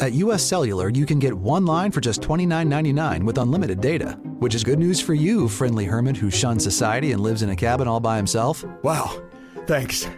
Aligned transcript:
At 0.00 0.12
US 0.14 0.42
Cellular, 0.42 0.88
you 0.90 1.06
can 1.06 1.18
get 1.18 1.34
one 1.34 1.64
line 1.64 1.90
for 1.90 2.00
just 2.00 2.20
$29.99 2.20 3.22
with 3.24 3.38
unlimited 3.38 3.80
data, 3.80 4.18
which 4.38 4.54
is 4.54 4.64
good 4.64 4.78
news 4.78 5.00
for 5.00 5.14
you, 5.14 5.48
friendly 5.48 5.84
hermit 5.84 6.16
who 6.16 6.30
shuns 6.30 6.64
society 6.64 7.12
and 7.12 7.22
lives 7.22 7.42
in 7.42 7.50
a 7.50 7.56
cabin 7.56 7.86
all 7.86 8.00
by 8.00 8.16
himself. 8.16 8.64
Wow, 8.82 9.22
thanks. 9.66 10.08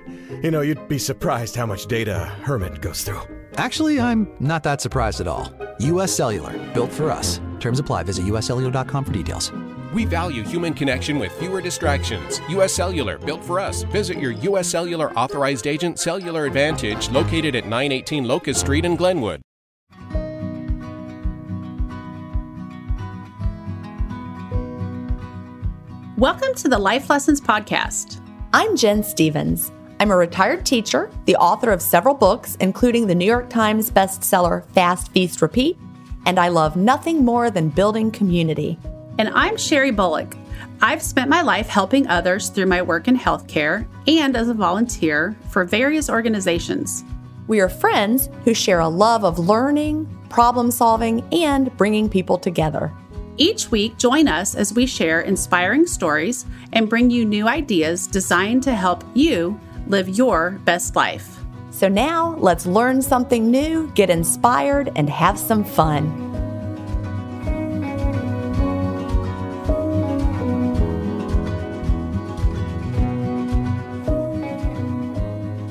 You 0.42 0.50
know, 0.50 0.62
you'd 0.62 0.88
be 0.88 0.98
surprised 0.98 1.54
how 1.56 1.66
much 1.66 1.86
data 1.86 2.22
a 2.22 2.24
hermit 2.24 2.80
goes 2.80 3.02
through. 3.02 3.20
Actually, 3.56 4.00
I'm 4.00 4.34
not 4.40 4.62
that 4.64 4.80
surprised 4.80 5.20
at 5.20 5.28
all. 5.28 5.52
US 5.78 6.12
Cellular, 6.12 6.52
built 6.72 6.90
for 6.90 7.10
us. 7.10 7.40
Terms 7.60 7.78
apply. 7.78 8.02
Visit 8.04 8.24
uscellular.com 8.24 9.04
for 9.04 9.12
details. 9.12 9.52
We 9.92 10.04
value 10.04 10.42
human 10.42 10.74
connection 10.74 11.18
with 11.18 11.32
fewer 11.32 11.62
distractions. 11.62 12.40
U.S. 12.50 12.72
Cellular, 12.72 13.18
built 13.18 13.42
for 13.42 13.58
us. 13.58 13.82
Visit 13.84 14.18
your 14.18 14.32
U.S. 14.32 14.68
Cellular 14.68 15.10
authorized 15.12 15.66
agent, 15.66 15.98
Cellular 15.98 16.44
Advantage, 16.44 17.08
located 17.10 17.54
at 17.56 17.64
918 17.64 18.24
Locust 18.24 18.60
Street 18.60 18.84
in 18.84 18.96
Glenwood. 18.96 19.40
Welcome 26.18 26.54
to 26.54 26.68
the 26.68 26.78
Life 26.78 27.10
Lessons 27.10 27.42
Podcast. 27.42 28.22
I'm 28.54 28.74
Gin 28.74 29.02
Stephens. 29.02 29.70
I'm 30.00 30.10
a 30.10 30.16
retired 30.16 30.64
teacher, 30.64 31.10
the 31.26 31.36
author 31.36 31.70
of 31.70 31.82
several 31.82 32.14
books, 32.14 32.56
including 32.58 33.06
the 33.06 33.14
New 33.14 33.26
York 33.26 33.50
Times 33.50 33.90
bestseller 33.90 34.66
Fast 34.70 35.12
Feast 35.12 35.42
Repeat, 35.42 35.76
and 36.24 36.40
I 36.40 36.48
love 36.48 36.74
nothing 36.74 37.22
more 37.22 37.50
than 37.50 37.68
building 37.68 38.10
community. 38.10 38.78
And 39.18 39.28
I'm 39.28 39.56
Sheri 39.56 39.94
Bullock. 39.94 40.34
I've 40.80 41.02
spent 41.02 41.28
my 41.28 41.42
life 41.42 41.68
helping 41.68 42.08
others 42.08 42.48
through 42.48 42.64
my 42.64 42.80
work 42.80 43.08
in 43.08 43.18
healthcare 43.18 43.86
and 44.06 44.38
as 44.38 44.48
a 44.48 44.54
volunteer 44.54 45.36
for 45.50 45.66
various 45.66 46.08
organizations. 46.08 47.04
We 47.46 47.60
are 47.60 47.68
friends 47.68 48.30
who 48.44 48.54
share 48.54 48.80
a 48.80 48.88
love 48.88 49.22
of 49.22 49.38
learning, 49.38 50.06
problem 50.30 50.70
solving, 50.70 51.28
and 51.30 51.76
bringing 51.76 52.08
people 52.08 52.38
together. 52.38 52.90
Each 53.38 53.70
week, 53.70 53.98
join 53.98 54.28
us 54.28 54.54
as 54.54 54.72
we 54.72 54.86
share 54.86 55.20
inspiring 55.20 55.86
stories 55.86 56.46
and 56.72 56.88
bring 56.88 57.10
you 57.10 57.26
new 57.26 57.46
ideas 57.46 58.06
designed 58.06 58.62
to 58.62 58.74
help 58.74 59.04
you 59.12 59.60
live 59.88 60.08
your 60.08 60.52
best 60.64 60.96
life. 60.96 61.38
So 61.70 61.86
now 61.86 62.34
let's 62.38 62.64
learn 62.64 63.02
something 63.02 63.50
new, 63.50 63.92
get 63.94 64.08
inspired, 64.08 64.90
and 64.96 65.10
have 65.10 65.38
some 65.38 65.64
fun. 65.64 66.22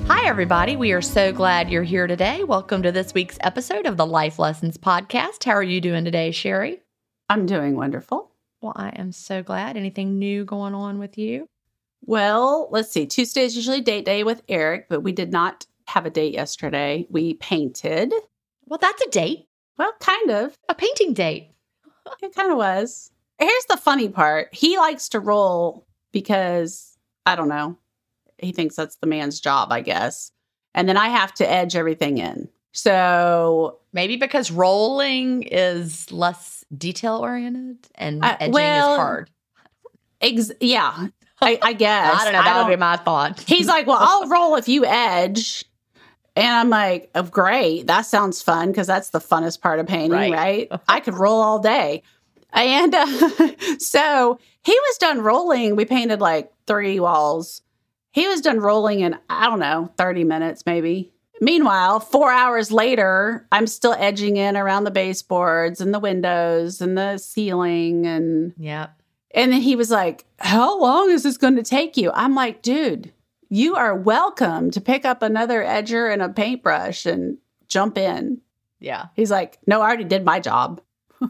Hi, 0.07 0.27
everybody. 0.27 0.75
We 0.75 0.91
are 0.91 1.01
so 1.01 1.31
glad 1.31 1.71
you're 1.71 1.81
here 1.81 2.05
today. 2.05 2.43
Welcome 2.43 2.83
to 2.83 2.91
this 2.91 3.15
week's 3.15 3.39
episode 3.41 3.87
of 3.87 3.97
the 3.97 4.05
Life 4.05 4.37
Lessons 4.37 4.77
Podcast. 4.77 5.43
How 5.43 5.53
are 5.53 5.63
you 5.63 5.81
doing 5.81 6.05
today, 6.05 6.29
Sheri? 6.29 6.84
I'm 7.29 7.45
doing 7.45 7.75
wonderful. 7.75 8.31
Well, 8.61 8.73
I 8.75 8.89
am 8.89 9.11
so 9.11 9.43
glad. 9.43 9.77
Anything 9.77 10.19
new 10.19 10.45
going 10.45 10.73
on 10.73 10.99
with 10.99 11.17
you? 11.17 11.47
Well, 12.05 12.67
let's 12.71 12.91
see. 12.91 13.05
Tuesday 13.05 13.43
is 13.43 13.55
usually 13.55 13.81
date 13.81 14.05
day 14.05 14.23
with 14.23 14.43
Eric, 14.47 14.87
but 14.89 15.01
we 15.01 15.11
did 15.11 15.31
not 15.31 15.65
have 15.87 16.05
a 16.05 16.11
date 16.11 16.33
yesterday. 16.33 17.07
We 17.09 17.35
painted. 17.35 18.13
Well, 18.65 18.79
that's 18.79 19.01
a 19.01 19.09
date. 19.09 19.47
Well, 19.77 19.93
kind 19.99 20.31
of. 20.31 20.57
A 20.69 20.75
painting 20.75 21.13
date. 21.13 21.51
It 22.21 22.35
kind 22.35 22.51
of 22.51 22.57
was. 22.57 23.11
Here's 23.39 23.65
the 23.65 23.77
funny 23.77 24.09
part. 24.09 24.53
He 24.53 24.77
likes 24.77 25.09
to 25.09 25.19
roll 25.19 25.85
because 26.11 26.97
I 27.25 27.35
don't 27.35 27.49
know. 27.49 27.77
He 28.37 28.51
thinks 28.51 28.75
that's 28.75 28.97
the 28.97 29.07
man's 29.07 29.39
job, 29.39 29.71
I 29.71 29.81
guess. 29.81 30.31
And 30.73 30.87
then 30.87 30.97
I 30.97 31.09
have 31.09 31.33
to 31.35 31.49
edge 31.49 31.75
everything 31.75 32.17
in. 32.17 32.49
So 32.73 33.79
maybe 33.93 34.17
because 34.17 34.51
rolling 34.51 35.43
is 35.43 36.11
less 36.11 36.64
detail 36.75 37.17
oriented 37.17 37.87
and 37.95 38.23
uh, 38.23 38.37
edging 38.39 38.53
well, 38.53 38.91
is 38.93 38.97
hard. 38.97 39.29
Ex- 40.21 40.51
yeah, 40.59 41.07
I, 41.41 41.59
I 41.61 41.73
guess. 41.73 42.21
I 42.21 42.23
don't 42.23 42.33
know. 42.33 42.43
That 42.43 42.63
would 42.63 42.71
be 42.71 42.77
my 42.77 42.97
thought. 42.97 43.41
he's 43.41 43.67
like, 43.67 43.87
well, 43.87 43.97
I'll 43.99 44.27
roll 44.27 44.55
if 44.55 44.67
you 44.67 44.85
edge. 44.85 45.65
And 46.35 46.47
I'm 46.47 46.69
like, 46.69 47.09
oh, 47.15 47.23
great. 47.23 47.87
That 47.87 48.01
sounds 48.01 48.41
fun 48.41 48.69
because 48.71 48.87
that's 48.87 49.09
the 49.11 49.19
funnest 49.19 49.61
part 49.61 49.79
of 49.79 49.87
painting, 49.87 50.11
right? 50.11 50.69
right? 50.69 50.81
I 50.87 50.99
could 50.99 51.13
roll 51.13 51.41
all 51.41 51.59
day. 51.59 52.03
And 52.51 52.93
uh, 52.93 53.05
so 53.79 54.39
he 54.63 54.73
was 54.73 54.97
done 54.97 55.21
rolling. 55.21 55.75
We 55.75 55.85
painted 55.85 56.19
like 56.19 56.51
three 56.67 56.99
walls. 56.99 57.61
He 58.11 58.27
was 58.27 58.41
done 58.41 58.59
rolling 58.59 59.01
in, 59.01 59.17
I 59.29 59.47
don't 59.47 59.59
know, 59.59 59.91
30 59.97 60.23
minutes 60.23 60.63
maybe. 60.65 61.11
Meanwhile, 61.41 61.99
four 61.99 62.31
hours 62.31 62.71
later, 62.71 63.45
I'm 63.51 63.67
still 63.67 63.95
edging 63.97 64.37
in 64.37 64.55
around 64.55 64.85
the 64.85 64.91
baseboards 64.91 65.81
and 65.81 65.93
the 65.93 65.99
windows 65.99 66.81
and 66.81 66.97
the 66.97 67.17
ceiling. 67.17 68.05
And 68.05 68.53
yeah. 68.57 68.87
And 69.33 69.51
then 69.51 69.61
he 69.61 69.75
was 69.75 69.91
like, 69.91 70.25
How 70.39 70.79
long 70.79 71.11
is 71.11 71.23
this 71.23 71.37
going 71.37 71.57
to 71.57 71.63
take 71.63 71.97
you? 71.97 72.11
I'm 72.13 72.35
like, 72.35 72.61
Dude, 72.61 73.11
you 73.49 73.75
are 73.75 73.95
welcome 73.95 74.71
to 74.71 74.81
pick 74.81 75.03
up 75.03 75.21
another 75.21 75.61
edger 75.61 76.11
and 76.11 76.21
a 76.21 76.29
paintbrush 76.29 77.05
and 77.05 77.37
jump 77.67 77.97
in. 77.97 78.39
Yeah. 78.79 79.07
He's 79.13 79.31
like, 79.31 79.59
No, 79.67 79.81
I 79.81 79.87
already 79.87 80.05
did 80.05 80.23
my 80.23 80.39
job. 80.39 80.81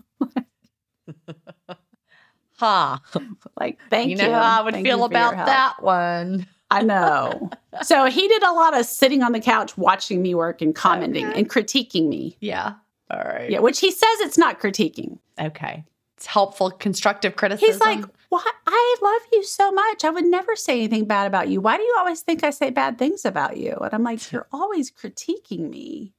ha. 2.57 3.01
Huh. 3.03 3.19
Like, 3.59 3.79
thank 3.89 4.09
you. 4.09 4.17
You 4.17 4.23
know 4.23 4.33
how 4.33 4.61
I 4.61 4.63
would 4.63 4.73
thank 4.75 4.85
feel 4.85 5.03
about 5.03 5.33
that 5.33 5.81
one. 5.81 6.47
I 6.71 6.81
know. 6.81 7.49
so 7.83 8.05
he 8.05 8.27
did 8.27 8.43
a 8.43 8.51
lot 8.51 8.77
of 8.77 8.85
sitting 8.85 9.23
on 9.23 9.31
the 9.31 9.39
couch 9.39 9.77
watching 9.77 10.21
me 10.21 10.35
work 10.35 10.61
and 10.61 10.73
commenting 10.73 11.27
okay. 11.27 11.39
and 11.39 11.49
critiquing 11.49 12.07
me. 12.07 12.37
Yeah. 12.39 12.73
All 13.11 13.19
right. 13.19 13.49
Yeah, 13.49 13.59
which 13.59 13.79
he 13.79 13.91
says 13.91 14.19
it's 14.21 14.37
not 14.37 14.59
critiquing. 14.59 15.19
Okay. 15.39 15.83
It's 16.17 16.25
helpful, 16.25 16.71
constructive 16.71 17.35
criticism. 17.35 17.73
He's 17.73 17.79
like, 17.79 18.05
"What? 18.29 18.55
I 18.65 18.95
love 19.01 19.21
you 19.33 19.43
so 19.43 19.71
much. 19.71 20.05
I 20.05 20.09
would 20.09 20.25
never 20.25 20.55
say 20.55 20.77
anything 20.79 21.05
bad 21.05 21.27
about 21.27 21.49
you. 21.49 21.59
Why 21.59 21.77
do 21.77 21.83
you 21.83 21.95
always 21.99 22.21
think 22.21 22.43
I 22.43 22.51
say 22.51 22.69
bad 22.69 22.97
things 22.97 23.25
about 23.25 23.57
you?" 23.57 23.73
And 23.81 23.93
I'm 23.93 24.03
like, 24.03 24.31
"You're 24.31 24.47
always 24.51 24.91
critiquing 24.91 25.69
me." 25.69 26.13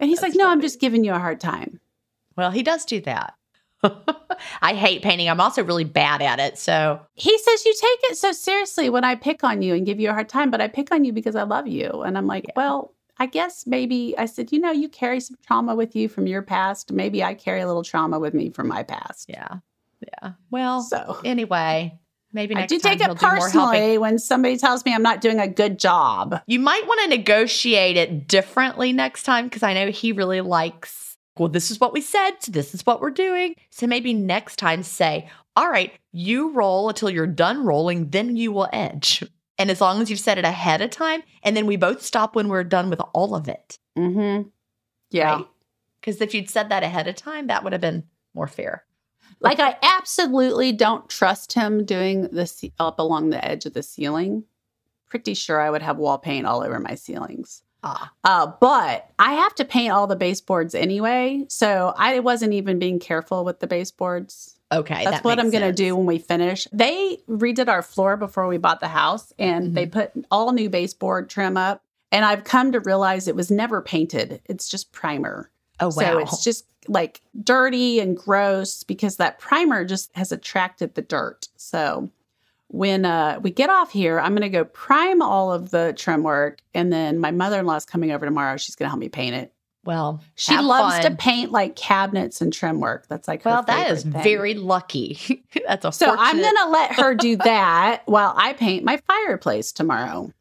And 0.00 0.10
he's 0.10 0.20
That's 0.20 0.32
like, 0.32 0.38
"No, 0.38 0.44
funny. 0.44 0.52
I'm 0.54 0.60
just 0.60 0.80
giving 0.80 1.04
you 1.04 1.12
a 1.12 1.20
hard 1.20 1.40
time." 1.40 1.80
Well, 2.36 2.50
he 2.50 2.62
does 2.62 2.84
do 2.84 3.00
that. 3.02 3.34
I 4.62 4.74
hate 4.74 5.02
painting. 5.02 5.28
I'm 5.28 5.40
also 5.40 5.62
really 5.62 5.84
bad 5.84 6.22
at 6.22 6.38
it. 6.38 6.58
So 6.58 7.00
he 7.14 7.36
says 7.38 7.64
you 7.64 7.74
take 7.74 8.10
it 8.10 8.16
so 8.16 8.32
seriously 8.32 8.90
when 8.90 9.04
I 9.04 9.14
pick 9.14 9.44
on 9.44 9.62
you 9.62 9.74
and 9.74 9.86
give 9.86 10.00
you 10.00 10.10
a 10.10 10.12
hard 10.12 10.28
time, 10.28 10.50
but 10.50 10.60
I 10.60 10.68
pick 10.68 10.92
on 10.92 11.04
you 11.04 11.12
because 11.12 11.36
I 11.36 11.42
love 11.42 11.66
you. 11.66 12.02
And 12.02 12.16
I'm 12.16 12.26
like, 12.26 12.46
yeah. 12.48 12.54
well, 12.56 12.94
I 13.18 13.26
guess 13.26 13.66
maybe 13.66 14.14
I 14.18 14.26
said, 14.26 14.52
you 14.52 14.58
know, 14.58 14.72
you 14.72 14.88
carry 14.88 15.20
some 15.20 15.36
trauma 15.46 15.74
with 15.74 15.94
you 15.94 16.08
from 16.08 16.26
your 16.26 16.42
past. 16.42 16.92
Maybe 16.92 17.22
I 17.22 17.34
carry 17.34 17.60
a 17.60 17.66
little 17.66 17.84
trauma 17.84 18.18
with 18.18 18.34
me 18.34 18.50
from 18.50 18.68
my 18.68 18.82
past. 18.82 19.28
Yeah. 19.28 19.58
Yeah. 20.00 20.32
Well, 20.50 20.82
so 20.82 21.20
anyway, 21.24 21.98
maybe 22.32 22.56
I 22.56 22.66
do 22.66 22.78
take 22.78 23.00
it 23.00 23.16
personally 23.16 23.98
when 23.98 24.18
somebody 24.18 24.56
tells 24.56 24.84
me 24.84 24.94
I'm 24.94 25.02
not 25.02 25.20
doing 25.20 25.38
a 25.38 25.46
good 25.46 25.78
job. 25.78 26.40
You 26.46 26.58
might 26.58 26.86
want 26.86 27.00
to 27.02 27.16
negotiate 27.16 27.96
it 27.96 28.26
differently 28.26 28.92
next 28.92 29.22
time 29.22 29.44
because 29.44 29.62
I 29.62 29.74
know 29.74 29.90
he 29.90 30.12
really 30.12 30.40
likes 30.40 31.01
well, 31.38 31.48
this 31.48 31.70
is 31.70 31.80
what 31.80 31.92
we 31.92 32.00
said. 32.00 32.32
So 32.40 32.52
this 32.52 32.74
is 32.74 32.84
what 32.84 33.00
we're 33.00 33.10
doing. 33.10 33.54
So 33.70 33.86
maybe 33.86 34.12
next 34.12 34.56
time 34.56 34.82
say, 34.82 35.28
all 35.56 35.70
right, 35.70 35.92
you 36.12 36.50
roll 36.52 36.88
until 36.88 37.10
you're 37.10 37.26
done 37.26 37.64
rolling, 37.64 38.10
then 38.10 38.36
you 38.36 38.52
will 38.52 38.68
edge. 38.72 39.24
And 39.58 39.70
as 39.70 39.80
long 39.80 40.00
as 40.00 40.10
you've 40.10 40.20
said 40.20 40.38
it 40.38 40.44
ahead 40.44 40.80
of 40.80 40.90
time, 40.90 41.22
and 41.42 41.56
then 41.56 41.66
we 41.66 41.76
both 41.76 42.02
stop 42.02 42.34
when 42.34 42.48
we're 42.48 42.64
done 42.64 42.90
with 42.90 43.00
all 43.14 43.34
of 43.34 43.48
it. 43.48 43.78
Mm-hmm. 43.96 44.48
Yeah. 45.10 45.42
Because 46.00 46.20
right? 46.20 46.28
if 46.28 46.34
you'd 46.34 46.50
said 46.50 46.68
that 46.70 46.82
ahead 46.82 47.06
of 47.06 47.16
time, 47.16 47.46
that 47.46 47.62
would 47.62 47.72
have 47.72 47.82
been 47.82 48.04
more 48.34 48.48
fair. 48.48 48.84
Like 49.40 49.58
I 49.58 49.76
absolutely 49.82 50.70
don't 50.70 51.08
trust 51.10 51.54
him 51.54 51.84
doing 51.84 52.28
this 52.30 52.64
up 52.78 53.00
along 53.00 53.30
the 53.30 53.44
edge 53.44 53.66
of 53.66 53.74
the 53.74 53.82
ceiling. 53.82 54.44
Pretty 55.08 55.34
sure 55.34 55.60
I 55.60 55.68
would 55.68 55.82
have 55.82 55.96
wall 55.96 56.18
paint 56.18 56.46
all 56.46 56.62
over 56.62 56.78
my 56.78 56.94
ceilings. 56.94 57.64
Ah. 57.82 58.12
Uh, 58.24 58.52
but 58.60 59.10
I 59.18 59.34
have 59.34 59.54
to 59.56 59.64
paint 59.64 59.92
all 59.92 60.06
the 60.06 60.16
baseboards 60.16 60.74
anyway. 60.74 61.44
So 61.48 61.92
I 61.96 62.20
wasn't 62.20 62.52
even 62.52 62.78
being 62.78 62.98
careful 62.98 63.44
with 63.44 63.60
the 63.60 63.66
baseboards. 63.66 64.56
Okay. 64.70 65.04
That's 65.04 65.18
that 65.18 65.24
what 65.24 65.38
I'm 65.38 65.50
going 65.50 65.64
to 65.64 65.72
do 65.72 65.96
when 65.96 66.06
we 66.06 66.18
finish. 66.18 66.66
They 66.72 67.18
redid 67.28 67.68
our 67.68 67.82
floor 67.82 68.16
before 68.16 68.46
we 68.46 68.56
bought 68.56 68.80
the 68.80 68.88
house 68.88 69.32
and 69.38 69.66
mm-hmm. 69.66 69.74
they 69.74 69.86
put 69.86 70.12
all 70.30 70.52
new 70.52 70.70
baseboard 70.70 71.28
trim 71.28 71.56
up. 71.56 71.82
And 72.10 72.24
I've 72.24 72.44
come 72.44 72.72
to 72.72 72.80
realize 72.80 73.26
it 73.26 73.36
was 73.36 73.50
never 73.50 73.80
painted, 73.80 74.42
it's 74.44 74.68
just 74.68 74.92
primer. 74.92 75.50
Oh, 75.80 75.86
wow. 75.86 75.92
So 75.92 76.18
it's 76.18 76.44
just 76.44 76.66
like 76.88 77.22
dirty 77.42 78.00
and 78.00 78.16
gross 78.16 78.82
because 78.82 79.16
that 79.16 79.38
primer 79.38 79.84
just 79.84 80.14
has 80.14 80.30
attracted 80.30 80.94
the 80.94 81.02
dirt. 81.02 81.48
So 81.56 82.10
when 82.72 83.04
uh, 83.04 83.38
we 83.42 83.50
get 83.50 83.68
off 83.68 83.92
here, 83.92 84.18
I'm 84.18 84.32
going 84.32 84.42
to 84.42 84.48
go 84.48 84.64
prime 84.64 85.20
all 85.20 85.52
of 85.52 85.70
the 85.70 85.94
trim 85.96 86.22
work. 86.22 86.60
And 86.74 86.90
then 86.90 87.18
my 87.18 87.30
mother 87.30 87.60
in 87.60 87.66
law 87.66 87.76
is 87.76 87.84
coming 87.84 88.10
over 88.12 88.24
tomorrow. 88.24 88.56
She's 88.56 88.74
going 88.74 88.86
to 88.86 88.90
help 88.90 89.00
me 89.00 89.10
paint 89.10 89.36
it. 89.36 89.52
Well, 89.84 90.22
she 90.36 90.56
loves 90.56 90.94
fun. 90.94 91.10
to 91.10 91.16
paint 91.16 91.50
like 91.50 91.76
cabinets 91.76 92.40
and 92.40 92.52
trim 92.52 92.80
work. 92.80 93.08
That's 93.08 93.28
like 93.28 93.44
well, 93.44 93.62
that 93.64 93.90
is 93.90 94.04
thing. 94.04 94.12
very 94.12 94.54
lucky. 94.54 95.44
That's 95.66 95.84
a 95.84 95.92
so 95.92 96.06
fortunate... 96.06 96.24
I'm 96.24 96.40
going 96.40 96.56
to 96.56 96.68
let 96.70 96.92
her 96.94 97.14
do 97.14 97.36
that 97.44 98.02
while 98.06 98.32
I 98.36 98.52
paint 98.54 98.84
my 98.84 98.98
fireplace 99.06 99.72
tomorrow. 99.72 100.32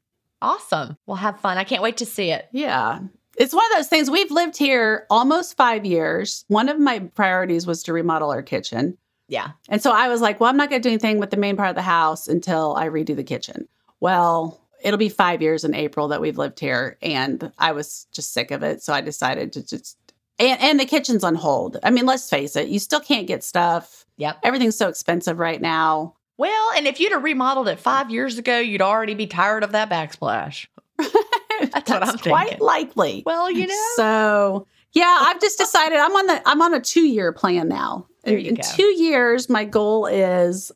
Awesome. 0.42 0.96
We'll 1.08 1.18
have 1.18 1.40
fun. 1.40 1.58
I 1.58 1.64
can't 1.64 1.84
wait 1.84 1.98
to 1.98 2.06
see 2.06 2.32
it. 2.32 2.48
Yeah. 2.52 3.00
it's 3.38 3.54
one 3.54 3.66
of 3.72 3.78
those 3.78 3.88
things. 3.88 4.10
We've 4.10 4.32
lived 4.32 4.58
here 4.58 5.06
almost 5.10 5.58
five 5.58 5.86
years. 5.86 6.46
One 6.48 6.70
of 6.70 6.80
my 6.80 7.00
priorities 7.00 7.68
was 7.68 7.84
to 7.84 7.94
remodel 7.94 8.32
our 8.32 8.44
kitchen. 8.44 8.98
Yeah. 9.32 9.52
And 9.70 9.82
so 9.82 9.92
I 9.92 10.10
was 10.10 10.20
like, 10.20 10.42
well, 10.42 10.50
I'm 10.50 10.58
not 10.58 10.70
going 10.70 10.82
to 10.82 10.88
do 10.88 10.92
anything 10.92 11.18
with 11.18 11.32
the 11.32 11.38
main 11.38 11.56
part 11.56 11.70
of 11.70 11.76
the 11.76 11.82
house 11.82 12.28
until 12.28 12.76
I 12.76 12.90
redo 12.90 13.16
the 13.16 13.24
kitchen. 13.24 13.66
Well, 14.02 14.60
it'll 14.84 14.98
be 14.98 15.08
five 15.08 15.42
years 15.42 15.64
in 15.64 15.74
April 15.74 16.10
that 16.10 16.20
we've 16.20 16.38
lived 16.38 16.60
here. 16.60 16.98
And 17.02 17.50
I 17.58 17.72
was 17.72 18.08
just 18.12 18.34
sick 18.34 18.52
of 18.52 18.62
it. 18.62 18.84
So 18.84 18.92
I 18.92 19.00
decided 19.00 19.54
to 19.54 19.66
just, 19.66 19.98
and, 20.38 20.60
and 20.60 20.80
the 20.82 20.86
kitchen's 20.86 21.24
on 21.24 21.36
hold. 21.36 21.78
I 21.82 21.92
mean, 21.92 22.06
let's 22.06 22.30
face 22.30 22.58
it, 22.58 22.68
you 22.68 22.78
still 22.78 23.00
can't 23.00 23.26
get 23.26 23.42
stuff. 23.42 24.06
Yep. 24.18 24.40
Everything's 24.44 24.78
so 24.78 24.90
expensive 24.90 25.40
right 25.40 25.62
now. 25.62 26.16
Well, 26.38 26.72
and 26.76 26.86
if 26.86 27.00
you'd 27.00 27.14
have 27.14 27.24
remodeled 27.24 27.70
it 27.70 27.80
five 27.80 28.12
years 28.12 28.38
ago, 28.38 28.60
you'd 28.60 28.82
already 28.82 29.14
be 29.14 29.28
tired 29.28 29.64
of 29.64 29.72
that 29.72 29.90
backsplash. 29.90 30.68
That's, 30.98 31.90
what 31.90 32.04
I'm 32.04 32.18
quite 32.18 32.50
thinking. 32.50 32.66
likely. 32.66 33.24
Well, 33.26 33.50
you 33.50 33.68
know. 33.68 33.92
So 33.96 34.68
yeah, 34.92 35.20
I've 35.22 35.40
just 35.40 35.58
decided 35.58 36.00
I'm 36.00 36.12
on 36.12 36.28
the 36.28 36.42
I'm 36.46 36.62
on 36.62 36.74
a 36.74 36.82
two 36.82 37.08
year 37.08 37.32
plan 37.32 37.70
now. 37.70 38.08
There 38.24 38.38
you 38.38 38.50
in, 38.50 38.58
two 38.58 38.84
years, 38.84 39.50
my 39.50 39.66
goal 39.66 40.06
is 40.06 40.72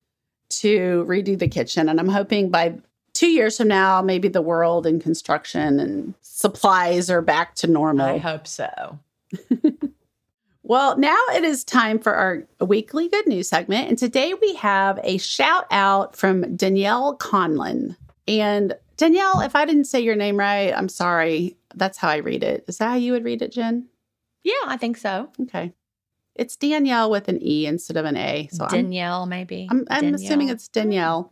to 0.50 1.06
redo 1.08 1.38
the 1.38 1.48
kitchen, 1.48 1.90
and 1.90 2.00
I'm 2.00 2.10
hoping 2.10 2.50
by 2.50 2.76
two 3.16 3.28
years 3.28 3.58
from 3.58 3.70
now, 3.70 4.02
maybe 4.02 4.28
the 4.28 4.42
world 4.42 4.86
and 4.86 5.02
construction 5.02 5.80
and 5.80 6.14
supplies 6.22 7.10
are 7.10 7.22
back 7.22 7.56
to 7.56 7.68
normal. 7.68 8.06
I 8.06 8.18
hope 8.18 8.46
so. 8.46 9.00
well, 10.64 10.98
now 10.98 11.18
it 11.34 11.44
is 11.44 11.64
time 11.64 11.98
for 11.98 12.14
our 12.14 12.44
weekly 12.60 13.08
good 13.08 13.26
news 13.26 13.48
segment. 13.48 13.90
And 13.90 13.98
today 13.98 14.34
we 14.40 14.54
have 14.56 15.00
a 15.04 15.18
shout 15.18 15.66
out 15.72 16.16
from 16.16 16.56
Danielle 16.56 17.18
Conlon. 17.18 17.96
And 18.28 18.76
Danielle, 18.98 19.42
if 19.42 19.56
I 19.56 19.66
didn't 19.66 19.86
say 19.86 20.02
your 20.02 20.16
name 20.16 20.38
right, 20.38 20.74
I'm 20.76 20.90
sorry. 20.90 21.58
That's 21.74 21.98
how 21.98 22.10
I 22.10 22.18
read 22.18 22.44
it. 22.44 22.66
Is 22.68 22.78
that 22.78 22.90
how 22.90 22.96
you 22.96 23.14
would 23.14 23.24
read 23.24 23.42
it, 23.42 23.52
Gin? 23.52 23.86
Yeah, 24.44 24.54
I 24.66 24.78
think 24.78 24.98
so. 24.98 25.30
Okay. 25.42 25.74
It's 26.36 26.56
Danielle 26.56 27.10
with 27.10 27.28
an 27.28 27.40
E 27.42 27.66
instead 27.66 27.98
of 27.98 28.06
an 28.06 28.18
A. 28.18 28.50
So 28.52 28.68
Danielle, 28.68 29.24
I'm, 29.24 29.30
maybe. 29.30 29.68
I'm, 29.70 29.86
I'm 29.90 30.02
Danielle. 30.02 30.16
assuming 30.16 30.50
it's 30.50 30.68
Danielle. 30.68 31.32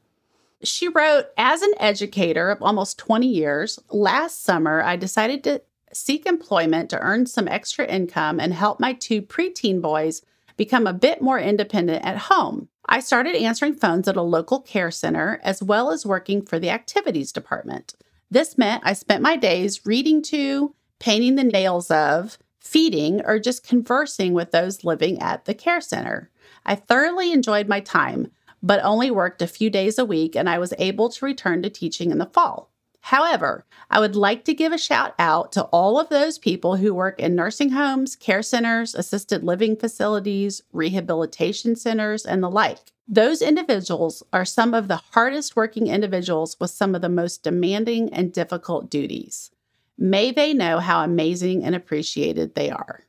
She 0.63 0.87
wrote, 0.87 1.25
as 1.37 1.61
an 1.61 1.73
educator 1.77 2.49
of 2.49 2.61
almost 2.61 2.97
20 2.97 3.27
years, 3.27 3.79
last 3.89 4.43
summer 4.43 4.81
I 4.81 4.95
decided 4.95 5.43
to 5.43 5.61
seek 5.91 6.25
employment 6.25 6.89
to 6.89 6.99
earn 6.99 7.25
some 7.25 7.47
extra 7.47 7.85
income 7.85 8.39
and 8.39 8.53
help 8.53 8.79
my 8.79 8.93
two 8.93 9.21
preteen 9.21 9.81
boys 9.81 10.21
become 10.55 10.87
a 10.87 10.93
bit 10.93 11.21
more 11.21 11.39
independent 11.39 12.05
at 12.05 12.17
home. 12.17 12.69
I 12.87 12.99
started 12.99 13.35
answering 13.35 13.75
phones 13.75 14.07
at 14.07 14.17
a 14.17 14.21
local 14.21 14.61
care 14.61 14.91
center 14.91 15.39
as 15.43 15.63
well 15.63 15.91
as 15.91 16.05
working 16.05 16.41
for 16.41 16.59
the 16.59 16.69
activities 16.69 17.31
department. 17.31 17.95
This 18.29 18.57
meant 18.57 18.83
I 18.85 18.93
spent 18.93 19.21
my 19.21 19.35
days 19.35 19.85
reading 19.85 20.21
to, 20.23 20.73
painting 20.99 21.35
the 21.35 21.43
nails 21.43 21.91
of, 21.91 22.37
feeding, 22.63 23.21
or 23.25 23.37
just 23.37 23.67
conversing 23.67 24.33
with 24.33 24.51
those 24.51 24.83
living 24.83 25.19
at 25.19 25.45
the 25.45 25.53
care 25.53 25.81
center. 25.81 26.29
I 26.65 26.75
thoroughly 26.75 27.31
enjoyed 27.31 27.67
my 27.67 27.81
time, 27.81 28.31
but 28.63 28.83
only 28.83 29.11
worked 29.11 29.41
a 29.41 29.47
few 29.47 29.69
days 29.69 29.99
a 29.99 30.05
week, 30.05 30.35
and 30.35 30.49
I 30.49 30.57
was 30.57 30.73
able 30.79 31.09
to 31.09 31.25
return 31.25 31.61
to 31.61 31.69
teaching 31.69 32.09
in 32.09 32.17
the 32.17 32.25
fall. 32.25 32.69
However, 33.01 33.65
I 33.89 33.99
would 33.99 34.15
like 34.15 34.45
to 34.45 34.53
give 34.53 34.71
a 34.71 34.77
shout 34.77 35.13
out 35.19 35.51
to 35.51 35.63
all 35.65 35.99
of 35.99 36.07
those 36.07 36.37
people 36.37 36.77
who 36.77 36.93
work 36.93 37.19
in 37.19 37.35
nursing 37.35 37.71
homes, 37.71 38.15
care 38.15 38.41
centers, 38.41 38.95
assisted 38.95 39.43
living 39.43 39.75
facilities, 39.75 40.61
rehabilitation 40.71 41.75
centers, 41.75 42.25
and 42.25 42.41
the 42.41 42.49
like. 42.49 42.79
Those 43.05 43.41
individuals 43.41 44.23
are 44.31 44.45
some 44.45 44.73
of 44.73 44.87
the 44.87 45.01
hardest 45.11 45.57
working 45.57 45.87
individuals 45.87 46.55
with 46.61 46.71
some 46.71 46.95
of 46.95 47.01
the 47.01 47.09
most 47.09 47.43
demanding 47.43 48.11
and 48.13 48.31
difficult 48.31 48.89
duties. 48.89 49.51
May 49.97 50.31
they 50.31 50.53
know 50.53 50.79
how 50.79 51.03
amazing 51.03 51.63
and 51.63 51.75
appreciated 51.75 52.55
they 52.55 52.69
are. 52.69 53.03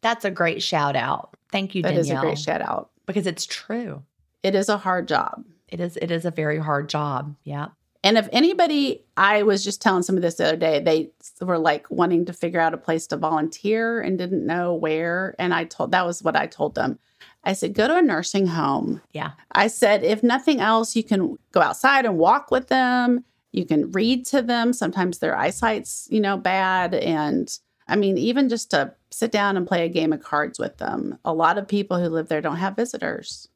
That's 0.00 0.24
a 0.24 0.30
great 0.30 0.62
shout 0.62 0.96
out. 0.96 1.36
Thank 1.52 1.74
you, 1.74 1.82
That 1.82 1.90
Danielle. 1.94 2.04
is 2.04 2.10
a 2.10 2.20
great 2.20 2.38
shout 2.38 2.60
out. 2.60 2.90
Because 3.06 3.26
it's 3.26 3.46
true. 3.46 4.02
It 4.42 4.54
is 4.54 4.68
a 4.68 4.76
hard 4.76 5.08
job. 5.08 5.44
It 5.68 5.80
is 5.80 5.96
it 5.96 6.10
is 6.10 6.24
a 6.24 6.30
very 6.30 6.58
hard 6.58 6.88
job. 6.88 7.34
Yeah. 7.44 7.68
And 8.02 8.18
if 8.18 8.28
anybody, 8.32 9.02
I 9.16 9.44
was 9.44 9.64
just 9.64 9.80
telling 9.80 10.02
some 10.02 10.16
of 10.16 10.22
this 10.22 10.34
the 10.34 10.48
other 10.48 10.56
day, 10.56 10.78
they 10.78 11.10
were 11.40 11.58
like 11.58 11.90
wanting 11.90 12.26
to 12.26 12.34
figure 12.34 12.60
out 12.60 12.74
a 12.74 12.78
place 12.78 13.06
to 13.06 13.16
volunteer 13.16 14.02
and 14.02 14.18
didn't 14.18 14.44
know 14.44 14.74
where. 14.74 15.34
And 15.38 15.54
I 15.54 15.64
told, 15.64 15.92
that 15.92 16.04
was 16.04 16.22
what 16.22 16.36
I 16.36 16.46
told 16.46 16.74
them. 16.74 16.98
I 17.44 17.54
said, 17.54 17.72
go 17.72 17.88
to 17.88 17.96
a 17.96 18.02
nursing 18.02 18.46
home. 18.46 19.00
Yeah. 19.12 19.30
I 19.52 19.68
said, 19.68 20.04
if 20.04 20.22
nothing 20.22 20.60
else, 20.60 20.94
you 20.94 21.02
can 21.02 21.38
go 21.52 21.62
outside 21.62 22.04
and 22.04 22.18
walk 22.18 22.50
with 22.50 22.68
them. 22.68 23.24
You 23.54 23.64
can 23.64 23.92
read 23.92 24.26
to 24.26 24.42
them. 24.42 24.72
Sometimes 24.72 25.18
their 25.18 25.36
eyesight's, 25.36 26.08
you 26.10 26.20
know, 26.20 26.36
bad. 26.36 26.92
And 26.92 27.56
I 27.86 27.94
mean, 27.94 28.18
even 28.18 28.48
just 28.48 28.72
to 28.72 28.92
sit 29.12 29.30
down 29.30 29.56
and 29.56 29.64
play 29.64 29.84
a 29.84 29.88
game 29.88 30.12
of 30.12 30.20
cards 30.20 30.58
with 30.58 30.78
them. 30.78 31.20
A 31.24 31.32
lot 31.32 31.56
of 31.56 31.68
people 31.68 32.00
who 32.00 32.08
live 32.08 32.26
there 32.26 32.40
don't 32.40 32.56
have 32.56 32.74
visitors. 32.74 33.46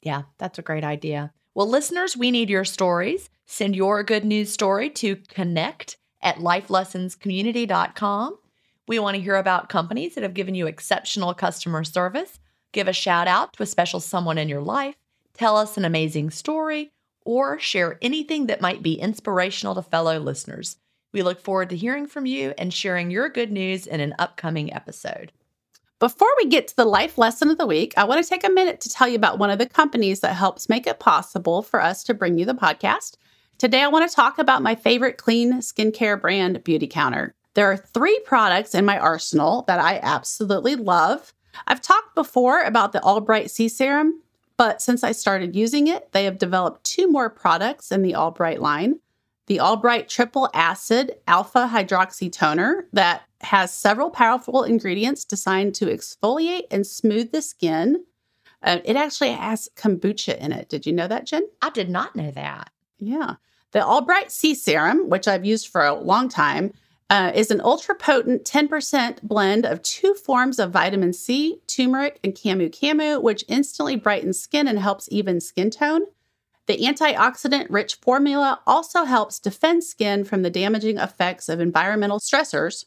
Yeah, 0.00 0.22
that's 0.38 0.60
a 0.60 0.62
great 0.62 0.84
idea. 0.84 1.32
Well, 1.56 1.68
listeners, 1.68 2.16
we 2.16 2.30
need 2.30 2.48
your 2.48 2.64
stories. 2.64 3.30
Send 3.46 3.74
your 3.74 4.04
good 4.04 4.24
news 4.24 4.52
story 4.52 4.90
to 4.90 5.16
connect 5.28 5.96
at 6.22 6.36
lifelessonscommunity.com. 6.36 8.38
We 8.86 9.00
want 9.00 9.16
to 9.16 9.22
hear 9.22 9.34
about 9.34 9.68
companies 9.68 10.14
that 10.14 10.22
have 10.22 10.34
given 10.34 10.54
you 10.54 10.68
exceptional 10.68 11.34
customer 11.34 11.82
service. 11.82 12.38
Give 12.70 12.86
a 12.86 12.92
shout 12.92 13.26
out 13.26 13.54
to 13.54 13.64
a 13.64 13.66
special 13.66 13.98
someone 13.98 14.38
in 14.38 14.48
your 14.48 14.62
life. 14.62 14.94
Tell 15.34 15.56
us 15.56 15.76
an 15.76 15.84
amazing 15.84 16.30
story 16.30 16.92
or 17.28 17.58
share 17.58 17.98
anything 18.00 18.46
that 18.46 18.62
might 18.62 18.82
be 18.82 18.98
inspirational 18.98 19.74
to 19.74 19.82
fellow 19.82 20.18
listeners. 20.18 20.78
We 21.12 21.20
look 21.20 21.42
forward 21.42 21.68
to 21.68 21.76
hearing 21.76 22.06
from 22.06 22.24
you 22.24 22.54
and 22.56 22.72
sharing 22.72 23.10
your 23.10 23.28
good 23.28 23.52
news 23.52 23.86
in 23.86 24.00
an 24.00 24.14
upcoming 24.18 24.72
episode. 24.72 25.30
Before 25.98 26.30
we 26.38 26.48
get 26.48 26.68
to 26.68 26.76
the 26.76 26.86
life 26.86 27.18
lesson 27.18 27.50
of 27.50 27.58
the 27.58 27.66
week, 27.66 27.92
I 27.98 28.04
want 28.04 28.24
to 28.24 28.28
take 28.28 28.44
a 28.44 28.50
minute 28.50 28.80
to 28.80 28.88
tell 28.88 29.06
you 29.06 29.16
about 29.16 29.38
one 29.38 29.50
of 29.50 29.58
the 29.58 29.68
companies 29.68 30.20
that 30.20 30.36
helps 30.36 30.70
make 30.70 30.86
it 30.86 31.00
possible 31.00 31.60
for 31.60 31.82
us 31.82 32.02
to 32.04 32.14
bring 32.14 32.38
you 32.38 32.46
the 32.46 32.54
podcast. 32.54 33.18
Today, 33.58 33.82
I 33.82 33.88
want 33.88 34.08
to 34.08 34.16
talk 34.16 34.38
about 34.38 34.62
my 34.62 34.74
favorite 34.74 35.18
clean 35.18 35.60
skincare 35.60 36.18
brand, 36.18 36.64
Beautycounter. 36.64 37.32
There 37.52 37.70
are 37.70 37.76
three 37.76 38.18
products 38.24 38.74
in 38.74 38.86
my 38.86 38.98
arsenal 38.98 39.64
that 39.66 39.80
I 39.80 40.00
absolutely 40.02 40.76
love. 40.76 41.34
I've 41.66 41.82
talked 41.82 42.14
before 42.14 42.62
about 42.62 42.92
the 42.92 43.02
All 43.02 43.20
Bright 43.20 43.50
C 43.50 43.68
Serum, 43.68 44.22
but 44.58 44.82
since 44.82 45.02
I 45.02 45.12
started 45.12 45.56
using 45.56 45.86
it, 45.86 46.12
they 46.12 46.24
have 46.24 46.36
developed 46.36 46.84
two 46.84 47.10
more 47.10 47.30
products 47.30 47.90
in 47.90 48.02
the 48.02 48.14
All 48.14 48.30
Bright 48.30 48.60
line 48.60 49.00
the 49.48 49.60
All 49.60 49.76
Bright 49.76 50.10
Triple 50.10 50.50
Acid 50.52 51.16
Alpha 51.26 51.70
Hydroxy 51.72 52.30
Toner 52.30 52.86
that 52.92 53.22
has 53.40 53.72
several 53.72 54.10
powerful 54.10 54.62
ingredients 54.62 55.24
designed 55.24 55.74
to 55.76 55.86
exfoliate 55.86 56.64
and 56.70 56.86
smooth 56.86 57.32
the 57.32 57.40
skin. 57.40 58.04
Uh, 58.62 58.80
it 58.84 58.94
actually 58.94 59.30
has 59.30 59.70
kombucha 59.74 60.36
in 60.36 60.52
it. 60.52 60.68
Did 60.68 60.84
you 60.84 60.92
know 60.92 61.08
that, 61.08 61.24
Gin? 61.24 61.48
I 61.62 61.70
did 61.70 61.88
not 61.88 62.14
know 62.14 62.30
that. 62.32 62.70
Yeah. 62.98 63.36
The 63.72 63.82
All 63.82 64.02
Bright 64.02 64.30
C 64.30 64.54
Serum, 64.54 65.08
which 65.08 65.26
I've 65.26 65.46
used 65.46 65.68
for 65.68 65.82
a 65.82 65.94
long 65.94 66.28
time, 66.28 66.74
uh, 67.10 67.32
is 67.34 67.50
an 67.50 67.60
ultra 67.60 67.94
potent 67.94 68.44
10% 68.44 69.22
blend 69.22 69.64
of 69.64 69.82
two 69.82 70.14
forms 70.14 70.58
of 70.58 70.70
vitamin 70.70 71.12
C, 71.12 71.60
turmeric, 71.66 72.20
and 72.22 72.34
camu 72.34 72.70
camu, 72.70 73.22
which 73.22 73.44
instantly 73.48 73.96
brightens 73.96 74.38
skin 74.38 74.68
and 74.68 74.78
helps 74.78 75.08
even 75.10 75.40
skin 75.40 75.70
tone. 75.70 76.02
The 76.66 76.78
antioxidant 76.78 77.68
rich 77.70 77.94
formula 77.94 78.60
also 78.66 79.04
helps 79.04 79.38
defend 79.38 79.84
skin 79.84 80.24
from 80.24 80.42
the 80.42 80.50
damaging 80.50 80.98
effects 80.98 81.48
of 81.48 81.60
environmental 81.60 82.18
stressors, 82.18 82.84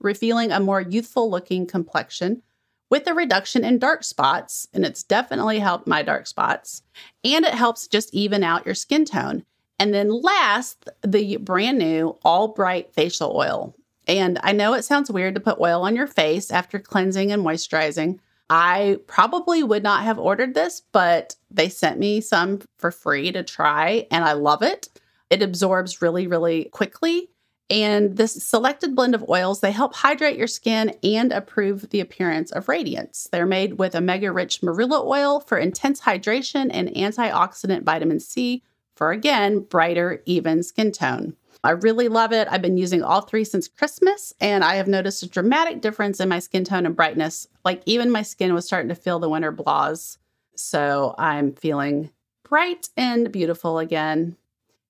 revealing 0.00 0.50
a 0.50 0.60
more 0.60 0.80
youthful 0.80 1.30
looking 1.30 1.66
complexion 1.66 2.42
with 2.90 3.06
a 3.06 3.12
reduction 3.12 3.64
in 3.64 3.78
dark 3.78 4.02
spots. 4.02 4.66
And 4.72 4.82
it's 4.82 5.02
definitely 5.02 5.58
helped 5.58 5.86
my 5.86 6.02
dark 6.02 6.26
spots. 6.26 6.82
And 7.22 7.44
it 7.44 7.52
helps 7.52 7.86
just 7.86 8.14
even 8.14 8.42
out 8.42 8.64
your 8.64 8.74
skin 8.74 9.04
tone. 9.04 9.44
And 9.78 9.94
then 9.94 10.10
last, 10.10 10.88
the 11.02 11.36
brand 11.36 11.78
new 11.78 12.16
All 12.24 12.48
Bright 12.48 12.92
facial 12.92 13.36
oil. 13.36 13.74
And 14.06 14.38
I 14.42 14.52
know 14.52 14.74
it 14.74 14.84
sounds 14.84 15.10
weird 15.10 15.34
to 15.34 15.40
put 15.40 15.60
oil 15.60 15.82
on 15.82 15.94
your 15.94 16.06
face 16.06 16.50
after 16.50 16.78
cleansing 16.78 17.30
and 17.30 17.44
moisturizing. 17.44 18.18
I 18.50 18.98
probably 19.06 19.62
would 19.62 19.82
not 19.82 20.04
have 20.04 20.18
ordered 20.18 20.54
this, 20.54 20.82
but 20.92 21.36
they 21.50 21.68
sent 21.68 21.98
me 21.98 22.22
some 22.22 22.60
for 22.78 22.90
free 22.90 23.30
to 23.32 23.42
try, 23.42 24.06
and 24.10 24.24
I 24.24 24.32
love 24.32 24.62
it. 24.62 24.88
It 25.28 25.42
absorbs 25.42 26.00
really, 26.00 26.26
really 26.26 26.64
quickly. 26.66 27.28
And 27.70 28.16
this 28.16 28.32
selected 28.42 28.96
blend 28.96 29.14
of 29.14 29.28
oils, 29.28 29.60
they 29.60 29.72
help 29.72 29.94
hydrate 29.94 30.38
your 30.38 30.46
skin 30.46 30.96
and 31.02 31.30
improve 31.32 31.90
the 31.90 32.00
appearance 32.00 32.50
of 32.50 32.66
radiance. 32.66 33.28
They're 33.30 33.44
made 33.44 33.78
with 33.78 33.94
omega 33.94 34.32
rich 34.32 34.62
marula 34.62 35.04
oil 35.04 35.40
for 35.40 35.58
intense 35.58 36.00
hydration 36.00 36.70
and 36.70 36.88
antioxidant 36.88 37.82
vitamin 37.82 38.20
C 38.20 38.62
for, 38.98 39.12
again, 39.12 39.60
brighter, 39.60 40.22
even 40.26 40.62
skin 40.62 40.90
tone. 40.92 41.36
I 41.64 41.70
really 41.70 42.08
love 42.08 42.32
it. 42.32 42.48
I've 42.50 42.62
been 42.62 42.76
using 42.76 43.02
all 43.02 43.20
three 43.20 43.44
since 43.44 43.68
Christmas, 43.68 44.34
and 44.40 44.64
I 44.64 44.74
have 44.74 44.88
noticed 44.88 45.22
a 45.22 45.28
dramatic 45.28 45.80
difference 45.80 46.20
in 46.20 46.28
my 46.28 46.40
skin 46.40 46.64
tone 46.64 46.84
and 46.84 46.96
brightness. 46.96 47.46
Like, 47.64 47.82
even 47.86 48.10
my 48.10 48.22
skin 48.22 48.54
was 48.54 48.66
starting 48.66 48.88
to 48.88 48.94
feel 48.94 49.18
the 49.18 49.28
winter 49.28 49.52
blahs. 49.52 50.18
So 50.56 51.14
I'm 51.16 51.52
feeling 51.52 52.10
bright 52.42 52.88
and 52.96 53.30
beautiful 53.32 53.78
again. 53.78 54.36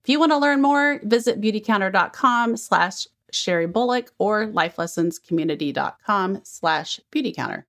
If 0.02 0.08
you 0.08 0.18
want 0.18 0.32
to 0.32 0.38
learn 0.38 0.62
more, 0.62 1.00
visit 1.04 1.40
beautycounter.com 1.40 2.56
slash 2.56 3.06
Sheri 3.32 3.70
Bullock 3.70 4.12
or 4.18 4.46
lifelessonscommunity.com 4.46 6.40
slash 6.44 7.00
beauty 7.10 7.32
counter. 7.32 7.66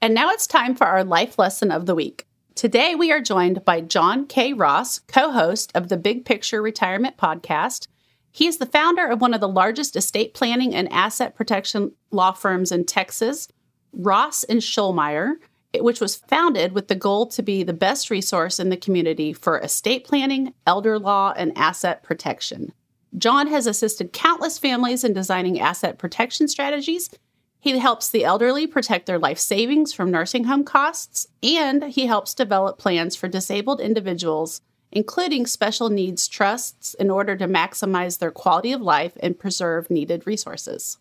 And 0.00 0.14
now 0.14 0.30
it's 0.30 0.46
time 0.46 0.76
for 0.76 0.86
our 0.86 1.02
life 1.02 1.38
lesson 1.38 1.72
of 1.72 1.86
the 1.86 1.94
week. 1.94 2.25
Today 2.56 2.94
we 2.94 3.12
are 3.12 3.20
joined 3.20 3.66
by 3.66 3.82
John 3.82 4.26
K. 4.26 4.54
Ross, 4.54 5.00
co-host 5.00 5.70
of 5.74 5.90
the 5.90 5.98
Big 5.98 6.24
Picture 6.24 6.62
Retirement 6.62 7.18
Podcast. 7.18 7.86
He 8.32 8.46
is 8.46 8.56
the 8.56 8.64
founder 8.64 9.06
of 9.06 9.20
one 9.20 9.34
of 9.34 9.42
the 9.42 9.46
largest 9.48 9.94
estate 9.94 10.32
planning 10.32 10.74
and 10.74 10.90
asset 10.90 11.34
protection 11.34 11.92
law 12.10 12.32
firms 12.32 12.72
in 12.72 12.86
Texas, 12.86 13.46
Ross 13.92 14.42
and 14.42 14.60
Shoalmire, 14.60 15.34
which 15.80 16.00
was 16.00 16.16
founded 16.16 16.72
with 16.72 16.88
the 16.88 16.94
goal 16.94 17.26
to 17.26 17.42
be 17.42 17.62
the 17.62 17.74
best 17.74 18.08
resource 18.08 18.58
in 18.58 18.70
the 18.70 18.78
community 18.78 19.34
for 19.34 19.60
estate 19.60 20.04
planning, 20.04 20.54
elder 20.66 20.98
law, 20.98 21.34
and 21.36 21.52
asset 21.58 22.02
protection. 22.02 22.72
John 23.18 23.48
has 23.48 23.66
assisted 23.66 24.14
countless 24.14 24.58
families 24.58 25.04
in 25.04 25.12
designing 25.12 25.60
asset 25.60 25.98
protection 25.98 26.48
strategies. 26.48 27.10
He 27.66 27.80
helps 27.80 28.08
the 28.08 28.24
elderly 28.24 28.68
protect 28.68 29.06
their 29.06 29.18
life 29.18 29.40
savings 29.40 29.92
from 29.92 30.12
nursing 30.12 30.44
home 30.44 30.62
costs, 30.62 31.26
and 31.42 31.82
he 31.82 32.06
helps 32.06 32.32
develop 32.32 32.78
plans 32.78 33.16
for 33.16 33.26
disabled 33.26 33.80
individuals, 33.80 34.60
including 34.92 35.46
special 35.46 35.90
needs 35.90 36.28
trusts, 36.28 36.94
in 36.94 37.10
order 37.10 37.34
to 37.34 37.48
maximize 37.48 38.20
their 38.20 38.30
quality 38.30 38.70
of 38.70 38.80
life 38.80 39.16
and 39.18 39.36
preserve 39.36 39.90
needed 39.90 40.28
resources. 40.28 40.98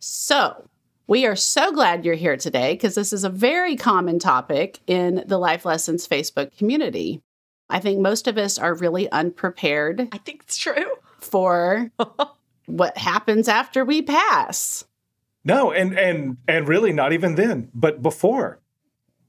So, 0.00 0.68
we 1.06 1.24
are 1.24 1.36
so 1.36 1.70
glad 1.70 2.04
you're 2.04 2.16
here 2.16 2.36
today 2.36 2.72
because 2.72 2.96
this 2.96 3.12
is 3.12 3.22
a 3.22 3.30
very 3.30 3.76
common 3.76 4.18
topic 4.18 4.80
in 4.88 5.22
the 5.24 5.38
Life 5.38 5.64
Lessons 5.64 6.08
Facebook 6.08 6.50
community. 6.58 7.22
I 7.70 7.78
think 7.78 8.00
most 8.00 8.26
of 8.26 8.36
us 8.36 8.58
are 8.58 8.74
really 8.74 9.08
unprepared. 9.12 10.08
I 10.10 10.18
think 10.18 10.42
it's 10.42 10.58
true. 10.58 10.96
For 11.20 11.92
what 12.66 12.98
happens 12.98 13.46
after 13.46 13.84
we 13.84 14.02
pass. 14.02 14.84
No, 15.44 15.70
and 15.72 15.98
and 15.98 16.36
and 16.46 16.68
really 16.68 16.92
not 16.92 17.12
even 17.12 17.34
then, 17.34 17.70
but 17.74 18.02
before. 18.02 18.60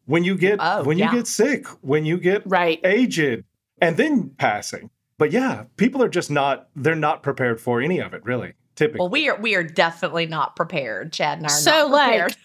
When 0.06 0.24
you 0.24 0.36
get 0.38 0.58
oh, 0.60 0.84
when 0.84 0.98
yeah. 0.98 1.12
you 1.12 1.18
get 1.18 1.28
sick, 1.28 1.68
when 1.82 2.06
you 2.06 2.18
get 2.18 2.42
right. 2.46 2.80
aged, 2.84 3.44
and 3.80 3.96
then 3.96 4.32
passing. 4.38 4.90
But 5.20 5.32
yeah, 5.32 5.66
people 5.78 6.02
are 6.02 6.10
just 6.10 6.32
not 6.32 6.70
they're 6.76 6.96
not 6.96 7.22
prepared 7.22 7.62
for 7.62 7.82
any 7.82 8.00
of 8.00 8.14
it, 8.14 8.24
really. 8.24 8.54
Typically. 8.76 9.00
Well, 9.02 9.10
we 9.10 9.30
are 9.30 9.40
we 9.40 9.56
are 9.56 9.64
definitely 9.64 10.26
not 10.26 10.56
prepared. 10.56 11.14
Chad 11.14 11.38
and 11.38 11.48
I 11.48 11.50
are 11.50 11.58
so 11.58 11.88
like. 11.88 12.36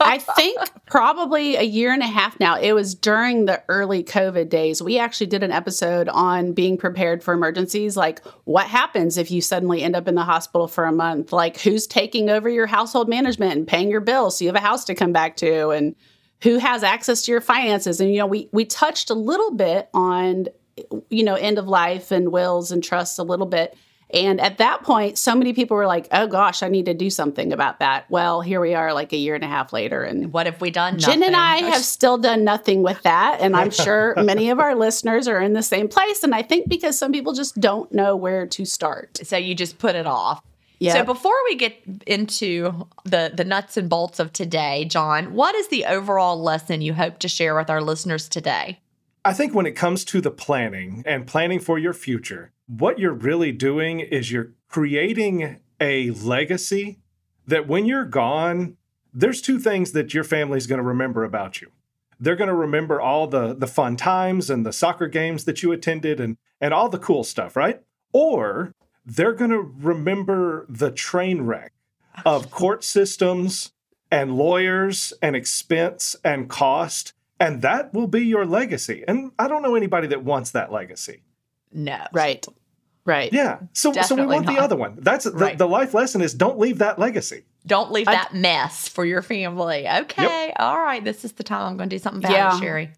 I 0.00 0.18
think 0.18 0.58
probably 0.86 1.56
a 1.56 1.62
year 1.62 1.92
and 1.92 2.02
a 2.02 2.06
half 2.06 2.40
now. 2.40 2.58
It 2.58 2.72
was 2.72 2.94
during 2.94 3.44
the 3.44 3.62
early 3.68 4.02
COVID 4.02 4.48
days. 4.48 4.82
We 4.82 4.98
actually 4.98 5.26
did 5.26 5.42
an 5.42 5.52
episode 5.52 6.08
on 6.08 6.52
being 6.52 6.76
prepared 6.76 7.22
for 7.22 7.34
emergencies. 7.34 7.96
Like, 7.96 8.24
what 8.44 8.66
happens 8.66 9.18
if 9.18 9.30
you 9.30 9.40
suddenly 9.40 9.82
end 9.82 9.94
up 9.94 10.08
in 10.08 10.14
the 10.14 10.24
hospital 10.24 10.66
for 10.68 10.84
a 10.84 10.92
month? 10.92 11.32
Like, 11.32 11.60
who's 11.60 11.86
taking 11.86 12.30
over 12.30 12.48
your 12.48 12.66
household 12.66 13.08
management 13.08 13.52
and 13.52 13.68
paying 13.68 13.90
your 13.90 14.00
bills 14.00 14.38
so 14.38 14.44
you 14.44 14.48
have 14.48 14.56
a 14.56 14.66
house 14.66 14.84
to 14.86 14.94
come 14.94 15.12
back 15.12 15.36
to? 15.36 15.68
And 15.70 15.94
who 16.42 16.58
has 16.58 16.82
access 16.82 17.22
to 17.22 17.32
your 17.32 17.40
finances? 17.40 18.00
And, 18.00 18.10
you 18.10 18.18
know, 18.18 18.26
we, 18.26 18.48
we 18.52 18.64
touched 18.64 19.10
a 19.10 19.14
little 19.14 19.52
bit 19.52 19.90
on, 19.92 20.46
you 21.10 21.22
know, 21.22 21.34
end 21.34 21.58
of 21.58 21.68
life 21.68 22.10
and 22.10 22.32
wills 22.32 22.72
and 22.72 22.82
trusts 22.82 23.18
a 23.18 23.22
little 23.22 23.46
bit. 23.46 23.76
And 24.12 24.40
at 24.40 24.58
that 24.58 24.82
point, 24.82 25.18
so 25.18 25.34
many 25.34 25.52
people 25.52 25.76
were 25.76 25.86
like, 25.86 26.08
oh 26.12 26.26
gosh, 26.26 26.62
I 26.62 26.68
need 26.68 26.86
to 26.86 26.94
do 26.94 27.10
something 27.10 27.52
about 27.52 27.78
that. 27.78 28.10
Well, 28.10 28.40
here 28.40 28.60
we 28.60 28.74
are 28.74 28.92
like 28.92 29.12
a 29.12 29.16
year 29.16 29.34
and 29.34 29.44
a 29.44 29.48
half 29.48 29.72
later. 29.72 30.02
And 30.02 30.32
what 30.32 30.46
have 30.46 30.60
we 30.60 30.70
done? 30.70 30.98
Gin 30.98 31.22
and 31.22 31.36
I 31.36 31.60
oh, 31.60 31.70
have 31.70 31.84
still 31.84 32.18
done 32.18 32.44
nothing 32.44 32.82
with 32.82 33.02
that. 33.02 33.38
And 33.40 33.56
I'm 33.56 33.70
sure 33.70 34.14
many 34.16 34.50
of 34.50 34.58
our 34.58 34.74
listeners 34.74 35.28
are 35.28 35.40
in 35.40 35.52
the 35.52 35.62
same 35.62 35.88
place. 35.88 36.22
And 36.22 36.34
I 36.34 36.42
think 36.42 36.68
because 36.68 36.98
some 36.98 37.12
people 37.12 37.32
just 37.32 37.60
don't 37.60 37.90
know 37.92 38.16
where 38.16 38.46
to 38.46 38.64
start. 38.64 39.20
So 39.22 39.36
you 39.36 39.54
just 39.54 39.78
put 39.78 39.94
it 39.94 40.06
off. 40.06 40.42
Yep. 40.80 40.96
So 40.96 41.04
before 41.04 41.34
we 41.44 41.56
get 41.56 41.76
into 42.06 42.86
the 43.04 43.30
the 43.34 43.44
nuts 43.44 43.76
and 43.76 43.90
bolts 43.90 44.18
of 44.18 44.32
today, 44.32 44.86
John, 44.86 45.34
what 45.34 45.54
is 45.54 45.68
the 45.68 45.84
overall 45.84 46.40
lesson 46.42 46.80
you 46.80 46.94
hope 46.94 47.18
to 47.18 47.28
share 47.28 47.54
with 47.54 47.68
our 47.68 47.82
listeners 47.82 48.30
today? 48.30 48.80
I 49.22 49.34
think 49.34 49.54
when 49.54 49.66
it 49.66 49.72
comes 49.72 50.04
to 50.06 50.22
the 50.22 50.30
planning 50.30 51.02
and 51.04 51.26
planning 51.26 51.60
for 51.60 51.78
your 51.78 51.92
future, 51.92 52.52
what 52.78 52.98
you're 52.98 53.12
really 53.12 53.50
doing 53.50 54.00
is 54.00 54.30
you're 54.30 54.52
creating 54.68 55.58
a 55.80 56.10
legacy 56.10 57.00
that 57.46 57.66
when 57.66 57.84
you're 57.84 58.04
gone, 58.04 58.76
there's 59.12 59.42
two 59.42 59.58
things 59.58 59.92
that 59.92 60.14
your 60.14 60.22
family's 60.22 60.68
going 60.68 60.78
to 60.78 60.84
remember 60.84 61.24
about 61.24 61.60
you. 61.60 61.68
They're 62.20 62.36
going 62.36 62.48
to 62.48 62.54
remember 62.54 63.00
all 63.00 63.26
the 63.26 63.54
the 63.54 63.66
fun 63.66 63.96
times 63.96 64.50
and 64.50 64.64
the 64.64 64.72
soccer 64.72 65.08
games 65.08 65.44
that 65.46 65.62
you 65.62 65.72
attended 65.72 66.20
and 66.20 66.36
and 66.60 66.72
all 66.72 66.88
the 66.88 66.98
cool 66.98 67.24
stuff, 67.24 67.56
right? 67.56 67.82
Or 68.12 68.74
they're 69.04 69.32
going 69.32 69.50
to 69.50 69.74
remember 69.80 70.66
the 70.68 70.90
train 70.90 71.42
wreck 71.42 71.72
of 72.24 72.50
court 72.52 72.84
systems 72.84 73.72
and 74.10 74.36
lawyers 74.36 75.12
and 75.22 75.34
expense 75.34 76.14
and 76.22 76.48
cost 76.48 77.14
and 77.40 77.62
that 77.62 77.94
will 77.94 78.06
be 78.06 78.20
your 78.26 78.44
legacy. 78.44 79.02
And 79.08 79.32
I 79.38 79.48
don't 79.48 79.62
know 79.62 79.74
anybody 79.74 80.06
that 80.08 80.22
wants 80.22 80.50
that 80.50 80.70
legacy. 80.70 81.22
No. 81.72 82.06
Right. 82.12 82.46
Right. 83.04 83.32
Yeah. 83.32 83.60
So 83.72 83.92
Definitely 83.92 84.08
so 84.08 84.28
we 84.28 84.34
want 84.34 84.46
not. 84.46 84.54
the 84.54 84.60
other 84.60 84.76
one. 84.76 84.98
That's 85.00 85.24
the, 85.24 85.32
right. 85.32 85.56
the 85.56 85.66
life 85.66 85.94
lesson 85.94 86.20
is 86.20 86.34
don't 86.34 86.58
leave 86.58 86.78
that 86.78 86.98
legacy. 86.98 87.44
Don't 87.66 87.92
leave 87.92 88.06
that 88.06 88.34
mess 88.34 88.88
for 88.88 89.04
your 89.04 89.22
family. 89.22 89.88
Okay. 89.88 90.46
Yep. 90.48 90.56
All 90.58 90.78
right. 90.78 91.02
This 91.02 91.24
is 91.24 91.32
the 91.32 91.42
time 91.42 91.66
I'm 91.66 91.76
going 91.76 91.88
to 91.88 91.96
do 91.96 92.00
something 92.00 92.22
about 92.22 92.32
yeah. 92.32 92.56
it, 92.56 92.60
Sheri. 92.62 92.90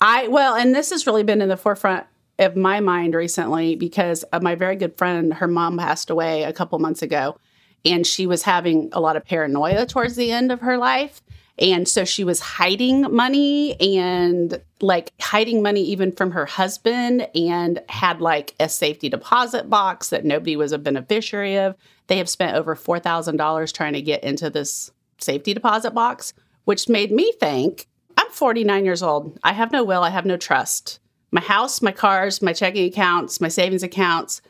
I 0.00 0.28
well, 0.28 0.54
and 0.54 0.74
this 0.74 0.90
has 0.90 1.06
really 1.06 1.22
been 1.22 1.42
in 1.42 1.48
the 1.48 1.56
forefront 1.56 2.06
of 2.38 2.56
my 2.56 2.80
mind 2.80 3.14
recently 3.14 3.76
because 3.76 4.24
my 4.40 4.54
very 4.54 4.76
good 4.76 4.96
friend, 4.96 5.34
her 5.34 5.46
mom 5.46 5.76
passed 5.76 6.08
away 6.10 6.42
a 6.42 6.52
couple 6.52 6.78
months 6.78 7.02
ago, 7.02 7.38
and 7.84 8.06
she 8.06 8.26
was 8.26 8.42
having 8.42 8.88
a 8.92 9.00
lot 9.00 9.16
of 9.16 9.24
paranoia 9.24 9.84
towards 9.86 10.16
the 10.16 10.32
end 10.32 10.50
of 10.50 10.60
her 10.60 10.78
life. 10.78 11.22
And 11.60 11.86
so 11.86 12.04
she 12.04 12.24
was 12.24 12.40
hiding 12.40 13.02
money 13.14 13.78
and 13.80 14.60
like 14.80 15.12
hiding 15.20 15.62
money 15.62 15.82
even 15.82 16.10
from 16.10 16.30
her 16.30 16.46
husband 16.46 17.28
and 17.34 17.82
had 17.88 18.20
like 18.22 18.54
a 18.58 18.68
safety 18.68 19.10
deposit 19.10 19.68
box 19.68 20.08
that 20.08 20.24
nobody 20.24 20.56
was 20.56 20.72
a 20.72 20.78
beneficiary 20.78 21.58
of. 21.58 21.76
They 22.06 22.16
have 22.16 22.30
spent 22.30 22.56
over 22.56 22.74
$4,000 22.74 23.72
trying 23.72 23.92
to 23.92 24.02
get 24.02 24.24
into 24.24 24.48
this 24.48 24.90
safety 25.18 25.52
deposit 25.52 25.92
box, 25.92 26.32
which 26.64 26.88
made 26.88 27.12
me 27.12 27.30
think 27.32 27.86
I'm 28.16 28.30
49 28.30 28.84
years 28.84 29.02
old. 29.02 29.38
I 29.42 29.52
have 29.52 29.70
no 29.70 29.84
will, 29.84 30.02
I 30.02 30.10
have 30.10 30.26
no 30.26 30.36
trust. 30.36 30.98
My 31.30 31.40
house, 31.40 31.80
my 31.82 31.92
cars, 31.92 32.42
my 32.42 32.52
checking 32.52 32.86
accounts, 32.86 33.40
my 33.40 33.48
savings 33.48 33.82
accounts, 33.82 34.42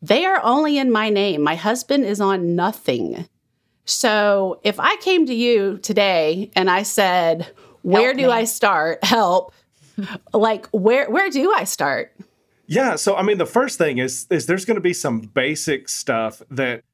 they 0.00 0.24
are 0.24 0.40
only 0.44 0.78
in 0.78 0.92
my 0.92 1.08
name. 1.08 1.42
My 1.42 1.56
husband 1.56 2.04
is 2.04 2.20
on 2.20 2.54
nothing. 2.54 3.26
So 3.88 4.60
if 4.64 4.78
I 4.78 4.96
came 4.96 5.24
to 5.26 5.34
you 5.34 5.78
today 5.78 6.50
and 6.54 6.68
I 6.68 6.82
said, 6.82 7.46
"Where 7.82 8.12
do 8.12 8.30
I 8.30 8.44
start? 8.44 9.02
Help!" 9.02 9.54
like 10.34 10.66
where 10.68 11.10
where 11.10 11.30
do 11.30 11.52
I 11.52 11.64
start? 11.64 12.14
Yeah, 12.66 12.96
so 12.96 13.16
I 13.16 13.22
mean 13.22 13.38
the 13.38 13.46
first 13.46 13.78
thing 13.78 13.96
is 13.96 14.26
is 14.28 14.44
there's 14.44 14.66
going 14.66 14.74
to 14.74 14.82
be 14.82 14.92
some 14.92 15.20
basic 15.20 15.88
stuff 15.88 16.42
that 16.50 16.84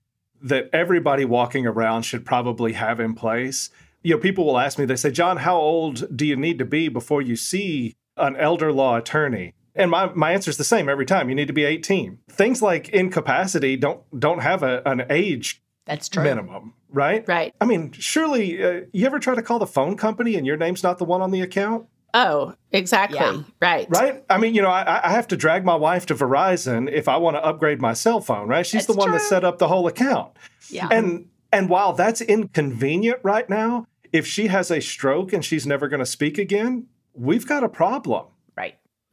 that 0.40 0.70
everybody 0.72 1.24
walking 1.24 1.66
around 1.66 2.02
should 2.02 2.24
probably 2.24 2.74
have 2.74 3.00
in 3.00 3.14
place. 3.14 3.70
You 4.02 4.14
know, 4.14 4.20
people 4.20 4.44
will 4.46 4.58
ask 4.58 4.78
me 4.78 4.84
they 4.84 4.94
say, 4.94 5.10
"John, 5.10 5.38
how 5.38 5.56
old 5.56 6.16
do 6.16 6.24
you 6.24 6.36
need 6.36 6.58
to 6.58 6.64
be 6.64 6.88
before 6.88 7.22
you 7.22 7.34
see 7.34 7.96
an 8.16 8.36
elder 8.36 8.72
law 8.72 8.96
attorney?" 8.96 9.52
And 9.74 9.90
my, 9.90 10.12
my 10.14 10.30
answer 10.30 10.50
is 10.50 10.56
the 10.56 10.62
same 10.62 10.88
every 10.88 11.06
time. 11.06 11.28
You 11.28 11.34
need 11.34 11.48
to 11.48 11.52
be 11.52 11.64
18. 11.64 12.20
Things 12.30 12.62
like 12.62 12.90
incapacity 12.90 13.76
don't 13.76 14.00
don't 14.20 14.38
have 14.38 14.62
a, 14.62 14.80
an 14.86 15.06
age 15.10 15.60
that's 15.86 16.08
true. 16.08 16.22
Minimum, 16.22 16.74
right? 16.90 17.26
Right. 17.28 17.54
I 17.60 17.64
mean, 17.64 17.92
surely 17.92 18.62
uh, 18.62 18.80
you 18.92 19.06
ever 19.06 19.18
try 19.18 19.34
to 19.34 19.42
call 19.42 19.58
the 19.58 19.66
phone 19.66 19.96
company 19.96 20.36
and 20.36 20.46
your 20.46 20.56
name's 20.56 20.82
not 20.82 20.98
the 20.98 21.04
one 21.04 21.20
on 21.20 21.30
the 21.30 21.40
account? 21.40 21.86
Oh, 22.14 22.54
exactly. 22.70 23.18
Yeah. 23.18 23.42
Right. 23.60 23.88
Right. 23.90 24.24
I 24.30 24.38
mean, 24.38 24.54
you 24.54 24.62
know, 24.62 24.70
I, 24.70 25.08
I, 25.08 25.10
have 25.10 25.26
to 25.28 25.36
drag 25.36 25.64
my 25.64 25.74
wife 25.74 26.06
to 26.06 26.14
Verizon 26.14 26.88
if 26.90 27.08
I 27.08 27.16
want 27.16 27.34
to 27.36 27.44
upgrade 27.44 27.80
my 27.80 27.92
cell 27.92 28.20
phone, 28.20 28.46
right? 28.46 28.64
She's 28.64 28.86
that's 28.86 28.86
the 28.86 28.92
one 28.92 29.08
true. 29.08 29.18
that 29.18 29.24
set 29.24 29.42
up 29.42 29.58
the 29.58 29.66
whole 29.66 29.88
account. 29.88 30.32
Yeah. 30.68 30.86
And 30.92 31.28
and 31.52 31.68
while 31.68 31.92
that's 31.92 32.20
inconvenient 32.20 33.18
right 33.24 33.50
now, 33.50 33.88
if 34.12 34.28
she 34.28 34.46
has 34.46 34.70
a 34.70 34.80
stroke 34.80 35.32
and 35.32 35.44
she's 35.44 35.66
never 35.66 35.88
going 35.88 35.98
to 35.98 36.06
speak 36.06 36.38
again, 36.38 36.86
we've 37.14 37.46
got 37.48 37.64
a 37.64 37.68
problem. 37.68 38.26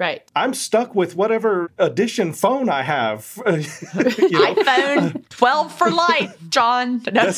Right. 0.02 0.24
I'm 0.36 0.56
stuck 0.56 0.96
with 0.96 1.16
whatever 1.16 1.72
edition 1.78 2.34
phone 2.34 2.70
I 2.70 2.82
have. 2.82 3.38
you 3.46 3.52
know? 3.52 4.56
iPhone 4.56 5.30
12 5.30 5.78
for 5.78 5.92
life, 6.10 6.36
John. 6.50 7.04
yeah, 7.14 7.32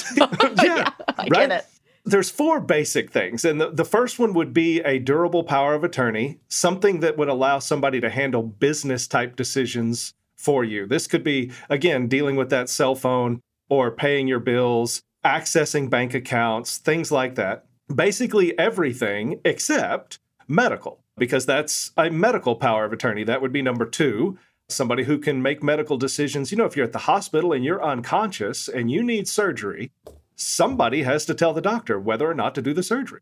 yeah, 0.64 0.90
I 1.18 1.24
right? 1.24 1.30
get 1.30 1.52
it. 1.52 1.66
There's 2.06 2.30
four 2.30 2.62
basic 2.62 3.12
things. 3.12 3.44
And 3.44 3.60
the, 3.60 3.70
the 3.70 3.84
first 3.84 4.18
one 4.18 4.32
would 4.32 4.54
be 4.54 4.80
a 4.80 4.98
durable 4.98 5.44
power 5.44 5.74
of 5.74 5.84
attorney, 5.84 6.40
something 6.48 7.02
that 7.02 7.18
would 7.18 7.28
allow 7.28 7.60
somebody 7.60 8.00
to 8.00 8.10
handle 8.10 8.44
business 8.44 9.08
type 9.08 9.36
decisions 9.36 10.14
for 10.38 10.64
you. 10.64 10.88
This 10.88 11.06
could 11.06 11.24
be, 11.24 11.52
again, 11.70 12.08
dealing 12.08 12.38
with 12.38 12.50
that 12.52 12.70
cell 12.70 12.96
phone 12.96 13.42
or 13.68 13.92
paying 13.92 14.30
your 14.30 14.40
bills, 14.40 15.02
accessing 15.26 15.90
bank 15.90 16.14
accounts, 16.14 16.78
things 16.78 17.12
like 17.12 17.36
that. 17.36 17.66
Basically, 17.94 18.58
everything 18.58 19.42
except 19.44 20.20
medical 20.48 21.03
because 21.18 21.46
that's 21.46 21.92
a 21.98 22.10
medical 22.10 22.56
power 22.56 22.86
of 22.86 22.94
attorney. 22.94 23.24
That 23.24 23.42
would 23.42 23.54
be 23.54 23.62
number 23.62 23.86
two. 23.86 24.38
somebody 24.70 25.04
who 25.04 25.18
can 25.18 25.42
make 25.42 25.62
medical 25.64 25.98
decisions. 25.98 26.52
You 26.52 26.58
know, 26.58 26.66
if 26.66 26.76
you're 26.76 26.86
at 26.86 26.94
the 26.94 27.00
hospital 27.00 27.54
and 27.54 27.64
you're 27.64 27.84
unconscious 27.84 28.68
and 28.68 28.90
you 28.92 29.04
need 29.04 29.28
surgery, 29.28 29.92
somebody 30.36 31.04
has 31.04 31.26
to 31.26 31.34
tell 31.34 31.54
the 31.54 31.62
doctor 31.62 32.00
whether 32.00 32.30
or 32.30 32.34
not 32.34 32.56
to 32.56 32.62
do 32.62 32.74
the 32.74 32.84
surgery. 32.84 33.22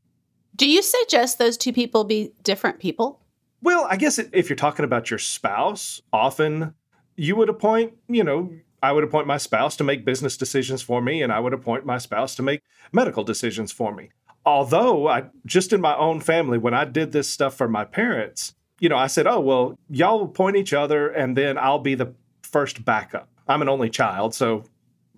Do 0.55 0.69
you 0.69 0.81
suggest 0.81 1.37
those 1.37 1.57
two 1.57 1.73
people 1.73 2.03
be 2.03 2.33
different 2.43 2.79
people? 2.79 3.21
Well, 3.61 3.85
I 3.89 3.97
guess 3.97 4.19
if 4.19 4.49
you're 4.49 4.55
talking 4.55 4.85
about 4.85 5.09
your 5.09 5.19
spouse, 5.19 6.01
often 6.11 6.73
you 7.15 7.35
would 7.35 7.49
appoint, 7.49 7.93
you 8.07 8.23
know, 8.23 8.51
I 8.83 8.91
would 8.91 9.03
appoint 9.03 9.27
my 9.27 9.37
spouse 9.37 9.77
to 9.77 9.83
make 9.83 10.03
business 10.03 10.35
decisions 10.35 10.81
for 10.81 11.01
me, 11.01 11.21
and 11.21 11.31
I 11.31 11.39
would 11.39 11.53
appoint 11.53 11.85
my 11.85 11.99
spouse 11.99 12.33
to 12.35 12.41
make 12.41 12.61
medical 12.91 13.23
decisions 13.23 13.71
for 13.71 13.93
me. 13.93 14.09
Although, 14.45 15.07
I 15.07 15.25
just 15.45 15.71
in 15.71 15.81
my 15.81 15.95
own 15.95 16.19
family, 16.19 16.57
when 16.57 16.73
I 16.73 16.85
did 16.85 17.11
this 17.11 17.29
stuff 17.29 17.55
for 17.55 17.67
my 17.67 17.85
parents, 17.85 18.55
you 18.79 18.89
know, 18.89 18.97
I 18.97 19.07
said, 19.07 19.27
oh, 19.27 19.39
well, 19.39 19.77
y'all 19.89 20.27
point 20.27 20.57
each 20.57 20.73
other, 20.73 21.09
and 21.09 21.37
then 21.37 21.57
I'll 21.57 21.79
be 21.79 21.95
the 21.95 22.13
first 22.41 22.83
backup. 22.83 23.29
I'm 23.47 23.61
an 23.61 23.69
only 23.69 23.89
child, 23.89 24.33
so 24.33 24.63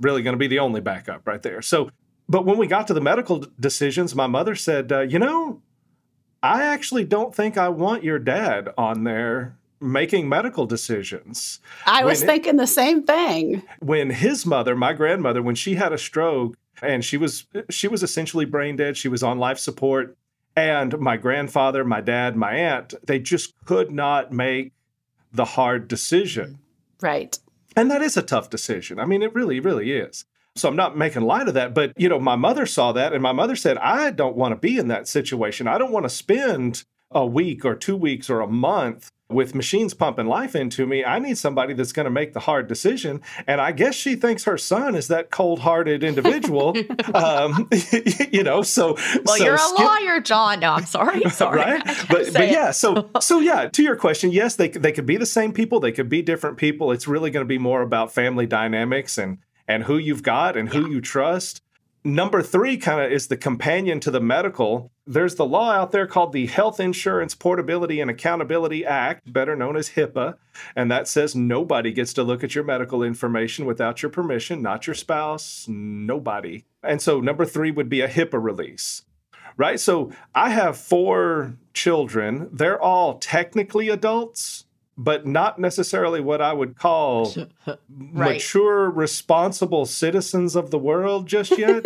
really 0.02 0.22
going 0.24 0.34
to 0.34 0.40
be 0.40 0.48
the 0.48 0.60
only 0.60 0.82
backup 0.82 1.26
right 1.26 1.42
there. 1.42 1.62
So, 1.62 1.90
but 2.28 2.46
when 2.46 2.58
we 2.58 2.68
got 2.68 2.88
to 2.88 2.94
the 2.94 3.02
medical 3.02 3.46
decisions, 3.60 4.16
my 4.16 4.28
mother 4.28 4.56
said, 4.56 4.92
uh, 4.92 5.02
you 5.02 5.20
know, 5.20 5.62
I 6.42 6.64
actually 6.64 7.06
don't 7.06 7.34
think 7.34 7.58
I 7.58 7.70
want 7.70 8.04
your 8.04 8.20
dad 8.20 8.70
on 8.78 9.06
there 9.06 9.58
making 9.80 10.28
medical 10.30 10.66
decisions. 10.66 11.60
I 11.86 12.06
was 12.06 12.24
thinking 12.24 12.56
the 12.56 12.68
same 12.68 13.04
thing. 13.04 13.64
When 13.80 14.10
his 14.10 14.46
mother, 14.46 14.76
my 14.76 14.94
grandmother, 14.94 15.42
when 15.42 15.56
she 15.56 15.76
had 15.76 15.94
a 15.94 15.98
stroke 15.98 16.56
and 16.82 17.06
she 17.06 17.18
was 17.18 17.46
she 17.70 17.88
was 17.88 18.04
essentially 18.04 18.46
brain 18.46 18.76
dead, 18.76 18.98
she 18.98 19.08
was 19.08 19.24
on 19.24 19.40
life 19.40 19.60
support 19.60 20.18
and 20.56 21.00
my 21.00 21.18
grandfather, 21.18 21.84
my 21.84 22.02
dad, 22.02 22.36
my 22.36 22.54
aunt, 22.54 22.94
they 23.04 23.20
just 23.20 23.54
could 23.66 23.92
not 23.92 24.32
make 24.32 24.74
the 25.32 25.46
hard 25.46 25.88
decision. 25.88 26.60
Right. 27.02 27.38
And 27.76 27.90
that 27.90 28.04
is 28.04 28.18
a 28.18 28.22
tough 28.22 28.50
decision. 28.50 29.00
I 29.00 29.06
mean, 29.06 29.24
it 29.24 29.34
really, 29.34 29.60
really 29.60 29.92
is. 29.92 30.26
So 30.56 30.70
I'm 30.70 30.76
not 30.76 30.96
making 30.96 31.24
light 31.24 31.48
of 31.48 31.56
that. 31.56 31.74
But, 31.74 31.94
you 31.98 32.08
know, 32.08 32.20
my 32.20 32.36
mother 32.36 32.68
saw 32.68 32.92
that 32.92 33.14
and 33.14 33.24
my 33.24 33.32
mother 33.32 33.56
said, 33.56 33.80
I 33.80 34.12
don't 34.12 34.36
want 34.36 34.52
to 34.52 34.60
be 34.60 34.78
in 34.78 34.90
that 34.90 35.08
situation. 35.08 35.68
I 35.68 35.80
don't 35.80 35.92
want 35.92 36.06
to 36.06 36.10
spend 36.10 36.84
a 37.10 37.26
week 37.26 37.66
or 37.66 37.76
two 37.76 37.96
weeks 37.96 38.30
or 38.30 38.40
a 38.42 38.48
month 38.48 39.10
with 39.30 39.56
machines 39.56 39.94
pumping 39.94 40.28
life 40.28 40.56
into 40.56 40.86
me, 40.86 41.04
I 41.04 41.20
need 41.20 41.38
somebody 41.38 41.74
that's 41.74 41.92
going 41.92 42.06
to 42.06 42.12
make 42.12 42.34
the 42.34 42.42
hard 42.42 42.68
decision. 42.68 43.22
And 43.48 43.60
I 43.60 43.72
guess 43.72 43.96
she 43.96 44.16
thinks 44.16 44.44
her 44.44 44.58
son 44.58 44.96
is 44.96 45.08
that 45.08 45.32
cold 45.32 45.60
hearted 45.60 46.04
individual. 46.04 46.76
um, 47.14 47.70
you 48.32 48.44
know, 48.44 48.62
so. 48.62 48.94
Well, 49.26 49.38
so 49.38 49.44
you're 49.44 49.56
a 49.56 49.60
skip, 49.60 49.80
lawyer, 49.80 50.20
John. 50.20 50.60
No, 50.60 50.74
I'm 50.74 50.86
sorry. 50.86 51.22
Sorry. 51.34 51.58
right? 51.58 51.84
But, 52.10 52.34
but 52.34 52.50
yeah, 52.50 52.72
so, 52.72 53.10
so 53.20 53.40
yeah, 53.40 53.68
to 53.70 53.82
your 53.82 53.96
question, 53.96 54.32
yes, 54.32 54.56
they, 54.56 54.68
they 54.70 54.92
could 54.92 55.06
be 55.06 55.18
the 55.18 55.26
same 55.26 55.52
people, 55.52 55.80
they 55.80 55.92
could 55.92 56.10
be 56.10 56.22
different 56.22 56.58
people. 56.58 56.92
It's 56.92 57.08
really 57.08 57.32
going 57.32 57.44
to 57.44 57.48
be 57.48 57.58
more 57.58 57.82
about 57.82 58.14
family 58.14 58.46
dynamics 58.46 59.18
and, 59.18 59.40
and 59.68 59.84
who 59.84 59.98
you've 59.98 60.22
got 60.22 60.56
and 60.56 60.70
who 60.70 60.82
yeah. 60.82 60.96
you 60.96 61.02
trust. 61.02 61.63
Number 62.06 62.42
three 62.42 62.76
kind 62.76 63.02
of 63.02 63.14
is 63.14 63.28
the 63.28 63.38
companion 63.38 64.02
to 64.02 64.12
the 64.12 64.20
medical. 64.20 64.92
There's 65.08 65.36
the 65.36 65.46
law 65.46 65.72
out 65.72 65.92
there 65.92 66.06
called 66.06 66.34
the 66.34 66.48
Health 66.48 66.82
Insurance 66.82 67.34
Portability 67.34 68.02
and 68.02 68.12
Accountability 68.12 68.86
Act, 68.86 69.32
better 69.32 69.56
known 69.56 69.78
as 69.78 69.92
HIPAA. 69.92 70.36
And 70.76 70.92
that 70.92 71.08
says 71.08 71.34
nobody 71.34 71.94
gets 71.94 72.12
to 72.14 72.24
look 72.24 72.44
at 72.44 72.56
your 72.56 72.66
medical 72.66 73.04
information 73.04 73.66
without 73.66 74.02
your 74.02 74.10
permission, 74.10 74.62
not 74.62 74.86
your 74.86 74.96
spouse, 74.96 75.66
nobody. 75.70 76.66
And 76.84 77.02
so 77.02 77.22
number 77.22 77.46
three 77.46 77.72
would 77.72 77.88
be 77.88 78.02
a 78.02 78.10
HIPAA 78.10 78.44
release, 78.44 79.04
right? 79.56 79.80
So 79.80 80.12
I 80.36 80.50
have 80.50 80.78
four 80.78 81.56
children. 81.74 82.50
They're 82.52 82.82
all 82.82 83.18
technically 83.18 83.88
adults 83.88 84.66
but 84.98 85.26
not 85.26 85.60
necessarily 85.60 86.22
what 86.22 86.42
I 86.42 86.54
would 86.54 86.78
call 86.78 87.34
right. 87.66 87.78
mature, 88.36 88.90
responsible 88.90 89.86
citizens 89.86 90.56
of 90.56 90.72
the 90.72 90.78
world 90.78 91.28
just 91.28 91.52
yet. 91.58 91.86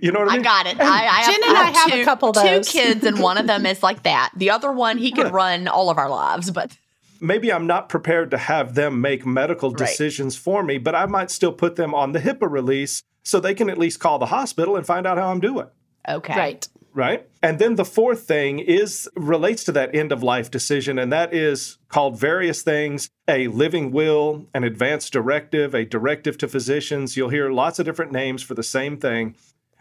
you 0.00 0.12
know 0.12 0.20
what 0.20 0.30
I 0.30 0.36
mean? 0.36 0.40
I 0.40 0.42
got 0.42 0.66
it. 0.66 0.80
I, 0.80 1.06
I 1.06 1.24
Gin 1.24 1.42
have, 1.42 1.50
and 1.50 1.58
I 1.58 1.78
have 1.78 1.90
two, 1.90 2.00
a 2.00 2.04
couple 2.04 2.32
two 2.32 2.60
kids, 2.64 3.04
and 3.04 3.20
one 3.20 3.38
of 3.38 3.46
them 3.46 3.66
is 3.66 3.82
like 3.82 4.04
that. 4.04 4.30
The 4.36 4.50
other 4.50 4.72
one, 4.72 4.98
he 4.98 5.12
could 5.12 5.32
run 5.32 5.68
all 5.68 5.90
of 5.90 5.98
our 5.98 6.08
lives, 6.08 6.50
but 6.50 6.76
maybe 7.20 7.52
I'm 7.52 7.66
not 7.66 7.88
prepared 7.88 8.30
to 8.30 8.38
have 8.38 8.74
them 8.74 9.00
make 9.00 9.26
medical 9.26 9.70
decisions 9.70 10.36
right. 10.36 10.42
for 10.42 10.62
me, 10.62 10.78
but 10.78 10.94
I 10.94 11.06
might 11.06 11.30
still 11.30 11.52
put 11.52 11.76
them 11.76 11.94
on 11.94 12.12
the 12.12 12.20
HIPAA 12.20 12.50
release 12.50 13.02
so 13.22 13.40
they 13.40 13.54
can 13.54 13.68
at 13.68 13.76
least 13.76 14.00
call 14.00 14.18
the 14.18 14.26
hospital 14.26 14.76
and 14.76 14.86
find 14.86 15.06
out 15.06 15.18
how 15.18 15.30
I'm 15.30 15.40
doing. 15.40 15.66
Okay. 16.08 16.34
Right 16.34 16.66
right? 16.94 17.28
And 17.42 17.58
then 17.58 17.76
the 17.76 17.84
fourth 17.84 18.22
thing 18.22 18.58
is 18.58 19.08
relates 19.14 19.64
to 19.64 19.72
that 19.72 19.94
end 19.94 20.12
of 20.12 20.22
life 20.22 20.50
decision, 20.50 20.98
and 20.98 21.12
that 21.12 21.32
is 21.32 21.78
called 21.88 22.18
various 22.18 22.62
things 22.62 23.08
a 23.28 23.48
living 23.48 23.92
will, 23.92 24.46
an 24.54 24.64
advance 24.64 25.10
directive, 25.10 25.74
a 25.74 25.84
directive 25.84 26.38
to 26.38 26.48
physicians. 26.48 27.16
You'll 27.16 27.28
hear 27.28 27.50
lots 27.50 27.78
of 27.78 27.84
different 27.84 28.12
names 28.12 28.42
for 28.42 28.54
the 28.54 28.62
same 28.62 28.96
thing. 28.96 29.36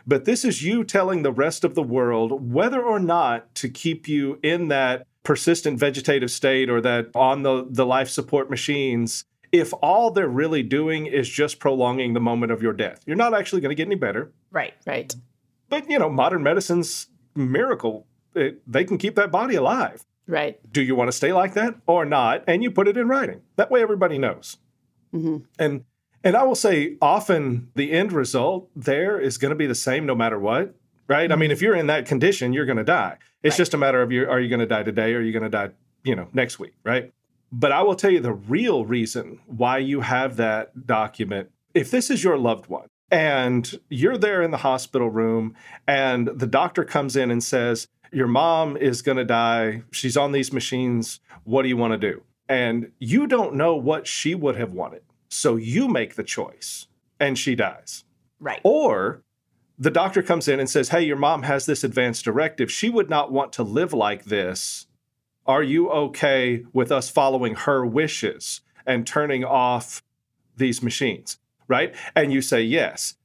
But 0.06 0.26
this 0.26 0.46
is 0.46 0.64
you 0.64 0.84
telling 0.84 1.24
the 1.24 1.32
rest 1.32 1.64
of 1.64 1.76
the 1.76 1.84
world 1.84 2.54
whether 2.54 2.82
or 2.82 3.00
not 3.00 3.54
to 3.56 3.68
keep 3.68 4.08
you 4.08 4.40
in 4.42 4.70
that 4.70 5.06
persistent 5.24 5.78
vegetative 5.78 6.32
state 6.32 6.70
or 6.70 6.80
that 6.80 7.10
on 7.14 7.44
the, 7.44 7.68
the 7.70 7.86
life 7.86 8.10
support 8.10 8.50
machines 8.50 9.26
if 9.52 9.74
all 9.82 10.12
they're 10.12 10.28
really 10.28 10.64
doing 10.64 11.06
is 11.06 11.28
just 11.28 11.60
prolonging 11.60 12.14
the 12.14 12.20
moment 12.20 12.52
of 12.52 12.62
your 12.62 12.74
death. 12.74 13.02
You're 13.06 13.18
not 13.18 13.34
actually 13.34 13.62
going 13.62 13.70
to 13.70 13.76
get 13.76 13.88
any 13.88 13.96
better. 13.96 14.32
Right, 14.52 14.74
right. 14.86 15.14
But, 15.70 15.90
you 15.90 16.00
know, 16.00 16.10
modern 16.10 16.44
medicine's 16.44 17.08
miracle. 17.36 18.08
It, 18.36 18.62
they 18.72 18.84
can 18.84 18.98
keep 18.98 19.16
that 19.16 19.32
body 19.32 19.56
alive. 19.56 20.06
Right. 20.28 20.60
Do 20.72 20.82
you 20.82 20.96
want 20.96 21.08
to 21.08 21.12
stay 21.12 21.32
like 21.32 21.54
that 21.54 21.76
or 21.88 22.06
not? 22.06 22.44
And 22.48 22.62
you 22.62 22.70
put 22.70 22.88
it 22.88 22.98
in 22.98 23.08
writing. 23.08 23.42
That 23.56 23.72
way 23.72 23.82
everybody 23.82 24.18
knows. 24.18 24.58
Mm-hmm. 25.14 25.38
And 25.58 25.86
and 26.24 26.36
I 26.36 26.44
will 26.44 26.56
say 26.56 26.98
often 27.02 27.70
the 27.76 27.92
end 27.92 28.12
result 28.12 28.70
there 28.76 29.20
is 29.20 29.38
going 29.38 29.52
to 29.52 29.56
be 29.56 29.68
the 29.68 29.76
same 29.76 30.06
no 30.06 30.16
matter 30.16 30.38
what. 30.38 30.76
Right. 31.08 31.26
Mm-hmm. 31.26 31.34
I 31.34 31.36
mean, 31.38 31.52
if 31.52 31.62
you're 31.62 31.76
in 31.76 31.88
that 31.88 32.06
condition, 32.06 32.52
you're 32.52 32.66
going 32.66 32.78
to 32.78 32.84
die. 32.84 33.18
It's 33.42 33.54
right. 33.54 33.58
just 33.58 33.74
a 33.74 33.78
matter 33.78 34.02
of 34.02 34.12
you 34.12 34.30
are 34.30 34.40
you 34.40 34.50
going 34.50 34.60
to 34.60 34.66
die 34.66 34.84
today 34.84 35.14
or 35.14 35.20
are 35.20 35.22
you 35.22 35.32
going 35.32 35.44
to 35.44 35.50
die, 35.50 35.70
you 36.04 36.16
know, 36.16 36.28
next 36.34 36.60
week, 36.60 36.74
right? 36.84 37.14
But 37.52 37.72
I 37.72 37.82
will 37.82 37.96
tell 37.96 38.12
you 38.12 38.20
the 38.20 38.34
real 38.34 38.86
reason 38.86 39.40
why 39.46 39.78
you 39.78 40.02
have 40.02 40.36
that 40.36 40.86
document. 40.86 41.50
If 41.74 41.90
this 41.92 42.10
is 42.10 42.24
your 42.24 42.38
loved 42.38 42.68
one, 42.68 42.90
and 43.12 43.80
you're 43.90 44.18
there 44.18 44.42
in 44.42 44.52
the 44.52 44.58
hospital 44.58 45.10
room, 45.10 45.56
and 45.88 46.28
the 46.28 46.48
doctor 46.48 46.84
comes 46.84 47.16
in 47.16 47.32
and 47.32 47.44
says, 47.44 47.88
Your 48.12 48.28
mom 48.28 48.78
is 48.78 49.02
going 49.02 49.18
to 49.18 49.26
die. 49.26 49.84
She's 49.92 50.18
on 50.18 50.32
these 50.32 50.52
machines. 50.52 51.20
What 51.44 51.64
do 51.64 51.70
you 51.70 51.78
want 51.78 51.94
to 51.94 52.12
do? 52.12 52.24
And 52.50 52.92
you 53.00 53.28
don't 53.28 53.56
know 53.56 53.76
what 53.76 54.08
she 54.08 54.36
would 54.36 54.56
have 54.58 54.72
wanted. 54.72 55.04
So 55.30 55.56
you 55.56 55.88
make 55.88 56.16
the 56.16 56.24
choice, 56.24 56.88
and 57.20 57.38
she 57.38 57.56
dies. 57.56 58.04
Right. 58.40 58.62
Or 58.64 59.24
the 59.78 59.92
doctor 59.92 60.22
comes 60.22 60.48
in 60.48 60.60
and 60.60 60.70
says, 60.70 60.90
Hey, 60.90 61.04
your 61.04 61.18
mom 61.18 61.44
has 61.44 61.66
this 61.66 61.84
advance 61.84 62.22
directive. 62.22 62.72
She 62.72 62.90
would 62.90 63.10
not 63.10 63.32
want 63.32 63.54
to 63.54 63.64
live 63.64 63.94
like 63.94 64.26
this. 64.26 64.88
Are 65.46 65.64
you 65.64 65.90
okay 65.90 66.66
with 66.74 66.92
us 66.92 67.10
following 67.10 67.56
her 67.56 67.86
wishes 67.86 68.62
and 68.86 69.08
turning 69.08 69.46
off 69.46 70.04
these 70.58 70.84
machines? 70.84 71.40
Right? 71.68 71.96
And 72.16 72.32
you 72.32 72.42
say 72.42 72.62
yes. 72.62 73.16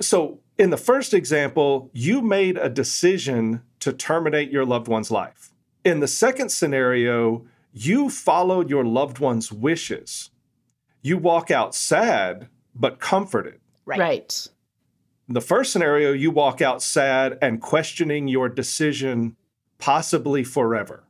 So, 0.00 0.40
in 0.58 0.70
the 0.70 0.76
first 0.76 1.14
example, 1.14 1.90
you 1.92 2.20
made 2.20 2.56
a 2.58 2.68
decision 2.68 3.62
to 3.80 3.92
terminate 3.92 4.50
your 4.50 4.64
loved 4.64 4.88
one's 4.88 5.10
life. 5.10 5.52
In 5.84 6.00
the 6.00 6.08
second 6.08 6.50
scenario, 6.50 7.46
you 7.72 8.10
followed 8.10 8.68
your 8.70 8.84
loved 8.84 9.18
one's 9.18 9.50
wishes. 9.50 10.30
You 11.00 11.18
walk 11.18 11.50
out 11.50 11.74
sad, 11.74 12.48
but 12.74 13.00
comforted. 13.00 13.60
Right. 13.84 13.98
right. 13.98 14.48
In 15.28 15.34
the 15.34 15.40
first 15.40 15.72
scenario, 15.72 16.12
you 16.12 16.30
walk 16.30 16.60
out 16.60 16.82
sad 16.82 17.38
and 17.40 17.60
questioning 17.60 18.28
your 18.28 18.48
decision, 18.48 19.36
possibly 19.78 20.44
forever. 20.44 21.04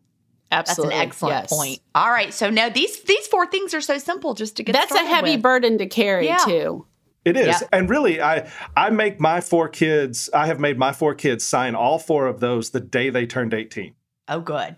Absolutely. 0.52 0.90
That's 0.90 1.02
an 1.02 1.08
excellent 1.08 1.34
yes. 1.34 1.52
point. 1.52 1.80
All 1.94 2.10
right. 2.10 2.32
So 2.32 2.50
now 2.50 2.68
these 2.68 3.00
these 3.02 3.26
four 3.26 3.46
things 3.46 3.72
are 3.74 3.80
so 3.80 3.98
simple 3.98 4.34
just 4.34 4.56
to 4.56 4.62
get 4.62 4.74
That's 4.74 4.92
a 4.92 4.98
heavy 4.98 5.32
with. 5.32 5.42
burden 5.42 5.78
to 5.78 5.86
carry 5.86 6.26
yeah. 6.26 6.44
too. 6.44 6.86
It 7.24 7.36
is. 7.36 7.46
Yep. 7.46 7.68
And 7.72 7.88
really 7.88 8.20
I 8.20 8.50
I 8.76 8.90
make 8.90 9.18
my 9.18 9.40
four 9.40 9.68
kids, 9.68 10.28
I 10.34 10.46
have 10.46 10.60
made 10.60 10.78
my 10.78 10.92
four 10.92 11.14
kids 11.14 11.44
sign 11.44 11.74
all 11.74 11.98
four 11.98 12.26
of 12.26 12.40
those 12.40 12.70
the 12.70 12.80
day 12.80 13.10
they 13.10 13.26
turned 13.26 13.54
18. 13.54 13.94
Oh 14.28 14.40
good. 14.40 14.76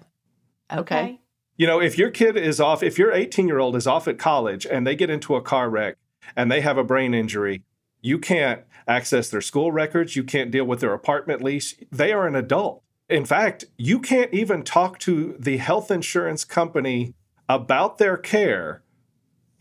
Okay. 0.72 0.78
okay. 0.78 1.20
You 1.56 1.66
know, 1.66 1.80
if 1.80 1.98
your 1.98 2.10
kid 2.10 2.37
is 2.37 2.60
off, 2.60 2.82
if 2.82 2.98
your 2.98 3.12
18-year-old 3.12 3.76
is 3.76 3.87
off 3.87 4.08
at 4.08 4.18
college 4.18 4.66
and 4.66 4.84
they 4.84 4.96
get 4.96 5.08
into 5.08 5.37
a 5.37 5.42
car 5.42 5.70
wreck 5.70 5.96
and 6.34 6.50
they 6.50 6.60
have 6.62 6.78
a 6.78 6.82
brain 6.82 7.14
injury, 7.14 7.62
you 8.00 8.18
can't 8.18 8.62
access 8.88 9.30
their 9.30 9.40
school 9.40 9.70
records, 9.70 10.16
you 10.16 10.24
can't 10.24 10.50
deal 10.50 10.64
with 10.64 10.80
their 10.80 10.92
apartment 10.92 11.42
lease. 11.42 11.74
They 11.92 12.12
are 12.12 12.26
an 12.26 12.34
adult. 12.34 12.82
In 13.14 13.24
fact, 13.24 13.66
you 13.79 14.00
can't 14.00 14.35
even 14.35 14.64
talk 14.64 14.98
to 15.00 15.37
the 15.38 15.59
health 15.59 15.88
insurance 15.92 16.44
company 16.44 17.14
about 17.48 17.98
their 17.98 18.16
care, 18.16 18.83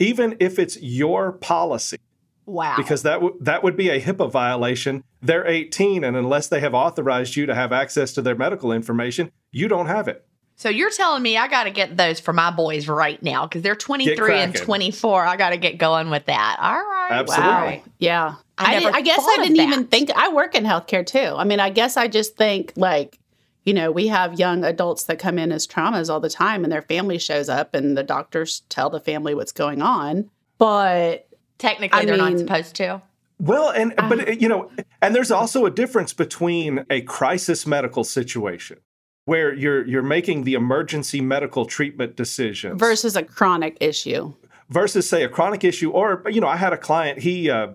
even 0.00 0.36
if 0.40 0.58
it's 0.58 0.76
your 0.82 1.30
policy. 1.30 1.98
Wow. 2.46 2.74
Because 2.76 3.02
that, 3.04 3.20
w- 3.20 3.36
that 3.40 3.62
would 3.62 3.76
be 3.76 3.90
a 3.90 4.00
HIPAA 4.00 4.28
violation. 4.28 5.04
They're 5.22 5.46
18, 5.46 6.02
and 6.02 6.16
unless 6.16 6.48
they 6.48 6.58
have 6.58 6.74
authorized 6.74 7.36
you 7.36 7.46
to 7.46 7.54
have 7.54 7.72
access 7.72 8.12
to 8.14 8.22
their 8.22 8.34
medical 8.34 8.72
information, 8.72 9.30
you 9.52 9.68
don't 9.68 9.86
have 9.86 10.08
it. 10.08 10.26
So 10.56 10.68
you're 10.68 10.90
telling 10.90 11.22
me 11.22 11.36
I 11.36 11.46
got 11.46 11.64
to 11.64 11.70
get 11.70 11.96
those 11.96 12.18
for 12.18 12.32
my 12.32 12.50
boys 12.50 12.88
right 12.88 13.22
now 13.22 13.46
because 13.46 13.62
they're 13.62 13.76
23 13.76 14.34
and 14.34 14.54
24. 14.54 15.26
I 15.26 15.36
got 15.36 15.50
to 15.50 15.56
get 15.58 15.78
going 15.78 16.10
with 16.10 16.26
that. 16.26 16.56
All 16.60 16.74
right. 16.74 17.08
Absolutely. 17.12 17.46
Wow. 17.46 17.82
Yeah. 17.98 18.34
I, 18.58 18.84
I, 18.84 18.90
I 18.94 19.00
guess 19.00 19.20
I 19.20 19.36
didn't 19.44 19.60
even 19.60 19.86
think 19.86 20.10
I 20.10 20.32
work 20.32 20.56
in 20.56 20.64
healthcare 20.64 21.06
too. 21.06 21.34
I 21.36 21.44
mean, 21.44 21.60
I 21.60 21.70
guess 21.70 21.96
I 21.96 22.08
just 22.08 22.36
think 22.36 22.72
like, 22.76 23.18
you 23.64 23.72
know, 23.72 23.90
we 23.90 24.08
have 24.08 24.38
young 24.38 24.64
adults 24.64 25.04
that 25.04 25.18
come 25.18 25.38
in 25.38 25.50
as 25.50 25.66
traumas 25.66 26.10
all 26.10 26.20
the 26.20 26.30
time 26.30 26.64
and 26.64 26.72
their 26.72 26.82
family 26.82 27.18
shows 27.18 27.48
up 27.48 27.74
and 27.74 27.96
the 27.96 28.02
doctors 28.02 28.60
tell 28.68 28.90
the 28.90 29.00
family 29.00 29.34
what's 29.34 29.52
going 29.52 29.82
on. 29.82 30.30
But 30.58 31.28
technically 31.58 32.00
I 32.00 32.04
they're 32.04 32.16
mean, 32.16 32.36
not 32.36 32.38
supposed 32.38 32.76
to. 32.76 33.02
Well, 33.40 33.70
and 33.70 33.94
but 33.96 34.28
uh, 34.28 34.32
you 34.32 34.48
know, 34.48 34.70
and 35.02 35.14
there's 35.14 35.30
also 35.30 35.66
a 35.66 35.70
difference 35.70 36.12
between 36.12 36.86
a 36.88 37.00
crisis 37.02 37.66
medical 37.66 38.04
situation 38.04 38.78
where 39.24 39.52
you're 39.52 39.86
you're 39.86 40.02
making 40.02 40.44
the 40.44 40.54
emergency 40.54 41.20
medical 41.20 41.64
treatment 41.64 42.16
decision 42.16 42.78
versus 42.78 43.16
a 43.16 43.22
chronic 43.22 43.76
issue 43.80 44.32
versus 44.68 45.08
say 45.08 45.22
a 45.22 45.28
chronic 45.28 45.64
issue 45.64 45.90
or 45.90 46.22
you 46.30 46.40
know 46.40 46.46
i 46.46 46.56
had 46.56 46.72
a 46.72 46.76
client 46.76 47.20
he 47.20 47.50
uh, 47.50 47.68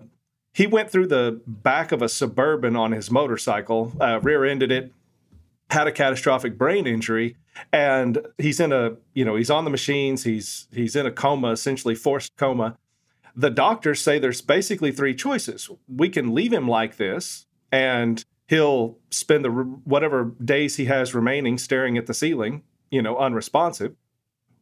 he 0.52 0.66
went 0.66 0.90
through 0.90 1.06
the 1.06 1.40
back 1.46 1.92
of 1.92 2.02
a 2.02 2.08
suburban 2.08 2.76
on 2.76 2.92
his 2.92 3.10
motorcycle 3.10 3.92
uh, 4.00 4.20
rear-ended 4.22 4.70
it 4.70 4.92
had 5.70 5.86
a 5.86 5.92
catastrophic 5.92 6.58
brain 6.58 6.86
injury 6.86 7.36
and 7.72 8.18
he's 8.38 8.60
in 8.60 8.72
a 8.72 8.96
you 9.14 9.24
know 9.24 9.36
he's 9.36 9.50
on 9.50 9.64
the 9.64 9.70
machines 9.70 10.24
he's 10.24 10.66
he's 10.72 10.96
in 10.96 11.06
a 11.06 11.10
coma 11.10 11.52
essentially 11.52 11.94
forced 11.94 12.36
coma 12.36 12.76
the 13.36 13.50
doctors 13.50 14.00
say 14.00 14.18
there's 14.18 14.40
basically 14.40 14.90
three 14.90 15.14
choices 15.14 15.70
we 15.88 16.08
can 16.08 16.34
leave 16.34 16.52
him 16.52 16.66
like 16.66 16.96
this 16.96 17.46
and 17.72 18.24
he'll 18.50 18.98
spend 19.10 19.44
the 19.44 19.50
whatever 19.50 20.34
days 20.44 20.74
he 20.74 20.86
has 20.86 21.14
remaining 21.14 21.56
staring 21.56 21.96
at 21.96 22.06
the 22.06 22.12
ceiling, 22.12 22.64
you 22.90 23.00
know, 23.00 23.16
unresponsive. 23.16 23.94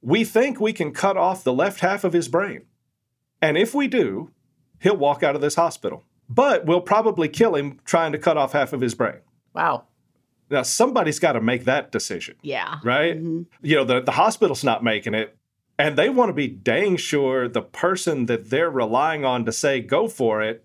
We 0.03 0.25
think 0.25 0.61
we 0.61 0.75
can 0.75 0.93
cut 0.93 1.17
off 1.17 1.43
the 1.43 1.55
left 1.55 1.81
half 1.81 2.05
of 2.05 2.13
his 2.13 2.29
brain. 2.29 2.67
And 3.41 3.57
if 3.57 3.75
we 3.75 3.89
do, 3.89 4.31
he'll 4.79 4.97
walk 4.97 5.23
out 5.23 5.35
of 5.35 5.41
this 5.41 5.55
hospital. 5.55 6.05
But 6.29 6.67
we'll 6.67 6.83
probably 6.83 7.31
kill 7.31 7.55
him 7.55 7.81
trying 7.87 8.13
to 8.13 8.19
cut 8.19 8.37
off 8.37 8.53
half 8.53 8.75
of 8.75 8.83
his 8.83 8.95
brain. 8.95 9.21
Wow. 9.55 9.85
Now 10.51 10.63
somebody's 10.63 11.19
got 11.19 11.33
to 11.33 11.41
make 11.41 11.65
that 11.65 11.93
decision. 11.93 12.37
Yeah. 12.43 12.79
Right? 12.83 13.17
Mm-hmm. 13.17 13.43
You 13.63 13.77
know, 13.77 13.85
the, 13.85 14.01
the 14.01 14.13
hospital's 14.13 14.65
not 14.65 14.83
making 14.83 15.15
it. 15.15 15.37
And 15.79 15.97
they 15.97 16.09
want 16.09 16.31
to 16.31 16.33
be 16.33 16.49
dang 16.49 16.97
sure 16.97 17.49
the 17.49 17.63
person 17.63 18.27
that 18.27 18.51
they're 18.51 18.71
relying 18.71 19.25
on 19.25 19.45
to 19.45 19.53
say 19.53 19.81
go 19.81 20.09
for 20.09 20.43
it 20.43 20.65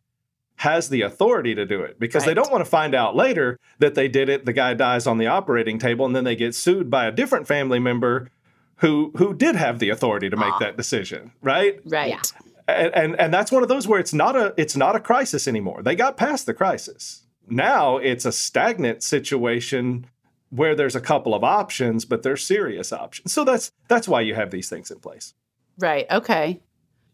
has 0.58 0.89
the 0.89 1.02
authority 1.02 1.56
to 1.56 1.65
do 1.65 1.82
it 1.82 2.00
because 2.00 2.22
right. 2.22 2.28
they 2.28 2.34
don't 2.34 2.52
want 2.52 2.63
to 2.63 2.69
find 2.69 2.93
out 2.93 3.15
later 3.15 3.60
that 3.80 3.96
they 3.96 4.08
did 4.08 4.30
it 4.30 4.46
the 4.46 4.54
guy 4.54 4.74
dies 4.74 5.08
on 5.08 5.17
the 5.17 5.28
operating 5.28 5.80
table 5.80 6.06
and 6.06 6.15
then 6.15 6.24
they 6.24 6.36
get 6.36 6.56
sued 6.56 6.89
by 6.89 7.06
a 7.06 7.12
different 7.12 7.48
family 7.48 7.80
member 7.80 8.30
who 8.78 9.12
who 9.17 9.34
did 9.34 9.56
have 9.56 9.80
the 9.80 9.89
authority 9.89 10.30
to 10.30 10.38
make 10.38 10.54
that 10.60 10.78
decision 10.78 11.32
right 11.41 11.80
right 11.86 12.10
yeah. 12.10 12.22
and, 12.67 12.96
and 12.96 13.19
and 13.19 13.34
that's 13.34 13.52
one 13.52 13.63
of 13.63 13.69
those 13.69 13.88
where 13.88 14.00
it's 14.00 14.13
not 14.13 14.36
a 14.36 14.54
it's 14.56 14.76
not 14.76 14.96
a 14.96 15.00
crisis 15.00 15.48
anymore 15.48 15.82
they 15.82 15.96
got 15.96 16.17
past 16.17 16.46
the 16.46 16.54
crisis 16.54 17.23
now 17.47 17.97
it's 17.97 18.25
a 18.25 18.32
stagnant 18.32 19.03
situation 19.03 20.06
where 20.49 20.75
there's 20.75 20.95
a 20.95 21.01
couple 21.01 21.34
of 21.34 21.43
options 21.43 22.06
but 22.06 22.23
they're 22.23 22.38
serious 22.38 22.91
options 22.93 23.32
so 23.32 23.43
that's 23.43 23.71
that's 23.88 24.08
why 24.08 24.21
you 24.21 24.36
have 24.36 24.51
these 24.51 24.69
things 24.69 24.91
in 24.91 24.99
place 24.99 25.34
right 25.79 26.06
okay 26.12 26.62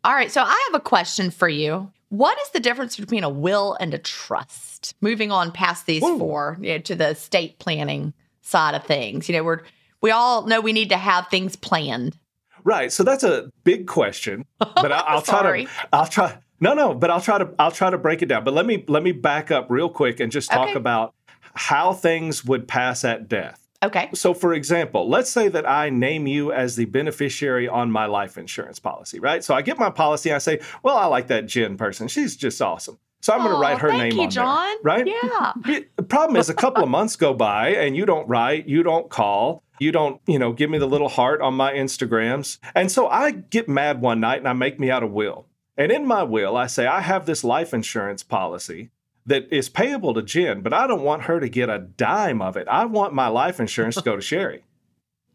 all 0.04 0.14
right 0.14 0.32
so 0.32 0.42
i 0.42 0.70
have 0.70 0.80
a 0.80 0.84
question 0.84 1.32
for 1.32 1.50
you 1.50 1.92
what 2.10 2.40
is 2.42 2.50
the 2.50 2.60
difference 2.60 2.98
between 2.98 3.24
a 3.24 3.30
will 3.30 3.78
and 3.80 3.94
a 3.94 4.00
trust? 4.00 4.96
Moving 5.00 5.32
on 5.32 5.52
past 5.52 5.86
these 5.86 6.02
four 6.02 6.58
you 6.60 6.74
know, 6.74 6.80
to 6.80 6.96
the 6.96 7.10
estate 7.10 7.60
planning 7.60 8.14
side 8.42 8.76
of 8.76 8.84
things. 8.84 9.30
You 9.30 9.36
know, 9.36 9.44
we're 9.44 9.62
we 10.02 10.12
all 10.12 10.46
know 10.46 10.60
we 10.60 10.74
need 10.74 10.90
to 10.90 10.98
have 10.98 11.28
things 11.28 11.56
planned. 11.56 12.18
Right. 12.64 12.92
So 12.92 13.04
that's 13.04 13.24
a 13.24 13.52
big 13.64 13.88
question, 13.88 14.46
but 14.58 14.92
I, 14.92 15.14
will 15.16 15.22
try 15.22 15.64
to. 15.64 15.70
I'll 15.94 16.08
try. 16.08 16.38
No, 16.60 16.74
no, 16.74 16.94
but 16.94 17.10
I'll 17.10 17.22
try 17.22 17.38
to. 17.38 17.54
I'll 17.58 17.72
try 17.72 17.90
to 17.90 17.98
break 17.98 18.22
it 18.22 18.28
down. 18.28 18.44
But 18.44 18.54
let 18.54 18.66
me 18.66 18.84
let 18.88 19.04
me 19.04 19.12
back 19.12 19.52
up 19.52 19.68
real 19.70 19.90
quick 19.90 20.20
and 20.20 20.32
just 20.32 20.52
talk 20.52 20.70
okay. 20.70 20.78
about 20.78 21.14
how 21.54 21.94
things 21.94 22.44
would 22.46 22.68
pass 22.68 23.04
at 23.04 23.28
death. 23.28 23.60
Okay. 23.82 24.10
So, 24.14 24.34
for 24.34 24.54
example, 24.54 25.08
let's 25.08 25.30
say 25.30 25.48
that 25.48 25.68
I 25.68 25.90
name 25.90 26.28
you 26.28 26.52
as 26.52 26.76
the 26.76 26.86
beneficiary 26.86 27.68
on 27.68 27.92
my 27.92 28.08
life 28.08 28.38
insurance 28.38 28.78
policy, 28.78 29.20
right? 29.20 29.42
So 29.44 29.56
I 29.56 29.62
get 29.62 29.80
my 29.80 29.90
policy, 29.90 30.34
I 30.34 30.38
say, 30.40 30.60
well, 30.84 30.98
I 30.98 31.06
like 31.06 31.28
that 31.28 31.46
Gin 31.48 31.78
person. 31.78 32.10
She's 32.10 32.36
just 32.36 32.62
awesome. 32.62 33.00
So 33.22 33.34
I'm 33.34 33.40
going 33.40 33.52
to 33.52 33.60
write 33.60 33.80
her 33.80 33.92
name 33.92 34.14
you, 34.14 34.22
on 34.24 34.30
John. 34.30 34.68
there, 34.68 34.78
right? 34.84 35.08
Yeah. 35.08 35.86
The 35.96 36.04
problem 36.04 36.38
is, 36.38 36.50
a 36.50 36.54
couple 36.54 36.84
of 36.84 36.90
months 36.90 37.16
go 37.18 37.34
by 37.34 37.70
and 37.70 37.96
you 37.96 38.06
don't 38.06 38.28
write, 38.30 38.68
you 38.68 38.82
don't 38.82 39.10
call, 39.10 39.64
you 39.78 39.92
don't, 39.92 40.22
you 40.26 40.40
know, 40.40 40.54
give 40.54 40.70
me 40.70 40.78
the 40.78 40.88
little 40.88 41.10
heart 41.10 41.42
on 41.42 41.54
my 41.54 41.74
Instagrams, 41.74 42.60
and 42.76 42.90
so 42.90 43.08
I 43.08 43.32
get 43.32 43.68
mad 43.68 44.00
one 44.02 44.22
night 44.22 44.40
and 44.40 44.48
I 44.48 44.54
make 44.54 44.80
me 44.80 44.90
out 44.90 45.04
a 45.04 45.08
will. 45.08 45.49
And 45.80 45.94
in 45.94 46.06
my 46.06 46.24
will, 46.24 46.58
I 46.58 46.68
say 46.68 46.86
I 46.86 47.00
have 47.00 47.26
this 47.26 47.42
life 47.42 47.74
insurance 47.74 48.22
policy 48.22 48.90
that 49.26 49.52
is 49.52 49.70
payable 49.70 50.14
to 50.14 50.22
Gin, 50.22 50.62
but 50.62 50.74
I 50.74 50.88
don't 50.88 51.04
want 51.04 51.24
her 51.24 51.40
to 51.40 51.48
get 51.48 51.70
a 51.70 51.80
dime 51.80 52.42
of 52.42 52.58
it. 52.58 52.68
I 52.68 52.84
want 52.84 53.14
my 53.14 53.28
life 53.30 53.62
insurance 53.62 53.96
to 53.96 54.02
go 54.02 54.16
to 54.16 54.22
Sheri. 54.22 54.62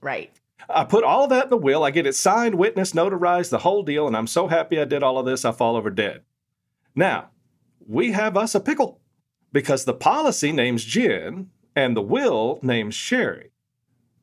Right. 0.00 0.38
I 0.68 0.84
put 0.84 1.02
all 1.02 1.24
of 1.24 1.30
that 1.30 1.44
in 1.44 1.50
the 1.50 1.56
will. 1.56 1.82
I 1.82 1.90
get 1.90 2.06
it 2.06 2.14
signed, 2.14 2.56
witnessed, 2.56 2.94
notarized, 2.94 3.48
the 3.48 3.60
whole 3.60 3.82
deal, 3.82 4.06
and 4.06 4.14
I'm 4.14 4.26
so 4.26 4.48
happy 4.48 4.78
I 4.78 4.84
did 4.84 5.02
all 5.02 5.16
of 5.16 5.24
this, 5.24 5.46
I 5.46 5.52
fall 5.52 5.76
over 5.76 5.88
dead. 5.88 6.20
Now, 6.94 7.30
we 7.88 8.12
have 8.12 8.36
us 8.36 8.54
a 8.54 8.60
pickle 8.60 9.00
because 9.50 9.86
the 9.86 9.94
policy 9.94 10.52
names 10.52 10.84
Gin 10.84 11.48
and 11.74 11.96
the 11.96 12.02
will 12.02 12.58
names 12.60 12.94
Sheri, 12.94 13.48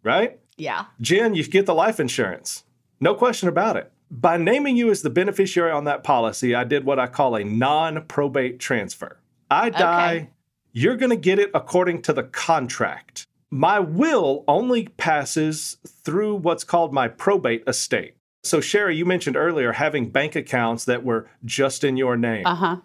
right? 0.04 0.40
Yeah. 0.56 0.86
Gin, 1.02 1.34
you 1.34 1.44
get 1.48 1.66
the 1.66 1.74
life 1.74 2.00
insurance. 2.00 2.64
No 3.00 3.16
question 3.16 3.50
about 3.50 3.76
it. 3.76 3.92
By 4.12 4.36
naming 4.36 4.76
you 4.76 4.92
as 4.92 5.02
the 5.02 5.10
beneficiary 5.10 5.72
on 5.72 5.86
that 5.86 6.04
policy, 6.04 6.54
I 6.54 6.66
did 6.66 6.84
what 6.84 7.00
I 7.00 7.08
call 7.08 7.36
a 7.36 7.46
non 7.46 8.04
probate 8.06 8.60
transfer. 8.60 9.18
I 9.50 9.70
die, 9.70 10.16
okay. 10.16 10.30
you're 10.74 10.98
going 10.98 11.12
to 11.12 11.16
get 11.16 11.40
it 11.40 11.50
according 11.54 12.02
to 12.04 12.14
the 12.14 12.24
contract. 12.24 13.26
My 13.50 13.80
will 13.80 14.44
only 14.48 14.88
passes 14.98 15.78
through 15.86 16.36
what's 16.36 16.66
called 16.66 16.94
my 16.94 17.08
probate 17.08 17.64
estate. 17.68 18.16
So, 18.44 18.60
Sheri, 18.60 18.98
you 18.98 19.06
mentioned 19.06 19.38
earlier 19.38 19.72
having 19.74 20.10
bank 20.10 20.36
accounts 20.36 20.86
that 20.86 21.04
were 21.04 21.30
just 21.46 21.84
in 21.84 21.96
your 21.96 22.18
name. 22.18 22.46
Uh 22.46 22.56
huh. 22.56 22.78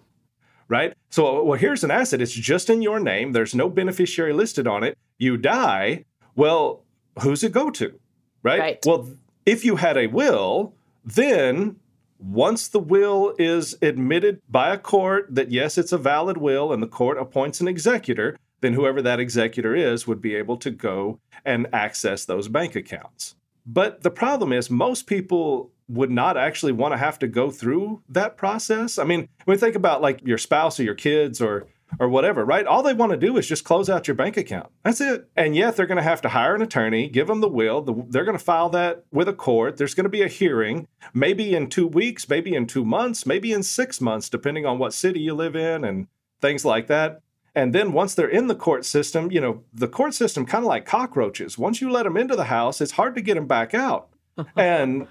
Right? 0.69 0.95
So, 1.11 1.43
well, 1.43 1.59
here's 1.59 1.83
an 1.85 1.91
asset. 1.91 2.21
It's 2.21 2.33
just 2.33 2.71
in 2.71 2.83
your 2.83 3.01
name. 3.01 3.33
There's 3.33 3.55
no 3.55 3.69
beneficiary 3.69 4.33
listed 4.33 4.67
on 4.67 4.85
it. 4.85 4.99
You 5.19 5.37
die. 5.37 6.05
Well, 6.35 6.83
who's 7.21 7.43
it 7.43 7.53
go 7.53 7.71
to? 7.71 7.99
Right? 8.43 8.61
right. 8.61 8.79
Well, 8.85 9.09
if 9.45 9.65
you 9.65 9.77
had 9.77 9.97
a 9.97 10.09
will, 10.09 10.75
then 11.07 11.77
once 12.19 12.69
the 12.69 12.81
will 12.81 13.35
is 13.39 13.77
admitted 13.81 14.41
by 14.49 14.73
a 14.73 14.79
court 14.79 15.27
that 15.31 15.51
yes, 15.51 15.79
it's 15.79 15.93
a 15.93 15.99
valid 15.99 16.37
will 16.37 16.73
and 16.73 16.83
the 16.83 16.89
court 16.89 17.19
appoints 17.19 17.61
an 17.61 17.69
executor, 17.69 18.37
then 18.61 18.73
whoever 18.73 19.01
that 19.03 19.21
executor 19.21 19.75
is 19.75 20.07
would 20.07 20.21
be 20.21 20.35
able 20.35 20.57
to 20.57 20.71
go 20.71 21.21
and 21.45 21.67
access 21.73 22.25
those 22.25 22.49
bank 22.49 22.75
accounts. 22.75 23.37
But 23.65 24.03
the 24.03 24.11
problem 24.11 24.53
is, 24.53 24.71
most 24.71 25.07
people 25.07 25.73
would 25.89 26.11
not 26.11 26.37
actually 26.37 26.73
want 26.73 26.93
to 26.93 26.99
have 26.99 27.19
to 27.19 27.29
go 27.29 27.51
through 27.51 28.03
that 28.09 28.37
process. 28.37 28.99
I 28.99 29.05
mean, 29.05 29.29
when 29.45 29.57
you 29.57 29.61
think 29.61 29.77
about 29.77 30.03
like 30.03 30.21
your 30.27 30.39
spouse 30.39 30.81
or 30.81 30.85
your 30.85 30.95
kids 30.95 31.41
or 31.41 31.67
or 31.99 32.09
whatever, 32.09 32.45
right? 32.45 32.67
All 32.67 32.83
they 32.83 32.95
want 32.95 33.13
to 33.13 33.19
do 33.19 33.37
is 33.37 33.47
just 33.47 33.65
close 33.65 33.89
out 33.89 34.09
your 34.09 34.15
bank 34.15 34.37
account. 34.37 34.71
That's 34.83 35.01
it. 35.01 35.29
And 35.37 35.55
yet 35.55 35.77
they're 35.77 35.87
going 35.87 35.97
to 35.97 36.03
have 36.03 36.21
to 36.23 36.31
hire 36.31 36.55
an 36.55 36.63
attorney, 36.63 37.09
give 37.09 37.27
them 37.27 37.41
the 37.41 37.49
will. 37.49 37.81
The, 37.83 37.95
they're 38.09 38.25
going 38.25 38.39
to 38.39 38.45
file 38.45 38.69
that 38.71 39.05
with 39.13 39.29
a 39.29 39.33
court. 39.33 39.77
There's 39.77 39.95
going 39.95 40.05
to 40.05 40.11
be 40.11 40.23
a 40.23 40.29
hearing, 40.29 40.89
maybe 41.15 41.55
in 41.55 41.69
two 41.69 41.87
weeks, 41.87 42.29
maybe 42.29 42.55
in 42.55 42.67
two 42.67 42.85
months, 42.85 43.25
maybe 43.27 43.53
in 43.53 43.63
six 43.63 44.01
months, 44.01 44.29
depending 44.29 44.67
on 44.67 44.79
what 44.79 44.95
city 44.95 45.21
you 45.21 45.35
live 45.35 45.57
in 45.57 45.85
and 45.85 46.09
things 46.41 46.65
like 46.65 46.87
that. 46.89 47.21
And 47.55 47.75
then 47.75 47.93
once 47.93 48.15
they're 48.15 48.29
in 48.29 48.49
the 48.49 48.55
court 48.55 48.85
system, 48.85 49.33
you 49.33 49.41
know, 49.41 49.63
the 49.73 49.89
court 49.89 50.13
system 50.13 50.45
kind 50.45 50.63
of 50.63 50.69
like 50.69 50.85
cockroaches. 50.85 51.57
Once 51.57 51.81
you 51.81 51.91
let 51.91 52.03
them 52.03 52.17
into 52.17 52.37
the 52.37 52.45
house, 52.45 52.83
it's 52.83 52.93
hard 52.93 53.15
to 53.15 53.23
get 53.23 53.35
them 53.35 53.47
back 53.47 53.73
out. 53.73 54.11
and 54.57 55.09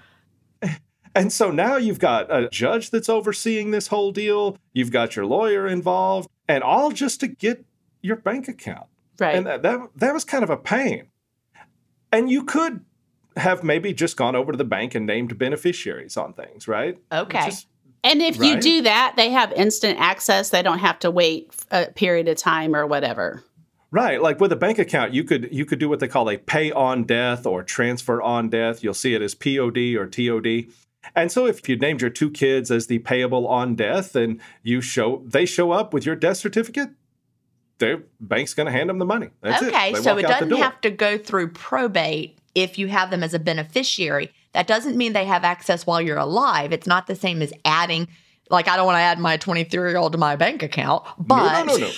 and 1.16 1.32
so 1.32 1.50
now 1.50 1.76
you've 1.76 1.98
got 1.98 2.26
a 2.30 2.48
judge 2.48 2.90
that's 2.90 3.08
overseeing 3.08 3.70
this 3.70 3.88
whole 3.88 4.12
deal. 4.12 4.58
You've 4.72 4.92
got 4.92 5.16
your 5.16 5.26
lawyer 5.26 5.66
involved 5.66 6.28
and 6.46 6.62
all 6.62 6.92
just 6.92 7.20
to 7.20 7.26
get 7.26 7.64
your 8.02 8.16
bank 8.16 8.48
account. 8.48 8.86
Right. 9.18 9.34
And 9.34 9.46
that, 9.46 9.62
that, 9.62 9.88
that 9.96 10.14
was 10.14 10.24
kind 10.24 10.44
of 10.44 10.50
a 10.50 10.56
pain. 10.56 11.08
And 12.12 12.30
you 12.30 12.44
could 12.44 12.84
have 13.36 13.64
maybe 13.64 13.92
just 13.92 14.16
gone 14.16 14.36
over 14.36 14.52
to 14.52 14.58
the 14.58 14.64
bank 14.64 14.94
and 14.94 15.06
named 15.06 15.38
beneficiaries 15.38 16.16
on 16.16 16.34
things, 16.34 16.68
right? 16.68 16.98
Okay. 17.10 17.46
Just, 17.46 17.66
and 18.04 18.20
if 18.20 18.38
right? 18.38 18.50
you 18.50 18.60
do 18.60 18.82
that, 18.82 19.14
they 19.16 19.30
have 19.30 19.52
instant 19.52 19.98
access. 19.98 20.50
They 20.50 20.62
don't 20.62 20.78
have 20.78 20.98
to 21.00 21.10
wait 21.10 21.54
a 21.70 21.86
period 21.86 22.28
of 22.28 22.36
time 22.36 22.76
or 22.76 22.86
whatever. 22.86 23.42
Right, 23.90 24.20
like 24.20 24.40
with 24.40 24.52
a 24.52 24.56
bank 24.56 24.78
account, 24.78 25.14
you 25.14 25.24
could 25.24 25.48
you 25.52 25.64
could 25.64 25.78
do 25.78 25.88
what 25.88 26.00
they 26.00 26.08
call 26.08 26.28
a 26.28 26.36
pay 26.36 26.72
on 26.72 27.04
death 27.04 27.46
or 27.46 27.62
transfer 27.62 28.20
on 28.20 28.50
death. 28.50 28.82
You'll 28.82 28.94
see 28.94 29.14
it 29.14 29.22
as 29.22 29.34
POD 29.34 29.94
or 29.96 30.06
TOD. 30.06 30.66
And 31.14 31.30
so 31.30 31.46
if 31.46 31.68
you 31.68 31.76
named 31.76 32.00
your 32.00 32.10
two 32.10 32.30
kids 32.30 32.70
as 32.70 32.86
the 32.86 32.98
payable 33.00 33.46
on 33.46 33.74
death 33.74 34.16
and 34.16 34.40
you 34.62 34.80
show 34.80 35.22
they 35.24 35.46
show 35.46 35.72
up 35.72 35.92
with 35.92 36.04
your 36.06 36.16
death 36.16 36.38
certificate, 36.38 36.90
their 37.78 38.02
bank's 38.20 38.54
going 38.54 38.66
to 38.66 38.72
hand 38.72 38.88
them 38.88 38.98
the 38.98 39.04
money. 39.04 39.28
That's 39.42 39.62
okay, 39.62 39.92
it. 39.92 40.02
so 40.02 40.16
it 40.18 40.22
doesn't 40.22 40.50
have 40.52 40.80
to 40.82 40.90
go 40.90 41.18
through 41.18 41.52
probate 41.52 42.38
if 42.54 42.78
you 42.78 42.88
have 42.88 43.10
them 43.10 43.22
as 43.22 43.34
a 43.34 43.38
beneficiary. 43.38 44.32
That 44.52 44.66
doesn't 44.66 44.96
mean 44.96 45.12
they 45.12 45.26
have 45.26 45.44
access 45.44 45.86
while 45.86 46.00
you're 46.00 46.16
alive. 46.16 46.72
It's 46.72 46.86
not 46.86 47.06
the 47.06 47.14
same 47.14 47.42
as 47.42 47.52
adding 47.64 48.08
like 48.50 48.68
I 48.68 48.76
don't 48.76 48.86
want 48.86 48.96
to 48.96 49.00
add 49.00 49.18
my 49.18 49.36
23 49.36 49.90
year 49.90 49.98
old 49.98 50.12
to 50.12 50.18
my 50.18 50.36
bank 50.36 50.62
account, 50.62 51.04
but 51.18 51.64
no, 51.64 51.74
no, 51.74 51.76
no. 51.78 51.90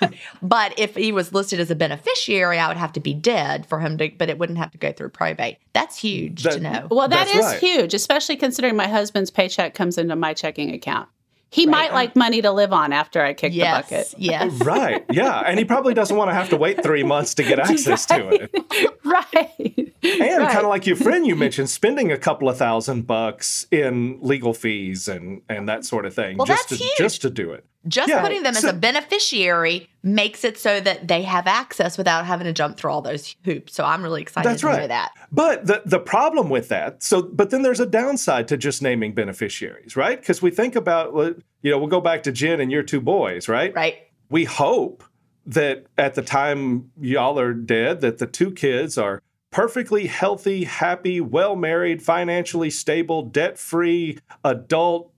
but 0.42 0.78
if 0.78 0.94
he 0.94 1.12
was 1.12 1.32
listed 1.32 1.60
as 1.60 1.70
a 1.70 1.74
beneficiary, 1.74 2.58
I 2.58 2.68
would 2.68 2.76
have 2.76 2.92
to 2.94 3.00
be 3.00 3.14
dead 3.14 3.66
for 3.66 3.78
him 3.80 3.98
to, 3.98 4.10
but 4.18 4.28
it 4.28 4.38
wouldn't 4.38 4.58
have 4.58 4.70
to 4.72 4.78
go 4.78 4.92
through 4.92 5.10
probate. 5.10 5.58
That's 5.72 5.96
huge 5.96 6.42
That- 6.44 6.54
to 6.54 6.60
know. 6.60 6.88
Well, 6.90 7.08
That's 7.08 7.34
right. 7.34 7.58
huge, 7.58 7.94
especially 7.94 8.36
considering 8.36 8.76
my 8.76 8.88
husband's 8.88 9.30
paycheck 9.30 9.74
comes 9.74 9.98
into 9.98 10.16
my 10.16 10.34
checking 10.34 10.72
account. 10.74 11.08
He 11.50 11.64
Right. 11.64 11.70
might 11.70 11.92
like 11.94 12.14
money 12.14 12.42
to 12.42 12.50
live 12.52 12.74
on 12.74 12.92
after 12.92 13.22
I 13.22 13.32
kick 13.32 13.54
yes, 13.54 13.88
the 13.88 13.96
bucket. 13.96 14.14
yes. 14.18 14.52
right. 14.64 15.04
Yeah. 15.10 15.38
And 15.40 15.58
he 15.58 15.64
probably 15.64 15.94
doesn't 15.94 16.14
want 16.14 16.30
to 16.30 16.34
have 16.34 16.50
to 16.50 16.58
wait 16.58 16.82
three 16.82 17.02
months 17.02 17.32
to 17.36 17.42
get 17.42 17.58
access 17.70 18.04
to 18.06 18.28
it. 18.28 18.98
right. 19.02 19.94
And 20.02 20.20
Right. 20.20 20.50
kind 20.52 20.64
of 20.64 20.68
like 20.68 20.86
your 20.86 20.96
friend 20.96 21.26
you 21.26 21.34
mentioned, 21.44 21.70
spending 21.70 22.12
a 22.12 22.18
couple 22.18 22.48
of 22.48 22.56
thousand 22.56 23.06
bucks 23.06 23.66
in 23.70 24.18
legal 24.20 24.54
fees 24.54 25.08
and 25.08 25.42
and 25.48 25.68
that 25.68 25.84
sort 25.84 26.06
of 26.06 26.14
thing 26.14 26.36
Well, 26.36 26.46
just 26.46 26.68
that's 26.68 26.80
to 26.80 26.84
huge. 26.84 26.96
just 26.96 27.22
to 27.22 27.30
do 27.30 27.52
it. 27.52 27.64
Just 27.86 28.08
Yeah, 28.08 28.20
putting 28.20 28.42
them 28.42 28.54
as 28.56 28.64
a 28.64 28.72
beneficiary 28.72 29.88
makes 30.02 30.44
it 30.44 30.58
so 30.58 30.78
that 30.80 31.08
they 31.08 31.22
have 31.22 31.46
access 31.46 31.96
without 31.96 32.26
having 32.26 32.44
to 32.44 32.52
jump 32.52 32.76
through 32.76 32.90
all 32.90 33.00
those 33.02 33.34
hoops. 33.44 33.74
So 33.74 33.84
I'm 33.84 34.02
really 34.02 34.20
excited 34.20 34.48
That's 34.48 34.60
to 34.60 34.66
right. 34.66 34.80
know 34.80 34.86
that. 34.88 35.12
But 35.32 35.66
the 35.66 35.82
the 35.86 35.98
problem 36.00 36.50
with 36.50 36.68
that, 36.68 37.02
so 37.02 37.22
but 37.22 37.50
then 37.50 37.62
there's 37.62 37.80
a 37.80 37.86
downside 37.86 38.48
to 38.48 38.56
just 38.56 38.82
naming 38.82 39.14
beneficiaries, 39.14 39.96
right? 39.96 40.18
Because 40.20 40.42
we 40.42 40.50
think 40.50 40.76
about 40.76 41.14
you 41.62 41.70
know, 41.70 41.78
we'll 41.78 41.88
go 41.88 42.00
back 42.00 42.22
to 42.24 42.32
Gin 42.32 42.60
and 42.60 42.70
your 42.70 42.82
two 42.82 43.00
boys, 43.00 43.48
right? 43.48 43.74
Right. 43.74 43.96
We 44.30 44.44
hope 44.44 45.02
that 45.46 45.86
at 45.96 46.14
the 46.14 46.22
time 46.22 46.90
y'all 47.00 47.38
are 47.38 47.54
dead, 47.54 48.00
that 48.02 48.18
the 48.18 48.26
two 48.26 48.50
kids 48.52 48.98
are 48.98 49.22
perfectly 49.50 50.06
healthy, 50.06 50.64
happy, 50.64 51.20
well 51.20 51.56
married, 51.56 52.02
financially 52.02 52.70
stable, 52.70 53.22
debt 53.22 53.58
free, 53.58 54.18
adult, 54.44 55.10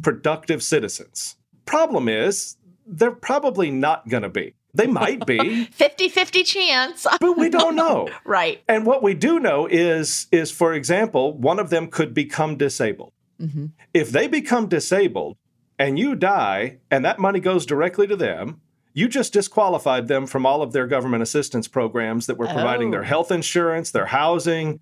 productive 0.00 0.62
citizens. 0.62 1.36
Problem 1.64 2.08
is, 2.08 2.56
they're 2.86 3.10
probably 3.10 3.70
not 3.70 4.08
going 4.08 4.22
to 4.22 4.28
be. 4.28 4.54
They 4.74 4.86
might 4.86 5.26
be, 5.26 5.64
50 5.72 6.08
50 6.08 6.42
chance. 6.44 7.06
but 7.20 7.36
we 7.36 7.50
don't 7.50 7.76
know. 7.84 8.08
right. 8.24 8.62
And 8.68 8.86
what 8.86 9.02
we 9.02 9.14
do 9.14 9.38
know 9.38 9.66
is, 9.66 10.26
is 10.32 10.50
for 10.50 10.72
example, 10.72 11.34
one 11.36 11.58
of 11.58 11.68
them 11.70 11.88
could 11.88 12.14
become 12.14 12.56
disabled. 12.56 13.12
Mm-hmm. 13.40 13.66
If 13.92 14.10
they 14.10 14.28
become 14.28 14.68
disabled 14.68 15.36
and 15.78 15.98
you 15.98 16.14
die, 16.14 16.78
and 16.90 17.04
that 17.04 17.18
money 17.18 17.40
goes 17.40 17.66
directly 17.66 18.06
to 18.06 18.16
them, 18.16 18.60
you 18.94 19.08
just 19.08 19.32
disqualified 19.32 20.08
them 20.08 20.26
from 20.26 20.44
all 20.46 20.62
of 20.62 20.72
their 20.72 20.86
government 20.86 21.22
assistance 21.22 21.66
programs 21.68 22.26
that 22.26 22.36
were 22.38 22.46
providing 22.46 22.90
their 22.90 23.00
Oh. 23.02 23.04
health 23.04 23.30
insurance, 23.32 23.90
their 23.90 24.06
housing. 24.06 24.80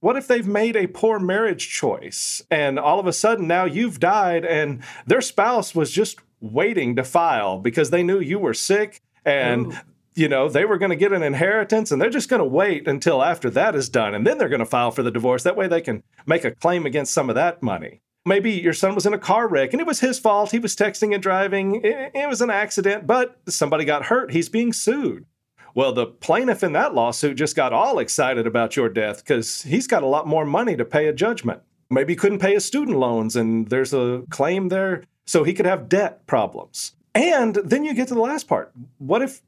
What 0.00 0.16
if 0.16 0.26
they've 0.26 0.46
made 0.46 0.74
a 0.76 0.86
poor 0.88 1.18
marriage 1.18 1.68
choice 1.68 2.42
and 2.50 2.78
all 2.78 2.98
of 2.98 3.06
a 3.06 3.12
sudden 3.12 3.46
now 3.46 3.64
you've 3.66 4.00
died 4.00 4.44
and 4.44 4.82
their 5.06 5.20
spouse 5.20 5.74
was 5.74 5.92
just 5.92 6.18
waiting 6.40 6.96
to 6.96 7.04
file 7.04 7.58
because 7.58 7.90
they 7.90 8.02
knew 8.02 8.18
you 8.18 8.38
were 8.38 8.54
sick 8.54 9.00
and 9.24 9.66
Ooh. 9.66 9.76
you 10.16 10.28
know 10.28 10.48
they 10.48 10.64
were 10.64 10.76
going 10.78 10.90
to 10.90 10.96
get 10.96 11.12
an 11.12 11.22
inheritance 11.22 11.92
and 11.92 12.02
they're 12.02 12.10
just 12.10 12.28
going 12.28 12.40
to 12.42 12.44
wait 12.44 12.88
until 12.88 13.22
after 13.22 13.48
that 13.50 13.76
is 13.76 13.88
done 13.88 14.12
and 14.12 14.26
then 14.26 14.38
they're 14.38 14.48
going 14.48 14.58
to 14.58 14.66
file 14.66 14.90
for 14.90 15.04
the 15.04 15.10
divorce 15.12 15.44
that 15.44 15.56
way 15.56 15.68
they 15.68 15.80
can 15.80 16.02
make 16.26 16.44
a 16.44 16.50
claim 16.50 16.84
against 16.84 17.14
some 17.14 17.28
of 17.28 17.36
that 17.36 17.62
money 17.62 18.00
maybe 18.24 18.52
your 18.52 18.72
son 18.72 18.94
was 18.94 19.06
in 19.06 19.14
a 19.14 19.18
car 19.18 19.48
wreck 19.48 19.72
and 19.72 19.80
it 19.80 19.86
was 19.86 20.00
his 20.00 20.18
fault. 20.18 20.50
He 20.50 20.58
was 20.58 20.76
texting 20.76 21.14
and 21.14 21.22
driving. 21.22 21.76
It, 21.84 22.12
it 22.14 22.28
was 22.28 22.40
an 22.40 22.50
accident 22.50 23.06
but 23.06 23.40
somebody 23.48 23.84
got 23.84 24.06
hurt. 24.06 24.32
He's 24.32 24.48
being 24.48 24.72
sued. 24.72 25.26
Well 25.74 25.92
the 25.92 26.06
plaintiff 26.06 26.62
in 26.62 26.72
that 26.72 26.94
lawsuit 26.94 27.36
just 27.36 27.56
got 27.56 27.72
all 27.72 27.98
excited 27.98 28.46
about 28.46 28.76
your 28.76 28.88
death 28.88 29.18
because 29.18 29.62
he's 29.62 29.86
got 29.86 30.02
a 30.02 30.06
lot 30.06 30.26
more 30.26 30.44
money 30.44 30.76
to 30.76 30.84
pay 30.84 31.06
a 31.06 31.12
judgment. 31.12 31.62
Maybe 31.90 32.12
he 32.12 32.16
couldn't 32.16 32.38
pay 32.38 32.54
his 32.54 32.64
student 32.64 32.98
loans 32.98 33.36
and 33.36 33.68
there's 33.68 33.92
a 33.92 34.22
claim 34.30 34.68
there 34.68 35.04
so 35.26 35.44
he 35.44 35.54
could 35.54 35.66
have 35.66 35.88
debt 35.88 36.26
problems. 36.26 36.92
And 37.14 37.56
then 37.56 37.84
you 37.84 37.94
get 37.94 38.08
to 38.08 38.14
the 38.14 38.20
last 38.20 38.48
part. 38.48 38.72
What 38.98 39.22
if 39.22 39.42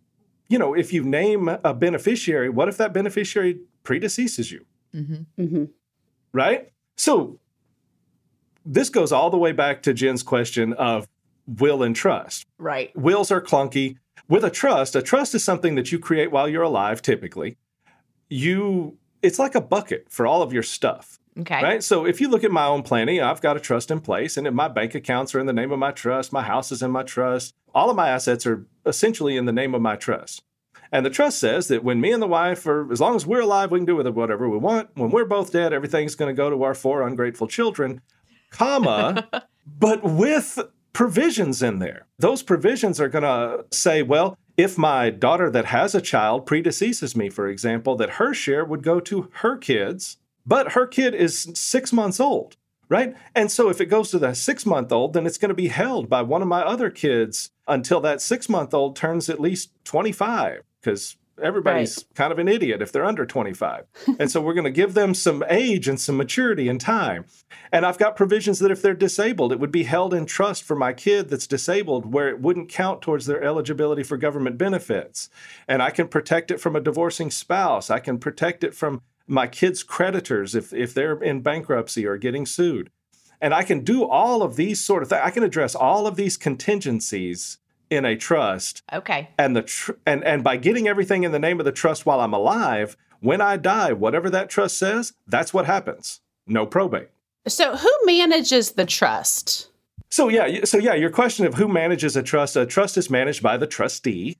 you 0.49 0.59
know 0.59 0.75
if 0.75 0.93
you 0.93 1.03
name 1.03 1.49
a 1.49 1.75
beneficiary 1.75 2.49
what 2.49 2.69
if 2.69 2.77
that 2.79 2.93
beneficiary 2.93 3.61
predeceases 3.85 4.51
you? 4.51 4.65
Mm-hmm. 4.95 5.47
hmm 5.47 5.65
right? 6.35 6.69
So 6.97 7.39
this 8.65 8.89
goes 8.89 9.13
all 9.13 9.31
the 9.31 9.39
way 9.39 9.53
back 9.53 9.83
to 9.83 9.95
Gin's 9.95 10.23
question 10.23 10.73
of 10.75 11.09
will 11.47 11.83
and 11.83 11.95
trust. 11.95 12.47
Right. 12.59 12.97
Wills 12.97 13.31
are 13.31 13.41
clunky. 13.41 13.99
With 14.29 14.45
a 14.45 14.51
trust, 14.51 14.97
a 14.97 15.03
trust 15.03 15.35
is 15.35 15.45
something 15.45 15.75
that 15.75 15.93
you 15.93 15.99
create 15.99 16.31
while 16.31 16.49
you're 16.49 16.63
alive 16.63 17.03
typically. 17.03 17.59
You 18.29 18.97
it's 19.23 19.39
like 19.39 19.55
a 19.55 19.61
bucket 19.61 20.07
for 20.11 20.27
all 20.27 20.43
of 20.43 20.53
your 20.53 20.63
stuff. 20.63 21.19
Okay. 21.39 21.63
Right. 21.63 21.83
So 21.83 22.07
if 22.07 22.21
you 22.21 22.29
look 22.29 22.45
at 22.45 22.53
my 22.53 22.67
own 22.67 22.83
planning, 22.83 23.21
I've 23.21 23.41
got 23.41 23.57
a 23.57 23.61
trust 23.61 23.91
in 23.91 24.01
place, 24.01 24.37
and 24.37 24.47
if 24.47 24.55
my 24.55 24.69
bank 24.69 24.95
accounts 24.95 25.35
are 25.35 25.41
in 25.41 25.47
the 25.47 25.53
name 25.53 25.73
of 25.73 25.79
my 25.79 25.91
trust, 25.91 26.33
my 26.33 26.43
house 26.43 26.71
is 26.71 26.83
in 26.83 26.93
my 26.93 27.03
trust, 27.03 27.55
all 27.75 27.91
of 27.91 27.97
my 27.97 28.09
assets 28.09 28.47
are 28.47 28.67
essentially 28.87 29.37
in 29.37 29.47
the 29.47 29.53
name 29.53 29.75
of 29.75 29.83
my 29.83 29.97
trust. 29.97 30.43
And 30.93 31.05
the 31.05 31.11
trust 31.11 31.41
says 31.41 31.67
that 31.69 31.83
when 31.83 32.01
me 32.01 32.13
and 32.13 32.23
the 32.23 32.29
wife 32.29 32.65
are, 32.67 32.91
as 32.93 33.01
long 33.01 33.17
as 33.17 33.27
we're 33.27 33.41
alive, 33.41 33.73
we 33.73 33.81
can 33.81 33.87
do 33.87 33.97
with 33.97 34.07
it 34.07 34.15
whatever 34.15 34.49
we 34.49 34.59
want. 34.59 34.91
When 34.95 35.11
we're 35.11 35.25
both 35.25 35.51
dead, 35.51 35.73
everything's 35.73 36.15
going 36.15 36.33
to 36.33 36.37
go 36.37 36.51
to 36.51 36.63
our 36.63 36.75
four 36.75 37.05
ungrateful 37.07 37.49
children, 37.49 38.01
comma, 38.55 39.29
but 39.79 40.03
with 40.03 40.59
provisions 40.93 41.63
in 41.63 41.81
there. 41.81 42.07
Those 42.19 42.43
provisions 42.43 43.01
are 43.01 43.09
going 43.09 43.25
to 43.25 43.65
say, 43.71 44.03
well, 44.03 44.39
if 44.57 44.79
my 44.79 45.11
daughter 45.11 45.51
that 45.51 45.67
has 45.67 45.95
a 45.95 46.01
child 46.01 46.47
predeceases 46.47 47.17
me, 47.17 47.29
for 47.29 47.49
example, 47.49 47.97
that 47.97 48.11
her 48.11 48.33
share 48.33 48.65
would 48.65 48.83
go 48.83 49.01
to 49.01 49.29
her 49.35 49.57
kids, 49.57 50.19
but 50.47 50.73
her 50.73 50.87
kid 50.87 51.15
is 51.15 51.51
six 51.55 51.93
months 51.93 52.21
old, 52.21 52.57
right? 52.89 53.17
And 53.35 53.51
so 53.51 53.69
if 53.69 53.81
it 53.81 53.87
goes 53.87 54.11
to 54.13 54.19
the 54.21 54.35
six 54.35 54.65
month 54.65 54.93
old, 54.93 55.15
then 55.15 55.27
it's 55.27 55.39
going 55.39 55.49
to 55.49 55.55
be 55.55 55.69
held 55.69 56.09
by 56.09 56.23
one 56.23 56.43
of 56.43 56.49
my 56.49 56.63
other 56.63 56.91
kids 56.91 57.51
until 57.67 58.01
that 58.03 58.23
six 58.23 58.49
month 58.49 58.73
old 58.73 58.95
turns 58.95 59.29
at 59.29 59.41
least 59.41 59.71
25, 59.85 60.63
because 60.81 61.17
everybody's 61.43 62.05
kind 62.15 62.33
of 62.33 62.39
an 62.39 62.49
idiot 62.49 62.83
if 62.83 62.93
they're 62.93 63.05
under 63.05 63.27
25. 63.27 63.87
and 64.19 64.31
so 64.31 64.41
we're 64.41 64.55
going 64.55 64.65
to 64.65 64.71
give 64.71 64.95
them 64.95 65.15
some 65.15 65.45
age 65.49 65.89
and 65.89 66.01
some 66.01 66.17
maturity 66.17 66.69
and 66.69 66.81
time. 66.81 67.25
And 67.73 67.85
I've 67.85 67.99
got 67.99 68.17
provisions 68.17 68.59
that 68.61 68.71
if 68.71 68.83
they're 68.83 68.95
disabled, 68.95 69.53
it 69.53 69.61
would 69.61 69.73
be 69.73 69.85
held 69.85 70.15
in 70.15 70.27
trust 70.27 70.63
for 70.63 70.77
my 70.77 70.93
kid 70.93 71.29
that's 71.29 71.47
disabled 71.47 72.13
where 72.13 72.29
it 72.29 72.41
wouldn't 72.41 72.69
count 72.69 73.03
towards 73.03 73.27
their 73.27 73.43
eligibility 73.43 74.03
for 74.03 74.17
government 74.17 74.59
benefits. 74.59 75.29
And 75.67 75.83
I 75.83 75.91
can 75.91 76.09
protect 76.09 76.51
it 76.51 76.61
from 76.61 76.77
a 76.77 76.81
divorcing 76.81 77.31
spouse. 77.31 77.91
I 77.91 77.99
can 77.99 78.19
protect 78.19 78.65
it 78.65 78.75
from 78.75 79.03
my 79.27 79.47
kids' 79.47 79.83
creditors 79.83 80.55
if, 80.55 80.73
if 80.73 80.95
they're 80.95 81.23
in 81.23 81.41
bankruptcy 81.41 82.07
or 82.07 82.17
getting 82.17 82.47
sued. 82.47 82.91
And 83.41 83.53
I 83.53 83.63
can 83.63 83.81
do 83.81 84.05
all 84.05 84.43
of 84.43 84.57
these 84.57 84.81
sort 84.81 85.03
of 85.03 85.09
things. 85.09 85.23
I 85.23 85.31
can 85.31 85.43
address 85.43 85.75
all 85.75 86.07
of 86.07 86.17
these 86.17 86.37
contingencies 86.37 87.59
in 87.91 88.05
a 88.05 88.17
trust 88.17 88.83
Okay. 88.93 89.29
and 89.39 89.55
the 89.57 89.63
tr- 89.63 89.93
and 90.07 90.25
and 90.25 90.43
by 90.43 90.57
getting 90.57 90.89
everything 90.89 91.25
in 91.25 91.33
the 91.33 91.39
name 91.39 91.59
of 91.61 91.65
the 91.65 91.73
trust 91.73 92.07
while 92.07 92.21
I'm 92.21 92.33
alive, 92.33 92.97
when 93.21 93.41
I 93.41 93.57
die, 93.57 93.93
whatever 93.93 94.29
that 94.31 94.51
trust 94.51 94.77
says, 94.77 95.13
that's 95.27 95.55
what 95.55 95.67
happens. 95.67 96.21
No 96.47 96.67
probate. 96.67 97.09
So, 97.47 97.77
who 97.77 97.91
manages 98.05 98.73
the 98.73 98.87
trust? 98.87 99.71
So 100.11 100.29
yeah, 100.29 100.65
so 100.65 100.79
yeah, 100.79 100.95
your 100.95 101.11
question 101.11 101.45
of 101.47 101.55
who 101.55 101.67
manages 101.69 102.17
a 102.17 102.23
trust, 102.23 102.57
a 102.57 102.65
trust 102.67 102.97
is 102.97 103.11
managed 103.11 103.43
by 103.43 103.57
the 103.57 103.67
trustee. 103.67 104.37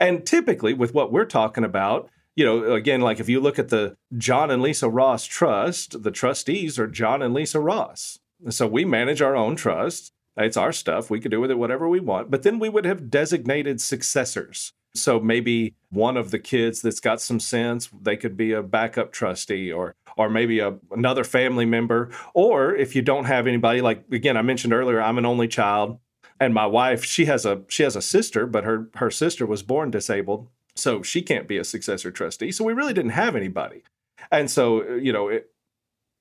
And 0.00 0.24
typically 0.24 0.74
with 0.74 0.94
what 0.94 1.10
we're 1.10 1.24
talking 1.24 1.64
about, 1.64 2.08
you 2.36 2.44
know, 2.44 2.72
again, 2.74 3.00
like 3.00 3.18
if 3.18 3.28
you 3.28 3.40
look 3.40 3.58
at 3.58 3.68
the 3.68 3.96
John 4.16 4.48
and 4.50 4.62
Lisa 4.62 4.88
Ross 4.88 5.24
Trust, 5.24 6.04
the 6.04 6.12
trustees 6.12 6.78
are 6.78 6.86
John 6.86 7.20
and 7.20 7.34
Lisa 7.34 7.58
Ross. 7.58 8.20
So 8.50 8.68
we 8.68 8.84
manage 8.84 9.20
our 9.20 9.34
own 9.34 9.56
trust. 9.56 10.12
It's 10.38 10.56
our 10.56 10.72
stuff. 10.72 11.10
We 11.10 11.20
could 11.20 11.30
do 11.30 11.40
with 11.40 11.50
it 11.50 11.58
whatever 11.58 11.88
we 11.88 12.00
want. 12.00 12.30
But 12.30 12.42
then 12.42 12.58
we 12.58 12.68
would 12.68 12.84
have 12.84 13.10
designated 13.10 13.80
successors. 13.80 14.72
So 14.94 15.20
maybe 15.20 15.74
one 15.90 16.16
of 16.16 16.30
the 16.30 16.38
kids 16.38 16.80
that's 16.80 17.00
got 17.00 17.20
some 17.20 17.40
sense, 17.40 17.88
they 18.00 18.16
could 18.16 18.36
be 18.36 18.52
a 18.52 18.62
backup 18.62 19.12
trustee 19.12 19.70
or 19.72 19.94
or 20.16 20.28
maybe 20.28 20.58
a, 20.58 20.76
another 20.90 21.24
family 21.24 21.66
member. 21.66 22.10
Or 22.34 22.74
if 22.74 22.96
you 22.96 23.02
don't 23.02 23.26
have 23.26 23.46
anybody, 23.46 23.80
like 23.80 24.04
again, 24.12 24.36
I 24.36 24.42
mentioned 24.42 24.72
earlier, 24.72 25.00
I'm 25.00 25.18
an 25.18 25.26
only 25.26 25.48
child. 25.48 25.98
And 26.40 26.54
my 26.54 26.66
wife, 26.66 27.04
she 27.04 27.24
has 27.26 27.44
a 27.44 27.62
she 27.68 27.82
has 27.82 27.96
a 27.96 28.02
sister, 28.02 28.46
but 28.46 28.64
her 28.64 28.88
her 28.94 29.10
sister 29.10 29.44
was 29.44 29.62
born 29.62 29.90
disabled. 29.90 30.48
So 30.74 31.02
she 31.02 31.22
can't 31.22 31.48
be 31.48 31.58
a 31.58 31.64
successor 31.64 32.10
trustee. 32.10 32.52
So 32.52 32.64
we 32.64 32.72
really 32.72 32.94
didn't 32.94 33.10
have 33.10 33.34
anybody. 33.34 33.82
And 34.30 34.50
so, 34.50 34.94
you 34.94 35.12
know, 35.12 35.28
it, 35.28 35.50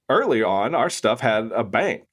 early 0.09 0.41
on, 0.41 0.73
our 0.73 0.89
stuff 0.89 1.19
had 1.19 1.51
a 1.51 1.63
bank 1.63 2.06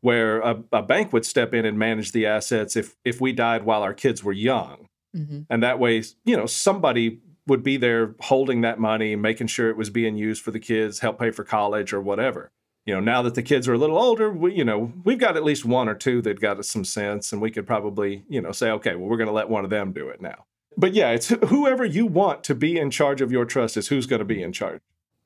where 0.00 0.40
a, 0.40 0.62
a 0.72 0.82
bank 0.82 1.12
would 1.12 1.26
step 1.26 1.54
in 1.54 1.64
and 1.64 1.78
manage 1.78 2.12
the 2.12 2.26
assets 2.26 2.76
if 2.76 2.96
if 3.04 3.20
we 3.20 3.32
died 3.32 3.64
while 3.64 3.82
our 3.82 3.94
kids 3.94 4.24
were 4.24 4.32
young. 4.32 4.86
Mm-hmm. 5.16 5.40
And 5.50 5.62
that 5.62 5.78
way, 5.78 6.02
you 6.24 6.36
know, 6.36 6.46
somebody 6.46 7.20
would 7.46 7.62
be 7.62 7.76
there 7.76 8.14
holding 8.20 8.60
that 8.60 8.78
money, 8.78 9.16
making 9.16 9.48
sure 9.48 9.70
it 9.70 9.76
was 9.76 9.90
being 9.90 10.16
used 10.16 10.42
for 10.42 10.52
the 10.52 10.60
kids, 10.60 11.00
help 11.00 11.18
pay 11.18 11.30
for 11.30 11.42
college 11.42 11.92
or 11.92 12.00
whatever. 12.00 12.50
You 12.86 12.94
know, 12.94 13.00
now 13.00 13.22
that 13.22 13.34
the 13.34 13.42
kids 13.42 13.68
are 13.68 13.74
a 13.74 13.78
little 13.78 13.98
older, 13.98 14.30
we, 14.32 14.54
you 14.54 14.64
know, 14.64 14.92
we've 15.04 15.18
got 15.18 15.36
at 15.36 15.44
least 15.44 15.64
one 15.64 15.88
or 15.88 15.94
two 15.94 16.22
that 16.22 16.40
got 16.40 16.58
us 16.58 16.68
some 16.68 16.84
sense, 16.84 17.32
and 17.32 17.42
we 17.42 17.50
could 17.50 17.66
probably, 17.66 18.24
you 18.28 18.40
know, 18.40 18.52
say, 18.52 18.70
okay, 18.70 18.94
well, 18.94 19.08
we're 19.08 19.16
going 19.16 19.26
to 19.28 19.34
let 19.34 19.50
one 19.50 19.64
of 19.64 19.70
them 19.70 19.92
do 19.92 20.08
it 20.08 20.20
now. 20.20 20.46
But 20.76 20.94
yeah, 20.94 21.10
it's 21.10 21.28
whoever 21.28 21.84
you 21.84 22.06
want 22.06 22.44
to 22.44 22.54
be 22.54 22.78
in 22.78 22.90
charge 22.90 23.20
of 23.20 23.30
your 23.32 23.44
trust 23.44 23.76
is 23.76 23.88
who's 23.88 24.06
going 24.06 24.20
to 24.20 24.24
be 24.24 24.42
in 24.42 24.52
charge. 24.52 24.80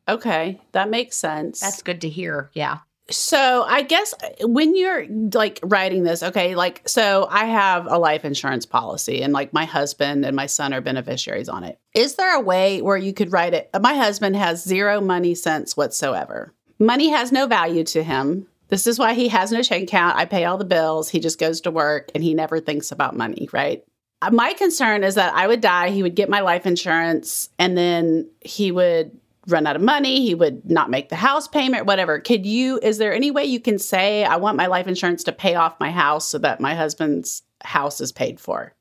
Okay, 0.08 0.60
that 0.72 0.90
makes 0.90 1.16
sense. 1.16 1.60
That's 1.60 1.82
good 1.82 2.00
to 2.00 2.08
hear. 2.08 2.50
Yeah. 2.54 2.78
So 3.10 3.64
I 3.64 3.82
guess 3.82 4.14
when 4.40 4.74
you're 4.74 5.06
like 5.34 5.60
writing 5.62 6.04
this, 6.04 6.22
okay, 6.22 6.54
like 6.54 6.88
so 6.88 7.26
I 7.30 7.44
have 7.44 7.86
a 7.86 7.98
life 7.98 8.24
insurance 8.24 8.64
policy 8.64 9.22
and 9.22 9.32
like 9.32 9.52
my 9.52 9.66
husband 9.66 10.24
and 10.24 10.34
my 10.34 10.46
son 10.46 10.72
are 10.72 10.80
beneficiaries 10.80 11.48
on 11.48 11.64
it. 11.64 11.78
Is 11.94 12.14
there 12.14 12.34
a 12.34 12.40
way 12.40 12.80
where 12.80 12.96
you 12.96 13.12
could 13.12 13.30
write 13.30 13.52
it? 13.52 13.68
My 13.78 13.94
husband 13.94 14.36
has 14.36 14.64
zero 14.64 15.00
money 15.02 15.34
sense 15.34 15.76
whatsoever. 15.76 16.54
Money 16.78 17.10
has 17.10 17.30
no 17.30 17.46
value 17.46 17.84
to 17.84 18.02
him. 18.02 18.46
This 18.68 18.86
is 18.86 18.98
why 18.98 19.12
he 19.12 19.28
has 19.28 19.52
no 19.52 19.62
checking 19.62 19.84
account. 19.84 20.16
I 20.16 20.24
pay 20.24 20.46
all 20.46 20.56
the 20.56 20.64
bills. 20.64 21.10
He 21.10 21.20
just 21.20 21.38
goes 21.38 21.60
to 21.62 21.70
work 21.70 22.10
and 22.14 22.24
he 22.24 22.32
never 22.32 22.58
thinks 22.58 22.90
about 22.90 23.16
money, 23.16 23.48
right? 23.52 23.84
Uh, 24.22 24.30
my 24.30 24.54
concern 24.54 25.04
is 25.04 25.16
that 25.16 25.34
I 25.34 25.46
would 25.46 25.60
die, 25.60 25.90
he 25.90 26.02
would 26.02 26.14
get 26.14 26.30
my 26.30 26.40
life 26.40 26.66
insurance, 26.66 27.50
and 27.58 27.76
then 27.76 28.30
he 28.40 28.72
would 28.72 29.18
run 29.46 29.66
out 29.66 29.76
of 29.76 29.82
money, 29.82 30.20
he 30.22 30.34
would 30.34 30.70
not 30.70 30.90
make 30.90 31.08
the 31.08 31.16
house 31.16 31.48
payment, 31.48 31.86
whatever. 31.86 32.18
Could 32.18 32.46
you, 32.46 32.78
is 32.82 32.98
there 32.98 33.12
any 33.12 33.30
way 33.30 33.44
you 33.44 33.60
can 33.60 33.78
say, 33.78 34.24
I 34.24 34.36
want 34.36 34.56
my 34.56 34.66
life 34.66 34.86
insurance 34.86 35.24
to 35.24 35.32
pay 35.32 35.54
off 35.54 35.78
my 35.80 35.90
house 35.90 36.28
so 36.28 36.38
that 36.38 36.60
my 36.60 36.74
husband's 36.74 37.42
house 37.62 38.00
is 38.00 38.12
paid 38.12 38.40
for? 38.40 38.74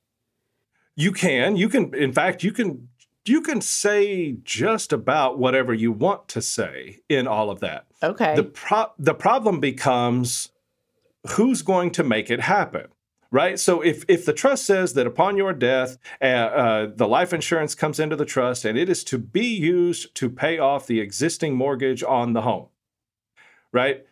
You 0.95 1.11
can. 1.11 1.55
You 1.55 1.69
can, 1.69 1.93
in 1.95 2.13
fact, 2.13 2.43
you 2.43 2.51
can. 2.51 2.89
You 3.25 3.39
can 3.39 3.61
say 3.61 4.33
just 4.43 4.91
about 4.91 5.39
whatever 5.39 5.73
you 5.73 5.93
want 5.93 6.27
to 6.27 6.41
say 6.41 6.99
in 7.07 7.25
all 7.25 7.49
of 7.49 7.61
that. 7.61 7.85
Okay. 8.03 8.35
The 8.35 8.43
pro- 8.43 8.91
the 8.99 9.13
problem 9.13 9.61
becomes 9.61 10.49
who's 11.29 11.61
going 11.61 11.91
to 11.91 12.03
make 12.03 12.29
it 12.29 12.41
happen 12.41 12.87
right? 13.33 13.59
So 13.59 13.81
if 13.81 14.05
if 14.07 14.25
the 14.25 14.31
trust 14.31 14.63
says 14.63 14.93
that 14.93 15.07
upon 15.07 15.35
your 15.35 15.51
death, 15.53 15.97
uh, 16.21 16.25
uh, 16.25 16.91
the 16.95 17.07
life 17.07 17.33
insurance 17.33 17.75
comes 17.75 17.99
into 17.99 18.15
the 18.15 18.25
trust 18.25 18.63
and 18.63 18.77
it 18.77 18.87
is 18.87 19.03
to 19.05 19.17
be 19.17 19.47
used 19.47 20.15
to 20.15 20.29
pay 20.29 20.59
off 20.59 20.87
the 20.87 21.01
existing 21.01 21.55
mortgage 21.55 22.03
on 22.03 22.31
the 22.33 22.43
home, 22.43 22.67
right? 23.73 24.05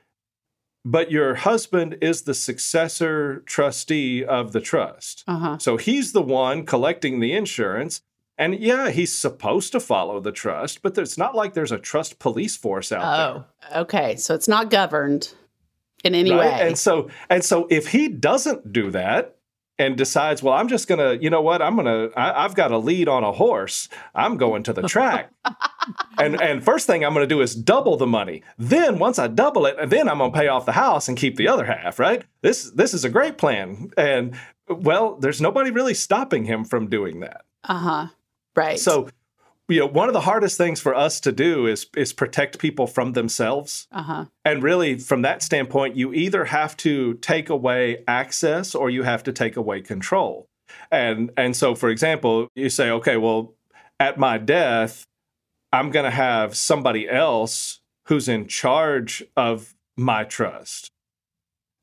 But 0.83 1.11
your 1.11 1.35
husband 1.35 1.99
is 2.01 2.23
the 2.23 2.33
successor 2.33 3.43
trustee 3.45 4.25
of 4.25 4.51
the 4.51 4.59
trust. 4.59 5.23
Uh-huh. 5.27 5.59
So 5.59 5.77
he's 5.77 6.11
the 6.11 6.23
one 6.23 6.65
collecting 6.65 7.19
the 7.19 7.33
insurance. 7.33 8.01
And 8.39 8.59
yeah, 8.59 8.89
he's 8.89 9.15
supposed 9.15 9.71
to 9.73 9.79
follow 9.79 10.19
the 10.19 10.31
trust, 10.31 10.81
but 10.81 10.97
it's 10.97 11.17
not 11.17 11.35
like 11.35 11.53
there's 11.53 11.71
a 11.71 11.77
trust 11.77 12.17
police 12.17 12.57
force 12.57 12.91
out 12.91 13.03
oh, 13.03 13.33
there. 13.33 13.45
Oh, 13.75 13.81
okay. 13.81 14.15
So 14.15 14.33
it's 14.33 14.47
not 14.47 14.71
governed 14.71 15.35
in 16.03 16.15
any 16.15 16.31
right? 16.31 16.39
way. 16.39 16.67
And 16.67 16.77
so 16.77 17.09
and 17.29 17.43
so 17.43 17.67
if 17.69 17.87
he 17.87 18.07
doesn't 18.07 18.71
do 18.71 18.91
that 18.91 19.37
and 19.77 19.97
decides, 19.97 20.43
well, 20.43 20.53
I'm 20.53 20.67
just 20.67 20.87
gonna, 20.87 21.13
you 21.13 21.29
know 21.29 21.41
what, 21.41 21.61
I'm 21.61 21.75
gonna, 21.75 22.09
I, 22.15 22.43
have 22.43 22.55
got 22.55 22.71
a 22.71 22.77
lead 22.77 23.07
on 23.07 23.23
a 23.23 23.31
horse. 23.31 23.89
I'm 24.13 24.37
going 24.37 24.63
to 24.63 24.73
the 24.73 24.83
track, 24.83 25.31
and 26.17 26.39
and 26.39 26.63
first 26.63 26.87
thing 26.87 27.03
I'm 27.03 27.13
gonna 27.13 27.25
do 27.27 27.41
is 27.41 27.55
double 27.55 27.97
the 27.97 28.07
money. 28.07 28.43
Then 28.57 28.99
once 28.99 29.17
I 29.17 29.27
double 29.27 29.65
it, 29.65 29.77
and 29.79 29.91
then 29.91 30.07
I'm 30.07 30.19
gonna 30.19 30.33
pay 30.33 30.47
off 30.47 30.65
the 30.65 30.73
house 30.73 31.07
and 31.07 31.17
keep 31.17 31.35
the 31.35 31.47
other 31.47 31.65
half. 31.65 31.99
Right? 31.99 32.23
This 32.41 32.71
this 32.71 32.93
is 32.93 33.03
a 33.03 33.09
great 33.09 33.37
plan, 33.37 33.91
and 33.97 34.35
well, 34.67 35.15
there's 35.15 35.41
nobody 35.41 35.71
really 35.71 35.93
stopping 35.95 36.45
him 36.45 36.63
from 36.63 36.87
doing 36.87 37.21
that. 37.21 37.45
Uh 37.63 37.79
huh. 37.79 38.07
Right. 38.55 38.79
So 38.79 39.09
you 39.71 39.79
know 39.79 39.87
one 39.87 40.09
of 40.09 40.13
the 40.13 40.21
hardest 40.21 40.57
things 40.57 40.79
for 40.79 40.93
us 40.93 41.19
to 41.21 41.31
do 41.31 41.65
is 41.65 41.87
is 41.95 42.13
protect 42.13 42.59
people 42.59 42.87
from 42.87 43.13
themselves. 43.13 43.87
Uh-huh. 43.91 44.25
and 44.45 44.63
really 44.63 44.97
from 44.97 45.21
that 45.21 45.41
standpoint 45.41 45.95
you 45.95 46.13
either 46.13 46.45
have 46.45 46.75
to 46.77 47.15
take 47.15 47.49
away 47.49 48.03
access 48.07 48.75
or 48.75 48.89
you 48.89 49.03
have 49.03 49.23
to 49.23 49.31
take 49.31 49.55
away 49.55 49.81
control. 49.81 50.47
And 50.91 51.31
and 51.37 51.55
so 51.55 51.75
for 51.75 51.89
example 51.89 52.47
you 52.55 52.69
say 52.69 52.89
okay 52.89 53.17
well 53.17 53.53
at 53.99 54.17
my 54.17 54.37
death 54.37 55.05
i'm 55.71 55.91
going 55.91 56.05
to 56.05 56.11
have 56.11 56.55
somebody 56.55 57.09
else 57.09 57.81
who's 58.07 58.27
in 58.27 58.47
charge 58.47 59.23
of 59.37 59.73
my 59.97 60.23
trust. 60.23 60.91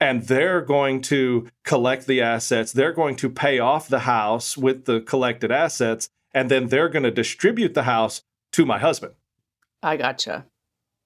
And 0.00 0.24
they're 0.24 0.60
going 0.60 1.00
to 1.02 1.48
collect 1.64 2.06
the 2.06 2.22
assets. 2.22 2.70
They're 2.72 2.92
going 2.92 3.16
to 3.16 3.28
pay 3.28 3.58
off 3.58 3.88
the 3.88 4.00
house 4.00 4.56
with 4.56 4.84
the 4.84 5.00
collected 5.00 5.50
assets 5.50 6.08
and 6.32 6.50
then 6.50 6.68
they're 6.68 6.88
going 6.88 7.02
to 7.02 7.10
distribute 7.10 7.74
the 7.74 7.84
house 7.84 8.22
to 8.52 8.66
my 8.66 8.78
husband. 8.78 9.14
I 9.82 9.96
gotcha. 9.96 10.46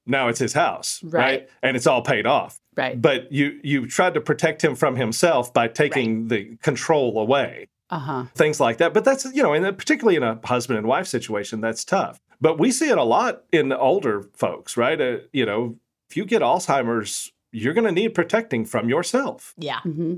Now 0.07 0.29
it's 0.29 0.41
his 0.41 0.55
house, 0.55 1.03
right? 1.05 1.13
right? 1.13 1.49
And 1.63 1.77
it's 1.77 1.87
all 1.87 2.03
paid 2.03 2.27
off. 2.27 2.59
Right. 2.77 3.01
But 3.01 3.31
you 3.31 3.61
you 3.63 3.87
tried 3.87 4.15
to 4.15 4.21
protect 4.21 4.65
him 4.65 4.75
from 4.75 4.97
himself 4.97 5.53
by 5.53 5.69
taking 5.69 6.23
right. 6.23 6.29
the 6.29 6.57
control 6.63 7.19
away. 7.19 7.69
Uh-huh. 7.91 8.25
Things 8.35 8.59
like 8.59 8.79
that. 8.79 8.95
But 8.95 9.05
that's 9.05 9.25
you 9.27 9.43
know, 9.43 9.53
and 9.53 9.77
particularly 9.77 10.17
in 10.17 10.23
a 10.23 10.41
husband 10.45 10.79
and 10.79 10.87
wife 10.87 11.07
situation, 11.07 11.61
that's 11.61 11.85
tough. 11.85 12.21
But 12.41 12.59
we 12.59 12.73
see 12.73 12.89
it 12.89 12.99
a 12.99 13.05
lot 13.05 13.45
in 13.53 13.73
older 13.73 14.29
folks, 14.35 14.77
right? 14.77 15.01
Uh, 15.01 15.19
you 15.33 15.47
know, 15.47 15.77
if 16.09 16.17
you 16.17 16.25
get 16.25 16.43
Alzheimer's, 16.43 17.31
you're 17.53 17.75
going 17.75 17.85
to 17.87 17.93
need 17.93 18.15
protecting 18.15 18.65
from 18.65 18.89
yourself. 18.89 19.55
Yeah. 19.59 19.79
Mm-hmm. 19.85 20.17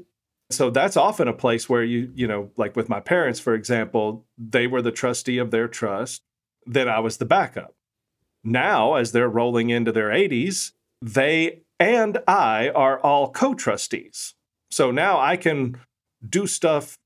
So 0.55 0.71
that's 0.71 0.97
often 0.97 1.29
a 1.29 1.33
place 1.33 1.69
where 1.69 1.85
you, 1.85 2.11
you 2.15 2.27
know, 2.27 2.51
like 2.57 2.77
with 2.77 2.89
my 2.89 3.01
parents, 3.01 3.41
for 3.41 3.55
example, 3.55 4.25
they 4.39 4.67
were 4.67 4.83
the 4.83 4.93
trustee 4.93 5.39
of 5.39 5.51
their 5.51 5.69
trust, 5.69 6.23
then 6.67 6.89
I 6.89 7.01
was 7.01 7.17
the 7.17 7.25
backup. 7.25 7.75
Now, 8.43 8.95
as 8.95 9.13
they're 9.13 9.29
rolling 9.29 9.71
into 9.71 9.93
their 9.93 10.11
80s, 10.11 10.73
they 11.01 11.61
and 11.81 12.19
I 12.27 12.71
are 12.71 12.99
all 13.01 13.31
co 13.31 13.55
trustees. 13.55 14.35
So 14.71 14.91
now 14.91 15.19
I 15.21 15.37
can 15.37 15.79
do 16.27 16.47
stuff 16.47 16.99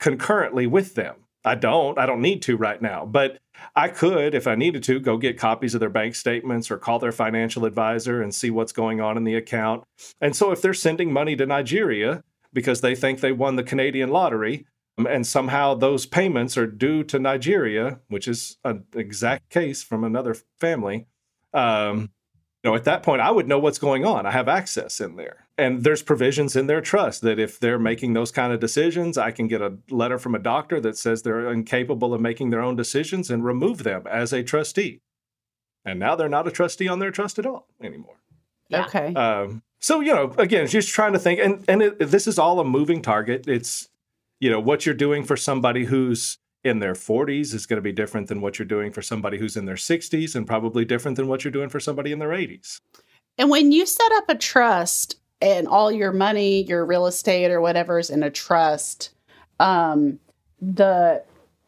concurrently 0.00 0.66
with 0.66 0.94
them. 0.94 1.16
I 1.44 1.54
don't, 1.56 1.98
I 1.98 2.06
don't 2.06 2.22
need 2.22 2.42
to 2.42 2.56
right 2.56 2.80
now, 2.80 3.04
but 3.04 3.38
I 3.74 3.88
could, 3.88 4.34
if 4.34 4.46
I 4.46 4.54
needed 4.54 4.82
to, 4.84 5.00
go 5.00 5.16
get 5.16 5.38
copies 5.38 5.74
of 5.74 5.80
their 5.80 5.90
bank 5.90 6.14
statements 6.14 6.70
or 6.70 6.78
call 6.78 6.98
their 6.98 7.12
financial 7.12 7.64
advisor 7.64 8.22
and 8.22 8.34
see 8.34 8.50
what's 8.50 8.72
going 8.72 9.00
on 9.00 9.16
in 9.16 9.24
the 9.24 9.34
account. 9.34 9.84
And 10.20 10.36
so 10.36 10.52
if 10.52 10.62
they're 10.62 10.74
sending 10.74 11.12
money 11.12 11.34
to 11.36 11.46
Nigeria, 11.46 12.22
because 12.52 12.80
they 12.80 12.94
think 12.94 13.20
they 13.20 13.32
won 13.32 13.56
the 13.56 13.62
Canadian 13.62 14.10
lottery. 14.10 14.66
Um, 14.98 15.06
and 15.06 15.26
somehow 15.26 15.74
those 15.74 16.04
payments 16.04 16.56
are 16.58 16.66
due 16.66 17.02
to 17.04 17.18
Nigeria, 17.18 18.00
which 18.08 18.28
is 18.28 18.58
an 18.64 18.84
exact 18.94 19.48
case 19.48 19.82
from 19.82 20.04
another 20.04 20.36
family. 20.60 21.06
Um, 21.54 22.10
you 22.62 22.70
know, 22.70 22.76
at 22.76 22.84
that 22.84 23.02
point, 23.02 23.22
I 23.22 23.30
would 23.30 23.48
know 23.48 23.58
what's 23.58 23.78
going 23.78 24.04
on. 24.04 24.24
I 24.24 24.30
have 24.30 24.48
access 24.48 25.00
in 25.00 25.16
there. 25.16 25.48
And 25.58 25.82
there's 25.82 26.02
provisions 26.02 26.54
in 26.54 26.66
their 26.68 26.80
trust 26.80 27.22
that 27.22 27.38
if 27.38 27.58
they're 27.58 27.78
making 27.78 28.12
those 28.12 28.30
kind 28.30 28.52
of 28.52 28.60
decisions, 28.60 29.18
I 29.18 29.32
can 29.32 29.48
get 29.48 29.60
a 29.60 29.78
letter 29.90 30.18
from 30.18 30.34
a 30.34 30.38
doctor 30.38 30.80
that 30.80 30.96
says 30.96 31.22
they're 31.22 31.50
incapable 31.50 32.14
of 32.14 32.20
making 32.20 32.50
their 32.50 32.62
own 32.62 32.76
decisions 32.76 33.30
and 33.30 33.44
remove 33.44 33.82
them 33.82 34.06
as 34.06 34.32
a 34.32 34.42
trustee. 34.42 35.00
And 35.84 35.98
now 35.98 36.14
they're 36.14 36.28
not 36.28 36.46
a 36.46 36.52
trustee 36.52 36.86
on 36.86 37.00
their 37.00 37.10
trust 37.10 37.38
at 37.38 37.46
all 37.46 37.66
anymore. 37.82 38.20
Yeah. 38.68 38.86
Okay. 38.86 39.12
Um, 39.14 39.62
so 39.82 40.00
you 40.00 40.14
know, 40.14 40.32
again, 40.38 40.66
just 40.68 40.88
trying 40.88 41.12
to 41.12 41.18
think, 41.18 41.40
and 41.40 41.64
and 41.68 41.82
it, 41.82 41.98
this 41.98 42.26
is 42.26 42.38
all 42.38 42.60
a 42.60 42.64
moving 42.64 43.02
target. 43.02 43.46
It's 43.48 43.88
you 44.40 44.48
know 44.48 44.60
what 44.60 44.86
you're 44.86 44.94
doing 44.94 45.24
for 45.24 45.36
somebody 45.36 45.84
who's 45.84 46.38
in 46.64 46.78
their 46.78 46.94
40s 46.94 47.52
is 47.52 47.66
going 47.66 47.78
to 47.78 47.82
be 47.82 47.90
different 47.90 48.28
than 48.28 48.40
what 48.40 48.56
you're 48.56 48.66
doing 48.66 48.92
for 48.92 49.02
somebody 49.02 49.36
who's 49.36 49.56
in 49.56 49.64
their 49.64 49.74
60s, 49.74 50.36
and 50.36 50.46
probably 50.46 50.84
different 50.84 51.16
than 51.16 51.26
what 51.26 51.42
you're 51.42 51.50
doing 51.50 51.68
for 51.68 51.80
somebody 51.80 52.12
in 52.12 52.20
their 52.20 52.28
80s. 52.28 52.80
And 53.36 53.50
when 53.50 53.72
you 53.72 53.84
set 53.84 54.12
up 54.12 54.28
a 54.28 54.36
trust 54.36 55.16
and 55.40 55.66
all 55.66 55.90
your 55.90 56.12
money, 56.12 56.62
your 56.62 56.86
real 56.86 57.06
estate 57.06 57.50
or 57.50 57.60
whatever 57.60 57.98
is 57.98 58.10
in 58.10 58.22
a 58.22 58.30
trust, 58.30 59.10
um, 59.58 60.20
the 60.60 61.24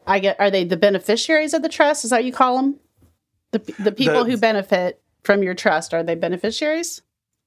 I 0.07 0.21
get 0.21 0.39
are 0.39 0.51
they 0.51 0.63
the 0.63 0.77
beneficiaries 0.77 1.55
of 1.55 1.63
the 1.63 1.69
trust? 1.69 2.05
Is 2.05 2.11
that 2.11 2.19
what 2.19 2.25
you 2.25 2.33
call 2.33 2.57
them? 2.57 2.79
The 3.51 3.59
the 3.81 3.93
people 3.93 4.23
the, 4.23 4.31
who 4.31 4.37
benefit 4.37 5.01
from 5.25 5.43
your 5.43 5.55
trust 5.55 5.93
are 5.93 6.05
they 6.05 6.15
beneficiaries? 6.15 7.03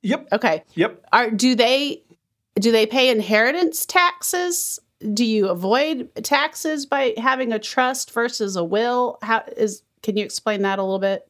Yep. 0.07 0.27
Okay. 0.31 0.63
Yep. 0.75 1.05
Are 1.11 1.29
do 1.29 1.53
they 1.53 2.01
do 2.55 2.71
they 2.71 2.85
pay 2.85 3.09
inheritance 3.09 3.85
taxes? 3.85 4.79
Do 5.13 5.25
you 5.25 5.49
avoid 5.49 6.09
taxes 6.23 6.85
by 6.85 7.13
having 7.17 7.51
a 7.51 7.59
trust 7.59 8.11
versus 8.11 8.55
a 8.55 8.63
will? 8.63 9.17
How 9.21 9.43
is 9.57 9.83
can 10.03 10.15
you 10.15 10.23
explain 10.23 10.61
that 10.61 10.79
a 10.79 10.83
little 10.83 10.99
bit? 10.99 11.27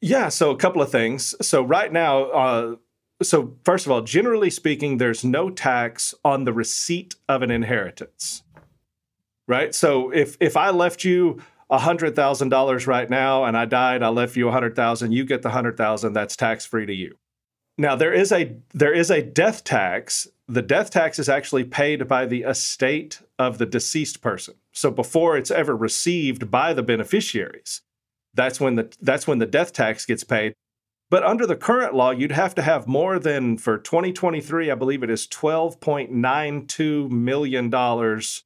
Yeah, 0.00 0.28
so 0.28 0.50
a 0.50 0.56
couple 0.56 0.82
of 0.82 0.90
things. 0.90 1.34
So 1.40 1.62
right 1.62 1.90
now 1.90 2.24
uh 2.24 2.76
so 3.22 3.56
first 3.64 3.86
of 3.86 3.92
all, 3.92 4.02
generally 4.02 4.50
speaking, 4.50 4.98
there's 4.98 5.24
no 5.24 5.48
tax 5.50 6.14
on 6.22 6.44
the 6.44 6.52
receipt 6.52 7.16
of 7.28 7.42
an 7.42 7.50
inheritance. 7.50 8.42
Right? 9.46 9.74
So 9.74 10.10
if 10.10 10.36
if 10.38 10.54
I 10.54 10.68
left 10.68 11.02
you 11.02 11.40
a 11.70 11.78
hundred 11.78 12.14
thousand 12.14 12.50
dollars 12.50 12.86
right 12.86 13.08
now 13.08 13.44
and 13.44 13.56
I 13.56 13.64
died, 13.64 14.02
I 14.02 14.08
left 14.10 14.36
you 14.36 14.48
a 14.48 14.52
hundred 14.52 14.76
thousand, 14.76 15.12
you 15.12 15.24
get 15.24 15.40
the 15.40 15.50
hundred 15.50 15.78
thousand, 15.78 16.12
that's 16.12 16.36
tax 16.36 16.66
free 16.66 16.84
to 16.84 16.94
you. 16.94 17.16
Now 17.78 17.94
there 17.94 18.12
is 18.12 18.32
a 18.32 18.56
there 18.74 18.92
is 18.92 19.10
a 19.10 19.22
death 19.22 19.62
tax. 19.62 20.26
The 20.48 20.62
death 20.62 20.90
tax 20.90 21.18
is 21.18 21.28
actually 21.28 21.64
paid 21.64 22.08
by 22.08 22.26
the 22.26 22.42
estate 22.42 23.20
of 23.38 23.58
the 23.58 23.66
deceased 23.66 24.20
person. 24.20 24.54
So 24.72 24.90
before 24.90 25.36
it's 25.36 25.50
ever 25.50 25.76
received 25.76 26.50
by 26.50 26.74
the 26.74 26.82
beneficiaries, 26.82 27.82
that's 28.34 28.60
when 28.60 28.74
the 28.74 28.94
that's 29.00 29.28
when 29.28 29.38
the 29.38 29.46
death 29.46 29.72
tax 29.72 30.04
gets 30.04 30.24
paid. 30.24 30.54
But 31.10 31.22
under 31.22 31.46
the 31.46 31.56
current 31.56 31.94
law, 31.94 32.10
you'd 32.10 32.32
have 32.32 32.54
to 32.56 32.62
have 32.62 32.86
more 32.86 33.18
than 33.18 33.56
for 33.56 33.78
2023, 33.78 34.70
I 34.70 34.74
believe 34.74 35.02
it 35.02 35.08
is 35.08 35.26
12.92 35.26 37.10
million 37.10 37.70
dollars 37.70 38.44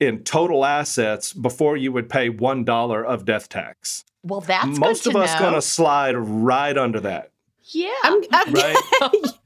in 0.00 0.24
total 0.24 0.64
assets 0.64 1.32
before 1.32 1.76
you 1.76 1.92
would 1.92 2.08
pay 2.08 2.28
$1 2.30 3.04
of 3.04 3.24
death 3.24 3.48
tax. 3.48 4.04
Well, 4.24 4.40
that's 4.40 4.78
most 4.78 5.06
of 5.06 5.14
us 5.16 5.38
know. 5.38 5.52
to 5.52 5.62
slide 5.62 6.16
right 6.16 6.76
under 6.76 7.00
that. 7.00 7.31
Yeah. 7.64 7.90
I'm, 8.02 8.22
I'm 8.32 8.52
Right? 8.52 8.76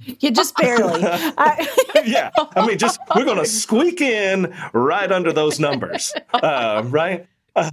you 0.20 0.30
just 0.30 0.56
barely. 0.56 1.00
I, 1.04 1.68
yeah. 2.04 2.30
I 2.36 2.66
mean, 2.66 2.78
just 2.78 2.98
we're 3.14 3.24
going 3.24 3.38
to 3.38 3.46
squeak 3.46 4.00
in 4.00 4.54
right 4.72 5.10
under 5.10 5.32
those 5.32 5.60
numbers, 5.60 6.12
uh, 6.34 6.82
right? 6.86 7.26
Uh, 7.54 7.70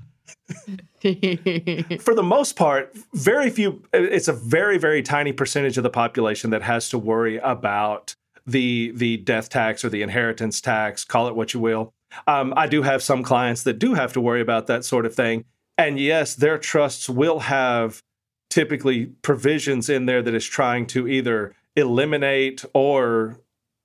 for 1.99 2.15
the 2.15 2.23
most 2.23 2.55
part, 2.55 2.95
very 3.13 3.49
few, 3.49 3.83
it's 3.93 4.27
a 4.27 4.33
very, 4.33 4.77
very 4.77 5.01
tiny 5.01 5.33
percentage 5.33 5.77
of 5.77 5.83
the 5.83 5.89
population 5.89 6.49
that 6.51 6.61
has 6.61 6.89
to 6.89 6.97
worry 6.97 7.37
about 7.37 8.15
the 8.45 8.91
the 8.95 9.17
death 9.17 9.49
tax 9.49 9.85
or 9.85 9.89
the 9.89 10.01
inheritance 10.01 10.59
tax, 10.59 11.05
call 11.05 11.27
it 11.27 11.35
what 11.35 11.53
you 11.53 11.59
will. 11.59 11.93
Um, 12.27 12.53
I 12.55 12.67
do 12.67 12.81
have 12.83 13.01
some 13.01 13.23
clients 13.23 13.63
that 13.63 13.79
do 13.79 13.93
have 13.93 14.13
to 14.13 14.21
worry 14.21 14.41
about 14.41 14.67
that 14.67 14.85
sort 14.85 15.05
of 15.05 15.15
thing. 15.15 15.45
And 15.77 15.99
yes, 15.99 16.35
their 16.35 16.57
trusts 16.57 17.09
will 17.09 17.39
have 17.39 18.03
typically 18.54 19.08
provisions 19.24 19.89
in 19.89 20.06
there 20.06 20.22
that 20.22 20.36
is 20.36 20.45
trying 20.45 20.86
to 20.86 21.08
either 21.08 21.56
eliminate 21.76 22.64
or 22.74 23.39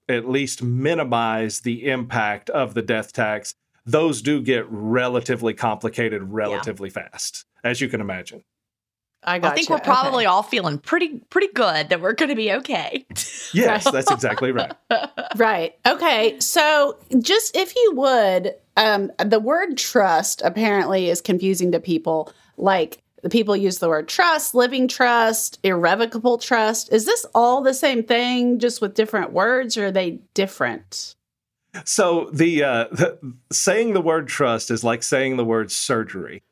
at 0.09 0.29
least 0.29 0.62
minimize 0.62 1.61
the 1.61 1.87
impact 1.89 2.51
of 2.51 2.75
the 2.75 2.83
death 2.83 3.12
tax. 3.14 3.55
Those 3.87 4.21
do 4.21 4.43
get 4.43 4.66
relatively 4.69 5.55
complicated 5.55 6.23
relatively 6.25 6.91
fast, 6.91 7.47
as 7.64 7.81
you 7.81 7.89
can 7.89 8.03
imagine. 8.03 8.45
I 9.25 9.39
got 9.39 9.53
I 9.53 9.55
think 9.55 9.69
you. 9.71 9.75
we're 9.75 9.81
probably 9.81 10.25
Okay. 10.25 10.27
all 10.27 10.43
feeling 10.43 10.79
pretty 10.79 11.19
pretty 11.31 11.49
good 11.53 11.89
that 11.89 12.01
we're 12.01 12.12
going 12.12 12.29
to 12.29 12.37
be 12.37 12.53
okay. 12.53 13.07
Yes, 13.55 13.85
that's 13.91 14.11
exactly 14.11 14.53
right. 14.53 14.73
Right. 15.37 15.75
Okay. 15.87 16.39
So, 16.41 16.97
just 17.21 17.55
if 17.57 17.75
you 17.77 17.93
would, 17.97 18.55
um, 18.77 19.11
the 19.25 19.39
word 19.41 19.77
trust 19.77 20.41
apparently 20.43 21.11
is 21.11 21.21
confusing 21.21 21.73
to 21.73 21.81
people. 21.81 22.33
Like, 22.57 23.03
the 23.23 23.29
people 23.29 23.57
use 23.57 23.79
the 23.79 23.89
word 23.89 24.09
trust, 24.09 24.55
living 24.55 24.89
trust, 24.89 25.59
irrevocable 25.62 26.39
trust. 26.39 26.93
Is 26.93 27.05
this 27.05 27.27
all 27.35 27.62
the 27.62 27.75
same 27.75 28.03
thing, 28.03 28.59
just 28.59 28.81
with 28.81 28.95
different 28.95 29.33
words, 29.33 29.77
or 29.77 29.87
are 29.87 29.91
they 29.91 30.21
different? 30.35 31.16
So 31.85 32.31
the, 32.33 32.64
uh, 32.64 32.85
the 32.91 33.19
saying 33.53 33.93
the 33.93 34.01
word 34.01 34.29
trust 34.29 34.71
is 34.71 34.85
like 34.85 35.03
saying 35.03 35.37
the 35.37 35.45
word 35.45 35.71
surgery. 35.71 36.43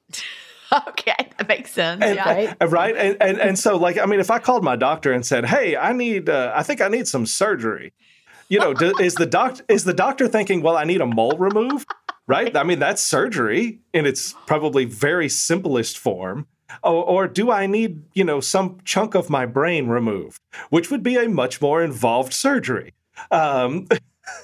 okay, 0.89 1.31
that 1.39 1.49
makes 1.49 1.71
sense. 1.71 2.03
And, 2.03 2.17
yeah. 2.17 2.55
Right. 2.61 2.71
right 2.71 2.97
and, 2.97 3.17
and 3.21 3.39
and 3.39 3.59
so 3.59 3.77
like 3.77 3.99
i 3.99 4.07
mean 4.07 4.21
if 4.21 4.31
i 4.31 4.39
called 4.39 4.65
my 4.65 4.77
doctor 4.77 5.13
and 5.13 5.25
said 5.25 5.47
hey 5.47 5.77
i 5.77 5.93
need 5.93 6.29
uh, 6.29 6.53
i 6.55 6.63
think 6.63 6.81
i 6.81 6.89
need 6.89 7.07
some 7.07 7.27
surgery 7.27 7.93
you 8.49 8.59
know 8.59 8.75
do, 8.75 8.93
is 9.01 9.15
the 9.15 9.27
doc 9.27 9.61
is 9.69 9.85
the 9.85 9.95
doctor 9.95 10.29
thinking 10.29 10.63
well 10.63 10.77
i 10.77 10.85
need 10.85 11.01
a 11.01 11.07
mole 11.07 11.37
removed 11.39 11.89
right 12.27 12.57
i 12.57 12.63
mean 12.63 12.79
that's 12.79 13.03
surgery 13.03 13.81
in 13.93 14.07
its 14.07 14.35
probably 14.47 14.85
very 14.85 15.29
simplest 15.29 15.99
form 15.99 16.47
or, 16.83 17.05
or 17.05 17.29
do 17.29 17.51
i 17.51 17.67
need 17.67 18.03
you 18.15 18.25
know 18.25 18.41
some 18.41 18.79
chunk 18.85 19.15
of 19.15 19.31
my 19.31 19.47
brain 19.47 19.87
removed 19.89 20.41
which 20.71 20.91
would 20.91 21.03
be 21.03 21.17
a 21.17 21.29
much 21.29 21.61
more 21.61 21.83
involved 21.83 22.33
surgery. 22.33 22.95
Um, 23.31 23.87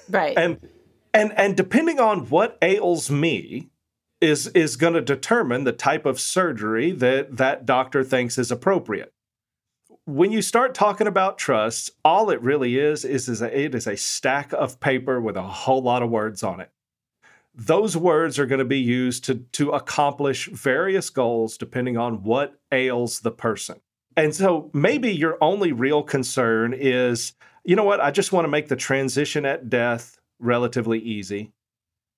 Right. 0.08 0.36
and 0.36 0.58
and 1.12 1.32
and 1.36 1.56
depending 1.56 1.98
on 1.98 2.28
what 2.30 2.56
ails 2.62 3.10
me 3.10 3.70
is 4.20 4.46
is 4.48 4.76
going 4.76 4.94
to 4.94 5.00
determine 5.00 5.64
the 5.64 5.72
type 5.72 6.06
of 6.06 6.20
surgery 6.20 6.92
that 6.92 7.36
that 7.36 7.66
doctor 7.66 8.04
thinks 8.04 8.38
is 8.38 8.50
appropriate. 8.50 9.12
When 10.04 10.32
you 10.32 10.42
start 10.42 10.74
talking 10.74 11.06
about 11.06 11.38
trusts, 11.38 11.90
all 12.04 12.30
it 12.30 12.40
really 12.42 12.78
is 12.78 13.04
is, 13.04 13.28
is 13.28 13.42
a, 13.42 13.56
it 13.56 13.74
is 13.74 13.86
a 13.86 13.96
stack 13.96 14.52
of 14.52 14.80
paper 14.80 15.20
with 15.20 15.36
a 15.36 15.42
whole 15.42 15.82
lot 15.82 16.02
of 16.02 16.10
words 16.10 16.42
on 16.42 16.60
it 16.60 16.70
those 17.54 17.96
words 17.96 18.38
are 18.38 18.46
going 18.46 18.58
to 18.58 18.64
be 18.64 18.80
used 18.80 19.24
to 19.24 19.36
to 19.52 19.70
accomplish 19.70 20.48
various 20.48 21.10
goals 21.10 21.58
depending 21.58 21.96
on 21.96 22.22
what 22.22 22.54
ails 22.72 23.20
the 23.20 23.30
person. 23.30 23.80
And 24.16 24.34
so 24.34 24.70
maybe 24.72 25.12
your 25.12 25.38
only 25.40 25.72
real 25.72 26.02
concern 26.02 26.74
is 26.74 27.34
you 27.64 27.76
know 27.76 27.84
what? 27.84 28.00
I 28.00 28.10
just 28.10 28.32
want 28.32 28.44
to 28.44 28.48
make 28.48 28.68
the 28.68 28.76
transition 28.76 29.46
at 29.46 29.70
death 29.70 30.18
relatively 30.38 30.98
easy 30.98 31.52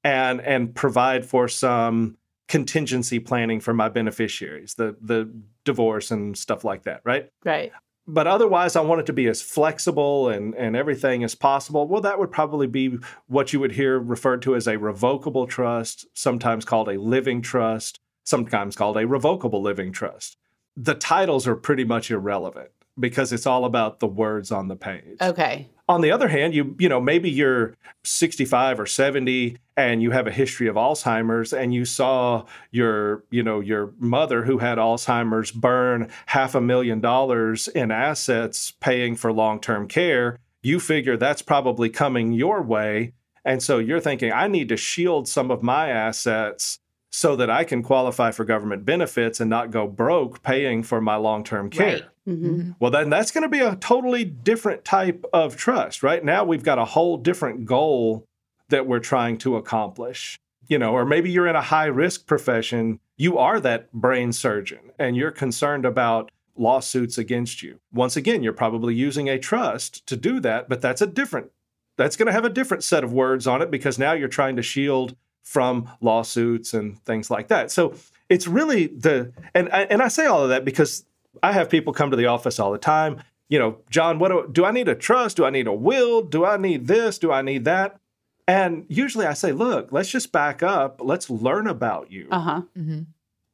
and 0.02 0.40
and 0.40 0.74
provide 0.74 1.26
for 1.26 1.48
some 1.48 2.16
contingency 2.46 3.18
planning 3.18 3.58
for 3.58 3.72
my 3.72 3.88
beneficiaries 3.88 4.74
the 4.74 4.96
the 5.00 5.30
divorce 5.64 6.10
and 6.10 6.36
stuff 6.36 6.62
like 6.62 6.84
that 6.84 7.00
right? 7.04 7.30
Right. 7.44 7.72
But 8.06 8.26
otherwise 8.26 8.76
i 8.76 8.80
want 8.80 9.00
it 9.00 9.06
to 9.06 9.12
be 9.12 9.26
as 9.26 9.42
flexible 9.42 10.28
and 10.28 10.54
and 10.54 10.76
everything 10.76 11.24
as 11.24 11.34
possible. 11.34 11.86
Well 11.88 12.02
that 12.02 12.18
would 12.18 12.30
probably 12.30 12.66
be 12.66 12.98
what 13.26 13.52
you 13.52 13.60
would 13.60 13.72
hear 13.72 13.98
referred 13.98 14.42
to 14.42 14.54
as 14.54 14.66
a 14.66 14.78
revocable 14.78 15.46
trust 15.46 16.06
sometimes 16.14 16.64
called 16.64 16.88
a 16.88 17.00
living 17.00 17.42
trust 17.42 18.00
sometimes 18.24 18.74
called 18.74 18.96
a 18.96 19.06
revocable 19.06 19.62
living 19.62 19.92
trust. 19.92 20.38
The 20.76 20.94
titles 20.94 21.46
are 21.46 21.54
pretty 21.54 21.84
much 21.84 22.10
irrelevant 22.10 22.70
because 22.98 23.32
it's 23.32 23.46
all 23.46 23.64
about 23.64 24.00
the 24.00 24.06
words 24.06 24.50
on 24.50 24.68
the 24.68 24.76
page. 24.76 25.18
Okay. 25.20 25.68
On 25.88 26.00
the 26.00 26.10
other 26.10 26.28
hand 26.28 26.54
you 26.54 26.74
you 26.78 26.88
know 26.88 27.00
maybe 27.00 27.30
you're 27.30 27.74
65 28.04 28.80
or 28.80 28.86
70 28.86 29.56
and 29.76 30.02
you 30.02 30.10
have 30.12 30.26
a 30.26 30.30
history 30.30 30.66
of 30.66 30.76
alzheimer's 30.76 31.52
and 31.52 31.74
you 31.74 31.84
saw 31.84 32.44
your 32.70 33.24
you 33.30 33.42
know 33.42 33.60
your 33.60 33.92
mother 33.98 34.44
who 34.44 34.58
had 34.58 34.78
alzheimer's 34.78 35.50
burn 35.50 36.10
half 36.26 36.54
a 36.54 36.60
million 36.60 37.00
dollars 37.00 37.68
in 37.68 37.90
assets 37.90 38.72
paying 38.80 39.16
for 39.16 39.32
long-term 39.32 39.88
care 39.88 40.38
you 40.64 40.80
figure 40.80 41.16
that's 41.16 41.42
probably 41.42 41.90
coming 41.90 42.32
your 42.32 42.62
way. 42.62 43.12
And 43.44 43.62
so 43.62 43.78
you're 43.78 44.00
thinking 44.00 44.32
i 44.32 44.48
need 44.48 44.70
to 44.70 44.76
shield 44.76 45.28
some 45.28 45.50
of 45.50 45.62
my 45.62 45.90
assets 45.90 46.78
so 47.14 47.36
that 47.36 47.48
i 47.50 47.62
can 47.64 47.82
qualify 47.82 48.30
for 48.30 48.44
government 48.44 48.84
benefits 48.84 49.40
and 49.40 49.48
not 49.48 49.70
go 49.70 49.86
broke 49.86 50.42
paying 50.42 50.82
for 50.82 51.00
my 51.00 51.16
long-term 51.16 51.70
care 51.70 51.92
Right. 51.92 52.04
hmm 52.26 52.72
well, 52.80 52.90
then 52.90 53.10
that's 53.10 53.30
going 53.30 53.42
to 53.42 53.48
be 53.48 53.60
a 53.60 53.76
totally 53.76 54.24
different 54.24 54.84
type 54.84 55.24
of 55.32 55.56
trust. 55.56 56.02
Right 56.02 56.24
now, 56.24 56.44
we've 56.44 56.62
got 56.62 56.78
a 56.78 56.84
whole 56.84 57.16
different 57.16 57.66
goal 57.66 58.24
that 58.68 58.86
we're 58.86 58.98
trying 58.98 59.38
to 59.38 59.56
accomplish. 59.56 60.38
You 60.66 60.78
know, 60.78 60.92
or 60.92 61.04
maybe 61.04 61.30
you're 61.30 61.46
in 61.46 61.56
a 61.56 61.62
high 61.62 61.86
risk 61.86 62.26
profession, 62.26 62.98
you 63.16 63.36
are 63.38 63.60
that 63.60 63.92
brain 63.92 64.32
surgeon, 64.32 64.92
and 64.98 65.16
you're 65.16 65.30
concerned 65.30 65.84
about 65.84 66.30
lawsuits 66.56 67.18
against 67.18 67.62
you. 67.62 67.80
Once 67.92 68.16
again, 68.16 68.42
you're 68.42 68.52
probably 68.54 68.94
using 68.94 69.28
a 69.28 69.38
trust 69.38 70.06
to 70.06 70.16
do 70.16 70.40
that, 70.40 70.68
but 70.68 70.80
that's 70.80 71.02
a 71.02 71.06
different, 71.06 71.50
that's 71.98 72.16
going 72.16 72.26
to 72.26 72.32
have 72.32 72.46
a 72.46 72.50
different 72.50 72.82
set 72.82 73.04
of 73.04 73.12
words 73.12 73.46
on 73.46 73.60
it 73.60 73.70
because 73.70 73.98
now 73.98 74.12
you're 74.12 74.28
trying 74.28 74.56
to 74.56 74.62
shield 74.62 75.14
from 75.44 75.88
lawsuits 76.00 76.74
and 76.74 76.98
things 77.04 77.30
like 77.30 77.48
that. 77.48 77.70
So 77.70 77.94
it's 78.28 78.48
really 78.48 78.88
the, 78.88 79.32
and, 79.54 79.72
and 79.72 80.02
I 80.02 80.08
say 80.08 80.26
all 80.26 80.42
of 80.42 80.48
that 80.48 80.64
because 80.64 81.04
I 81.42 81.52
have 81.52 81.70
people 81.70 81.92
come 81.92 82.10
to 82.10 82.16
the 82.16 82.26
office 82.26 82.58
all 82.58 82.72
the 82.72 82.78
time. 82.78 83.22
You 83.48 83.58
know, 83.58 83.78
John, 83.90 84.18
what 84.18 84.30
do, 84.30 84.48
do 84.50 84.64
I 84.64 84.72
need 84.72 84.88
a 84.88 84.94
trust? 84.94 85.36
Do 85.36 85.44
I 85.44 85.50
need 85.50 85.66
a 85.66 85.72
will? 85.72 86.22
Do 86.22 86.44
I 86.44 86.56
need 86.56 86.86
this? 86.86 87.18
Do 87.18 87.30
I 87.30 87.42
need 87.42 87.64
that? 87.66 88.00
And 88.48 88.86
usually 88.88 89.26
I 89.26 89.34
say, 89.34 89.52
look, 89.52 89.92
let's 89.92 90.10
just 90.10 90.32
back 90.32 90.62
up. 90.62 91.00
Let's 91.02 91.30
learn 91.30 91.66
about 91.66 92.10
you. 92.10 92.28
Uh 92.30 92.40
huh. 92.40 92.62
hmm 92.74 93.00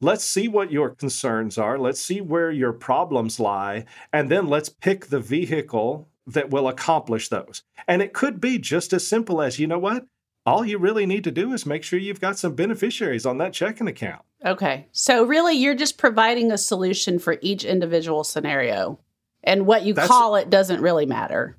Let's 0.03 0.25
see 0.25 0.47
what 0.47 0.71
your 0.71 0.89
concerns 0.89 1.59
are. 1.59 1.77
Let's 1.77 2.01
see 2.01 2.21
where 2.21 2.49
your 2.49 2.73
problems 2.73 3.39
lie. 3.39 3.85
And 4.11 4.29
then 4.29 4.47
let's 4.47 4.67
pick 4.67 5.05
the 5.05 5.19
vehicle 5.19 6.09
that 6.25 6.49
will 6.49 6.67
accomplish 6.67 7.29
those. 7.29 7.61
And 7.87 8.01
it 8.01 8.11
could 8.11 8.41
be 8.41 8.57
just 8.57 8.93
as 8.93 9.07
simple 9.07 9.43
as, 9.43 9.59
you 9.59 9.67
know 9.67 9.77
what? 9.77 10.07
All 10.45 10.65
you 10.65 10.77
really 10.79 11.05
need 11.05 11.23
to 11.25 11.31
do 11.31 11.53
is 11.53 11.65
make 11.65 11.83
sure 11.83 11.99
you've 11.99 12.19
got 12.19 12.37
some 12.37 12.55
beneficiaries 12.55 13.25
on 13.25 13.37
that 13.37 13.53
checking 13.53 13.87
account. 13.87 14.23
Okay. 14.43 14.87
So 14.91 15.23
really 15.23 15.55
you're 15.55 15.75
just 15.75 15.97
providing 15.99 16.51
a 16.51 16.57
solution 16.57 17.19
for 17.19 17.37
each 17.41 17.63
individual 17.63 18.23
scenario. 18.23 18.99
And 19.43 19.67
what 19.67 19.83
you 19.83 19.93
That's- 19.93 20.09
call 20.09 20.35
it 20.35 20.49
doesn't 20.49 20.81
really 20.81 21.05
matter. 21.05 21.57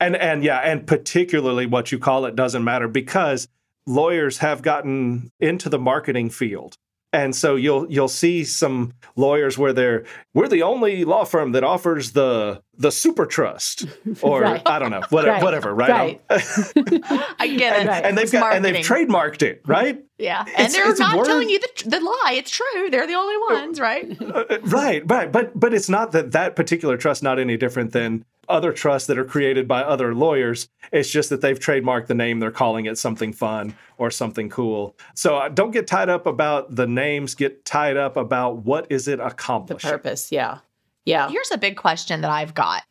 And 0.00 0.14
and 0.16 0.44
yeah, 0.44 0.58
and 0.58 0.86
particularly 0.86 1.66
what 1.66 1.90
you 1.90 1.98
call 1.98 2.26
it 2.26 2.36
doesn't 2.36 2.64
matter 2.64 2.86
because 2.86 3.48
lawyers 3.86 4.38
have 4.38 4.60
gotten 4.60 5.30
into 5.40 5.68
the 5.68 5.78
marketing 5.78 6.28
field. 6.28 6.76
And 7.16 7.34
so 7.34 7.56
you'll 7.56 7.90
you'll 7.90 8.08
see 8.08 8.44
some 8.44 8.92
lawyers 9.16 9.56
where 9.56 9.72
they're 9.72 10.04
we're 10.34 10.48
the 10.48 10.62
only 10.62 11.04
law 11.06 11.24
firm 11.24 11.52
that 11.52 11.64
offers 11.64 12.12
the 12.12 12.60
the 12.76 12.92
super 12.92 13.24
trust 13.24 13.86
or 14.22 14.42
Right. 14.42 14.60
I 14.66 14.78
don't 14.78 14.90
know 14.90 15.00
whatever 15.08 15.32
Right. 15.32 15.42
whatever 15.42 15.74
right, 15.74 16.20
I 16.30 17.56
get 17.56 17.80
it. 17.80 17.88
Right. 17.88 18.04
and 18.04 18.18
they've 18.18 18.30
got 18.30 18.54
and 18.54 18.62
they've 18.64 18.84
trademarked 18.84 19.42
it 19.42 19.62
right 19.66 19.98
Yeah, 20.18 20.40
and 20.40 20.48
It's- 20.50 20.74
they're 20.74 20.90
it's 20.90 21.00
not 21.00 21.16
word- 21.16 21.26
telling 21.26 21.48
you 21.48 21.58
the, 21.58 21.88
the 21.88 22.00
lie. 22.00 22.34
It's 22.34 22.50
true. 22.50 22.90
They're 22.90 23.06
the 23.06 23.14
only 23.14 23.36
ones, 23.54 23.80
right? 23.80 24.16
Uh, 24.20 24.44
right 24.64 25.02
right 25.10 25.32
but 25.32 25.58
but 25.58 25.72
it's 25.72 25.88
not 25.88 26.12
that 26.12 26.32
that 26.32 26.54
particular 26.56 26.96
trust 26.98 27.22
not 27.22 27.38
any 27.38 27.56
different 27.56 27.92
than 27.92 28.24
other 28.48 28.72
trusts 28.72 29.06
that 29.06 29.18
are 29.18 29.24
created 29.24 29.66
by 29.66 29.82
other 29.82 30.14
lawyers 30.14 30.68
it's 30.92 31.10
just 31.10 31.30
that 31.30 31.40
they've 31.40 31.58
trademarked 31.58 32.06
the 32.06 32.14
name 32.14 32.40
they're 32.40 32.50
calling 32.50 32.86
it 32.86 32.98
something 32.98 33.32
fun 33.32 33.74
or 33.98 34.10
something 34.10 34.48
cool 34.48 34.96
so 35.14 35.36
uh, 35.36 35.48
don't 35.48 35.70
get 35.70 35.86
tied 35.86 36.08
up 36.08 36.26
about 36.26 36.74
the 36.74 36.86
names 36.86 37.34
get 37.34 37.64
tied 37.64 37.96
up 37.96 38.16
about 38.16 38.64
what 38.64 38.86
is 38.90 39.08
it 39.08 39.20
accomplishing. 39.20 39.88
The 39.88 39.96
purpose. 39.96 40.32
Yeah. 40.32 40.58
Yeah. 41.04 41.28
Here's 41.28 41.50
a 41.52 41.58
big 41.58 41.76
question 41.76 42.20
that 42.22 42.30
I've 42.30 42.54
got. 42.54 42.82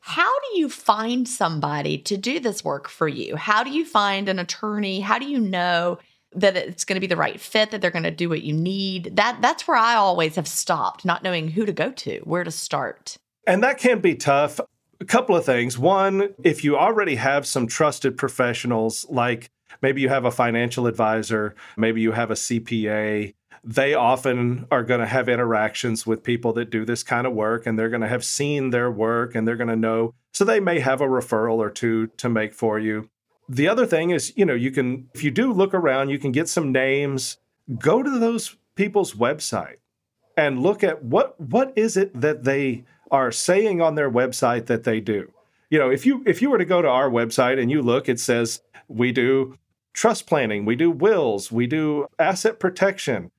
How 0.00 0.30
do 0.40 0.58
you 0.58 0.68
find 0.68 1.26
somebody 1.26 1.98
to 1.98 2.16
do 2.16 2.40
this 2.40 2.62
work 2.62 2.88
for 2.88 3.08
you? 3.08 3.36
How 3.36 3.64
do 3.64 3.70
you 3.70 3.86
find 3.86 4.28
an 4.28 4.38
attorney? 4.38 5.00
How 5.00 5.18
do 5.18 5.26
you 5.26 5.40
know 5.40 5.98
that 6.36 6.56
it's 6.56 6.84
going 6.84 6.96
to 6.96 7.00
be 7.00 7.06
the 7.06 7.16
right 7.16 7.40
fit, 7.40 7.70
that 7.70 7.80
they're 7.80 7.92
going 7.92 8.02
to 8.02 8.10
do 8.10 8.28
what 8.28 8.42
you 8.42 8.52
need. 8.52 9.14
That 9.14 9.38
that's 9.40 9.68
where 9.68 9.76
I 9.76 9.94
always 9.94 10.34
have 10.34 10.48
stopped, 10.48 11.04
not 11.04 11.22
knowing 11.22 11.46
who 11.46 11.64
to 11.64 11.72
go 11.72 11.92
to, 11.92 12.18
where 12.24 12.42
to 12.42 12.50
start. 12.50 13.16
And 13.46 13.62
that 13.62 13.78
can 13.78 14.00
be 14.00 14.16
tough. 14.16 14.58
A 15.04 15.06
couple 15.06 15.36
of 15.36 15.44
things. 15.44 15.78
One, 15.78 16.34
if 16.42 16.64
you 16.64 16.78
already 16.78 17.16
have 17.16 17.46
some 17.46 17.66
trusted 17.66 18.16
professionals, 18.16 19.04
like 19.10 19.50
maybe 19.82 20.00
you 20.00 20.08
have 20.08 20.24
a 20.24 20.30
financial 20.30 20.86
advisor, 20.86 21.54
maybe 21.76 22.00
you 22.00 22.12
have 22.12 22.30
a 22.30 22.34
CPA, 22.34 23.34
they 23.62 23.92
often 23.92 24.66
are 24.70 24.82
going 24.82 25.00
to 25.00 25.06
have 25.06 25.28
interactions 25.28 26.06
with 26.06 26.22
people 26.22 26.54
that 26.54 26.70
do 26.70 26.86
this 26.86 27.02
kind 27.02 27.26
of 27.26 27.34
work 27.34 27.66
and 27.66 27.78
they're 27.78 27.90
going 27.90 28.00
to 28.00 28.08
have 28.08 28.24
seen 28.24 28.70
their 28.70 28.90
work 28.90 29.34
and 29.34 29.46
they're 29.46 29.56
going 29.56 29.68
to 29.68 29.76
know. 29.76 30.14
So 30.32 30.42
they 30.42 30.58
may 30.58 30.80
have 30.80 31.02
a 31.02 31.06
referral 31.06 31.58
or 31.58 31.68
two 31.68 32.06
to 32.16 32.30
make 32.30 32.54
for 32.54 32.78
you. 32.78 33.10
The 33.46 33.68
other 33.68 33.84
thing 33.84 34.08
is, 34.08 34.32
you 34.36 34.46
know, 34.46 34.54
you 34.54 34.70
can, 34.70 35.10
if 35.12 35.22
you 35.22 35.30
do 35.30 35.52
look 35.52 35.74
around, 35.74 36.08
you 36.08 36.18
can 36.18 36.32
get 36.32 36.48
some 36.48 36.72
names, 36.72 37.36
go 37.78 38.02
to 38.02 38.18
those 38.18 38.56
people's 38.74 39.12
website 39.12 39.76
and 40.34 40.62
look 40.62 40.82
at 40.82 41.04
what 41.04 41.38
what 41.40 41.72
is 41.76 41.96
it 41.96 42.20
that 42.20 42.44
they 42.44 42.84
are 43.14 43.30
saying 43.30 43.80
on 43.80 43.94
their 43.94 44.10
website 44.10 44.66
that 44.66 44.82
they 44.82 45.00
do. 45.00 45.30
You 45.70 45.78
know, 45.78 45.88
if 45.88 46.04
you 46.04 46.24
if 46.26 46.42
you 46.42 46.50
were 46.50 46.58
to 46.58 46.64
go 46.64 46.82
to 46.82 46.88
our 46.88 47.08
website 47.08 47.60
and 47.60 47.70
you 47.70 47.80
look, 47.80 48.08
it 48.08 48.18
says 48.18 48.60
we 48.88 49.12
do 49.12 49.56
trust 49.92 50.26
planning, 50.26 50.64
we 50.64 50.74
do 50.74 50.90
wills, 50.90 51.52
we 51.52 51.68
do 51.68 52.08
asset 52.18 52.58
protection. 52.58 53.30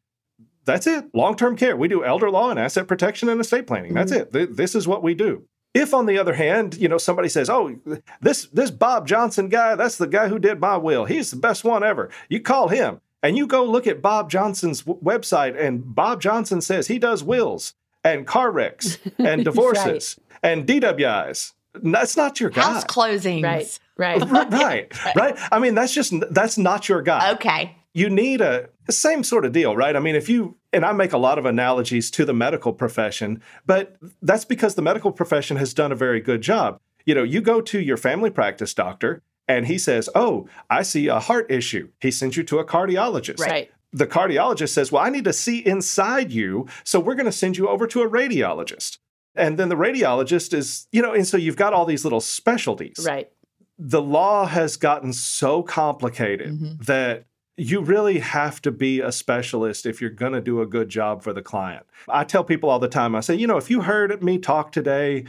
That's 0.64 0.88
it. 0.88 1.14
Long-term 1.14 1.58
care. 1.58 1.76
We 1.76 1.90
do 1.90 2.06
elder 2.06 2.32
law 2.32 2.50
and 2.50 2.58
asset 2.58 2.88
protection 2.88 3.30
and 3.30 3.40
estate 3.40 3.68
planning. 3.68 3.94
That's 3.94 4.12
mm-hmm. 4.12 4.38
it. 4.38 4.56
This 4.56 4.74
is 4.74 4.88
what 4.88 5.04
we 5.04 5.14
do. 5.14 5.44
If 5.76 5.94
on 5.94 6.06
the 6.06 6.18
other 6.18 6.34
hand, 6.34 6.76
you 6.78 6.88
know, 6.88 6.98
somebody 6.98 7.28
says, 7.28 7.50
"Oh, 7.50 7.76
this 8.22 8.46
this 8.48 8.72
Bob 8.72 9.06
Johnson 9.06 9.50
guy, 9.50 9.76
that's 9.76 9.98
the 9.98 10.08
guy 10.08 10.30
who 10.30 10.40
did 10.40 10.60
my 10.62 10.78
will. 10.78 11.04
He's 11.04 11.32
the 11.32 11.38
best 11.38 11.66
one 11.66 11.84
ever." 11.84 12.10
You 12.30 12.40
call 12.40 12.70
him 12.70 13.02
and 13.22 13.36
you 13.36 13.46
go 13.46 13.66
look 13.66 13.88
at 13.88 14.02
Bob 14.02 14.32
Johnson's 14.32 14.84
w- 14.84 15.04
website 15.04 15.60
and 15.60 15.94
Bob 15.94 16.22
Johnson 16.22 16.62
says 16.62 16.88
he 16.88 16.98
does 16.98 17.24
wills 17.24 17.74
and 18.06 18.26
car 18.26 18.52
wrecks 18.52 19.00
and 19.18 19.44
divorces 19.44 20.18
right. 20.32 20.52
and 20.52 20.66
DWIs. 20.66 21.54
That's 21.74 22.16
not 22.16 22.40
your 22.40 22.52
guy. 22.52 22.62
House 22.62 22.86
closings. 22.86 23.44
Right. 23.44 23.80
Right. 23.98 24.22
right. 24.30 24.52
right. 24.52 24.94
Right. 25.16 25.38
I 25.52 25.60
mean, 25.60 25.76
that's 25.76 25.94
just 25.94 26.14
that's 26.32 26.58
not 26.58 26.88
your 26.88 27.02
guy. 27.02 27.34
Okay. 27.34 27.76
You 27.94 28.10
need 28.10 28.42
a 28.42 28.70
same 28.90 29.24
sort 29.24 29.46
of 29.46 29.52
deal, 29.52 29.76
right? 29.76 29.96
I 29.96 30.00
mean, 30.00 30.16
if 30.16 30.30
you 30.30 30.56
and 30.72 30.86
I 30.86 30.92
make 30.92 31.14
a 31.14 31.18
lot 31.18 31.38
of 31.38 31.46
analogies 31.46 32.12
to 32.12 32.26
the 32.26 32.34
medical 32.34 32.72
profession, 32.72 33.42
but 33.66 33.98
that's 34.22 34.46
because 34.46 34.76
the 34.76 34.82
medical 34.82 35.12
profession 35.12 35.58
has 35.58 35.74
done 35.74 35.92
a 35.92 35.96
very 35.96 36.20
good 36.22 36.42
job. 36.42 36.80
You 37.06 37.16
know, 37.16 37.24
you 37.24 37.42
go 37.42 37.62
to 37.62 37.80
your 37.80 37.98
family 37.98 38.30
practice 38.30 38.74
doctor 38.74 39.22
and 39.48 39.66
he 39.68 39.78
says, 39.78 40.10
"Oh, 40.16 40.48
I 40.70 40.84
see 40.84 41.08
a 41.08 41.20
heart 41.20 41.50
issue." 41.50 41.90
He 42.02 42.12
sends 42.12 42.36
you 42.38 42.44
to 42.44 42.60
a 42.60 42.66
cardiologist. 42.66 43.40
Right. 43.40 43.72
The 43.96 44.08
cardiologist 44.08 44.70
says, 44.70 44.92
"Well, 44.92 45.04
I 45.04 45.10
need 45.10 45.24
to 45.24 45.34
see 45.34 45.66
inside 45.66 46.32
you, 46.32 46.68
so 46.84 47.00
we're 47.00 47.16
going 47.16 47.26
to 47.26 47.32
send 47.32 47.58
you 47.58 47.68
over 47.70 47.88
to 47.88 48.02
a 48.02 48.10
radiologist." 48.10 48.98
And 49.36 49.58
then 49.58 49.70
the 49.70 49.76
radiologist 49.76 50.54
is, 50.54 50.88
you 50.92 51.02
know, 51.02 51.14
and 51.14 51.28
so 51.28 51.38
you've 51.38 51.58
got 51.58 51.74
all 51.74 51.86
these 51.86 52.04
little 52.04 52.22
specialties. 52.22 53.06
Right. 53.06 53.30
The 53.78 54.02
law 54.02 54.46
has 54.46 54.78
gotten 54.78 55.12
so 55.12 55.62
complicated 55.62 56.54
mm-hmm. 56.54 56.84
that 56.84 57.26
you 57.58 57.82
really 57.82 58.20
have 58.20 58.62
to 58.62 58.72
be 58.72 59.00
a 59.00 59.12
specialist 59.12 59.86
if 59.86 60.02
you're 60.02 60.10
going 60.10 60.34
to 60.34 60.42
do 60.42 60.62
a 60.62 60.66
good 60.66 60.90
job 60.90 61.24
for 61.24 61.34
the 61.34 61.42
client. 61.42 61.86
I 62.10 62.24
tell 62.24 62.44
people 62.44 62.70
all 62.70 62.80
the 62.80 62.90
time, 62.90 63.16
I 63.16 63.22
say, 63.22 63.36
you 63.36 63.48
know, 63.48 63.58
if 63.58 63.70
you 63.70 63.82
heard 63.82 64.22
me 64.24 64.38
talk 64.38 64.72
today 64.72 65.26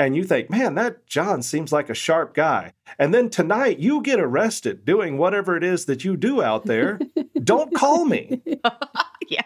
and 0.00 0.16
you 0.16 0.24
think, 0.24 0.48
man, 0.48 0.76
that 0.76 1.06
John 1.06 1.42
seems 1.42 1.72
like 1.72 1.90
a 1.90 1.94
sharp 1.94 2.32
guy, 2.32 2.72
and 2.98 3.12
then 3.12 3.28
tonight 3.28 3.78
you 3.78 4.00
get 4.00 4.18
arrested 4.18 4.86
doing 4.86 5.18
whatever 5.18 5.58
it 5.58 5.62
is 5.62 5.84
that 5.84 6.04
you 6.04 6.16
do 6.16 6.42
out 6.42 6.64
there, 6.64 6.98
don't 7.44 7.74
call 7.74 8.06
me. 8.06 8.40
yeah. 9.28 9.42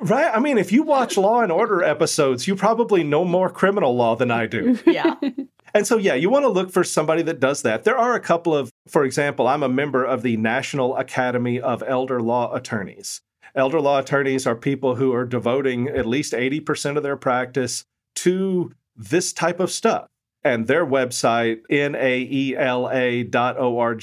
Right? 0.00 0.32
I 0.34 0.40
mean, 0.40 0.58
if 0.58 0.72
you 0.72 0.82
watch 0.82 1.16
Law 1.16 1.42
and 1.42 1.52
Order 1.52 1.84
episodes, 1.84 2.48
you 2.48 2.56
probably 2.56 3.04
know 3.04 3.24
more 3.24 3.48
criminal 3.48 3.94
law 3.94 4.16
than 4.16 4.32
I 4.32 4.46
do. 4.46 4.78
Yeah. 4.86 5.14
And 5.72 5.86
so, 5.86 5.96
yeah, 5.96 6.14
you 6.14 6.30
want 6.30 6.44
to 6.44 6.48
look 6.48 6.70
for 6.70 6.84
somebody 6.84 7.22
that 7.22 7.40
does 7.40 7.62
that. 7.62 7.82
There 7.82 7.98
are 7.98 8.14
a 8.14 8.20
couple 8.20 8.54
of, 8.54 8.70
for 8.86 9.04
example, 9.04 9.48
I'm 9.48 9.62
a 9.62 9.68
member 9.68 10.04
of 10.04 10.22
the 10.22 10.36
National 10.36 10.96
Academy 10.96 11.60
of 11.60 11.82
Elder 11.84 12.20
Law 12.20 12.52
Attorneys. 12.54 13.22
Elder 13.56 13.80
law 13.80 14.00
attorneys 14.00 14.46
are 14.46 14.56
people 14.56 14.96
who 14.96 15.12
are 15.12 15.24
devoting 15.24 15.88
at 15.88 16.06
least 16.06 16.32
80% 16.32 16.96
of 16.96 17.04
their 17.04 17.16
practice 17.16 17.84
to 18.16 18.72
this 18.96 19.32
type 19.32 19.60
of 19.60 19.70
stuff. 19.70 20.08
And 20.42 20.66
their 20.66 20.84
website, 20.84 21.62
naela.org, 21.70 22.06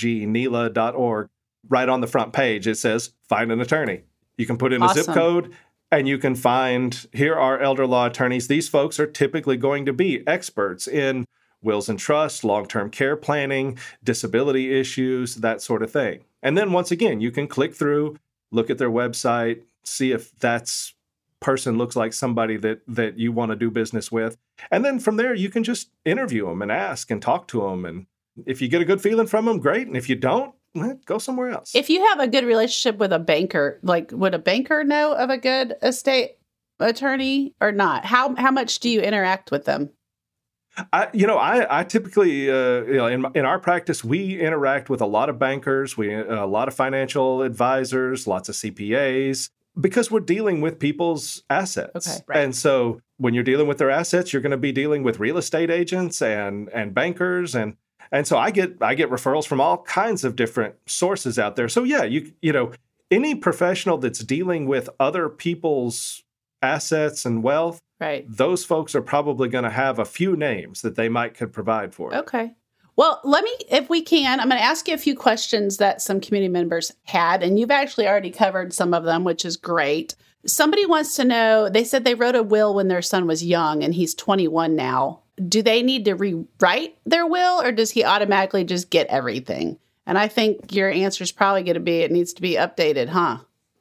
NELA.org, 0.03 1.29
right 1.69 1.89
on 1.89 2.01
the 2.01 2.07
front 2.07 2.33
page, 2.33 2.67
it 2.67 2.75
says 2.75 3.13
find 3.29 3.51
an 3.51 3.61
attorney. 3.61 4.01
You 4.37 4.47
can 4.47 4.57
put 4.57 4.73
in 4.73 4.81
awesome. 4.81 5.01
a 5.01 5.03
zip 5.03 5.13
code 5.13 5.53
and 5.91 6.07
you 6.07 6.17
can 6.17 6.35
find 6.35 7.05
here 7.11 7.35
are 7.35 7.59
elder 7.59 7.85
law 7.85 8.07
attorneys. 8.07 8.47
These 8.47 8.69
folks 8.69 8.99
are 8.99 9.05
typically 9.05 9.57
going 9.57 9.85
to 9.85 9.93
be 9.93 10.25
experts 10.25 10.87
in 10.87 11.25
wills 11.61 11.89
and 11.89 11.99
trusts, 11.99 12.43
long 12.43 12.65
term 12.67 12.89
care 12.89 13.15
planning, 13.15 13.77
disability 14.03 14.73
issues, 14.79 15.35
that 15.35 15.61
sort 15.61 15.83
of 15.83 15.91
thing. 15.91 16.21
And 16.41 16.57
then 16.57 16.71
once 16.71 16.91
again, 16.91 17.21
you 17.21 17.29
can 17.29 17.47
click 17.47 17.75
through, 17.75 18.17
look 18.49 18.69
at 18.69 18.77
their 18.77 18.89
website, 18.89 19.61
see 19.83 20.11
if 20.11 20.37
that's 20.39 20.95
person 21.39 21.77
looks 21.77 21.95
like 21.95 22.13
somebody 22.13 22.55
that 22.55 22.81
that 22.87 23.17
you 23.17 23.31
want 23.31 23.51
to 23.51 23.55
do 23.55 23.71
business 23.71 24.11
with 24.11 24.37
and 24.69 24.85
then 24.85 24.99
from 24.99 25.17
there 25.17 25.33
you 25.33 25.49
can 25.49 25.63
just 25.63 25.89
interview 26.05 26.45
them 26.45 26.61
and 26.61 26.71
ask 26.71 27.09
and 27.09 27.21
talk 27.21 27.47
to 27.47 27.61
them 27.61 27.85
and 27.85 28.05
if 28.45 28.61
you 28.61 28.67
get 28.67 28.81
a 28.81 28.85
good 28.85 29.01
feeling 29.01 29.27
from 29.27 29.45
them 29.45 29.59
great 29.59 29.87
and 29.87 29.97
if 29.97 30.09
you 30.09 30.15
don't 30.15 30.53
go 31.05 31.17
somewhere 31.17 31.49
else 31.49 31.75
if 31.75 31.89
you 31.89 32.05
have 32.07 32.19
a 32.19 32.27
good 32.27 32.45
relationship 32.45 32.97
with 32.99 33.11
a 33.11 33.19
banker 33.19 33.79
like 33.83 34.11
would 34.13 34.33
a 34.33 34.39
banker 34.39 34.83
know 34.83 35.13
of 35.13 35.29
a 35.29 35.37
good 35.37 35.75
estate 35.81 36.37
attorney 36.79 37.53
or 37.59 37.71
not 37.71 38.05
how 38.05 38.35
how 38.35 38.51
much 38.51 38.79
do 38.79 38.89
you 38.89 39.01
interact 39.01 39.51
with 39.51 39.65
them 39.65 39.89
I, 40.93 41.09
you 41.13 41.27
know, 41.27 41.37
I, 41.37 41.81
I 41.81 41.83
typically, 41.83 42.49
uh, 42.49 42.83
you 42.83 42.95
know, 42.95 43.07
in, 43.07 43.25
in 43.35 43.45
our 43.45 43.59
practice, 43.59 44.03
we 44.03 44.39
interact 44.39 44.89
with 44.89 45.01
a 45.01 45.05
lot 45.05 45.29
of 45.29 45.37
bankers, 45.37 45.97
we 45.97 46.15
uh, 46.15 46.45
a 46.45 46.47
lot 46.47 46.67
of 46.67 46.73
financial 46.73 47.41
advisors, 47.41 48.25
lots 48.25 48.47
of 48.47 48.55
CPAs, 48.55 49.49
because 49.79 50.09
we're 50.09 50.21
dealing 50.21 50.61
with 50.61 50.79
people's 50.79 51.43
assets. 51.49 52.07
Okay, 52.07 52.23
right. 52.27 52.39
And 52.39 52.55
so, 52.55 53.01
when 53.21 53.33
you're 53.33 53.43
dealing 53.43 53.67
with 53.67 53.77
their 53.77 53.89
assets, 53.89 54.33
you're 54.33 54.41
going 54.41 54.51
to 54.51 54.57
be 54.57 54.71
dealing 54.71 55.03
with 55.03 55.19
real 55.19 55.37
estate 55.37 55.69
agents 55.69 56.21
and 56.21 56.69
and 56.69 56.93
bankers, 56.93 57.55
and 57.55 57.75
and 58.11 58.27
so 58.27 58.37
I 58.37 58.51
get 58.51 58.77
I 58.81 58.95
get 58.95 59.09
referrals 59.09 59.45
from 59.45 59.61
all 59.61 59.83
kinds 59.83 60.23
of 60.23 60.35
different 60.35 60.75
sources 60.85 61.39
out 61.39 61.55
there. 61.55 61.69
So 61.69 61.83
yeah, 61.83 62.03
you 62.03 62.33
you 62.41 62.51
know, 62.51 62.71
any 63.09 63.35
professional 63.35 63.97
that's 63.97 64.19
dealing 64.19 64.65
with 64.67 64.89
other 64.99 65.29
people's 65.29 66.23
assets 66.61 67.25
and 67.25 67.41
wealth 67.43 67.81
Right. 68.01 68.25
Those 68.27 68.65
folks 68.65 68.95
are 68.95 69.01
probably 69.01 69.47
going 69.47 69.63
to 69.63 69.69
have 69.69 69.99
a 69.99 70.05
few 70.05 70.35
names 70.35 70.81
that 70.81 70.95
they 70.95 71.07
might 71.07 71.35
could 71.35 71.53
provide 71.53 71.93
for. 71.93 72.13
Okay. 72.13 72.51
Well, 72.95 73.21
let 73.23 73.43
me, 73.43 73.51
if 73.69 73.89
we 73.89 74.01
can, 74.01 74.39
I'm 74.39 74.49
going 74.49 74.59
to 74.59 74.65
ask 74.65 74.87
you 74.87 74.95
a 74.95 74.97
few 74.97 75.15
questions 75.15 75.77
that 75.77 76.01
some 76.01 76.19
community 76.19 76.51
members 76.51 76.91
had, 77.03 77.43
and 77.43 77.59
you've 77.59 77.71
actually 77.71 78.07
already 78.07 78.31
covered 78.31 78.73
some 78.73 78.93
of 78.95 79.03
them, 79.03 79.23
which 79.23 79.45
is 79.45 79.55
great. 79.55 80.15
Somebody 80.45 80.85
wants 80.85 81.15
to 81.15 81.25
know 81.25 81.69
they 81.69 81.83
said 81.83 82.03
they 82.03 82.15
wrote 82.15 82.35
a 82.35 82.43
will 82.43 82.73
when 82.73 82.87
their 82.87 83.01
son 83.01 83.27
was 83.27 83.43
young 83.43 83.83
and 83.83 83.93
he's 83.93 84.15
21 84.15 84.75
now. 84.75 85.21
Do 85.47 85.61
they 85.61 85.81
need 85.81 86.05
to 86.05 86.15
rewrite 86.15 86.97
their 87.05 87.27
will 87.27 87.61
or 87.61 87.71
does 87.71 87.91
he 87.91 88.03
automatically 88.03 88.63
just 88.63 88.89
get 88.89 89.07
everything? 89.07 89.77
And 90.05 90.17
I 90.17 90.27
think 90.27 90.73
your 90.73 90.89
answer 90.89 91.23
is 91.23 91.31
probably 91.31 91.63
going 91.63 91.75
to 91.75 91.79
be 91.79 91.99
it 91.99 92.11
needs 92.11 92.33
to 92.33 92.41
be 92.41 92.55
updated, 92.55 93.09
huh? 93.09 93.37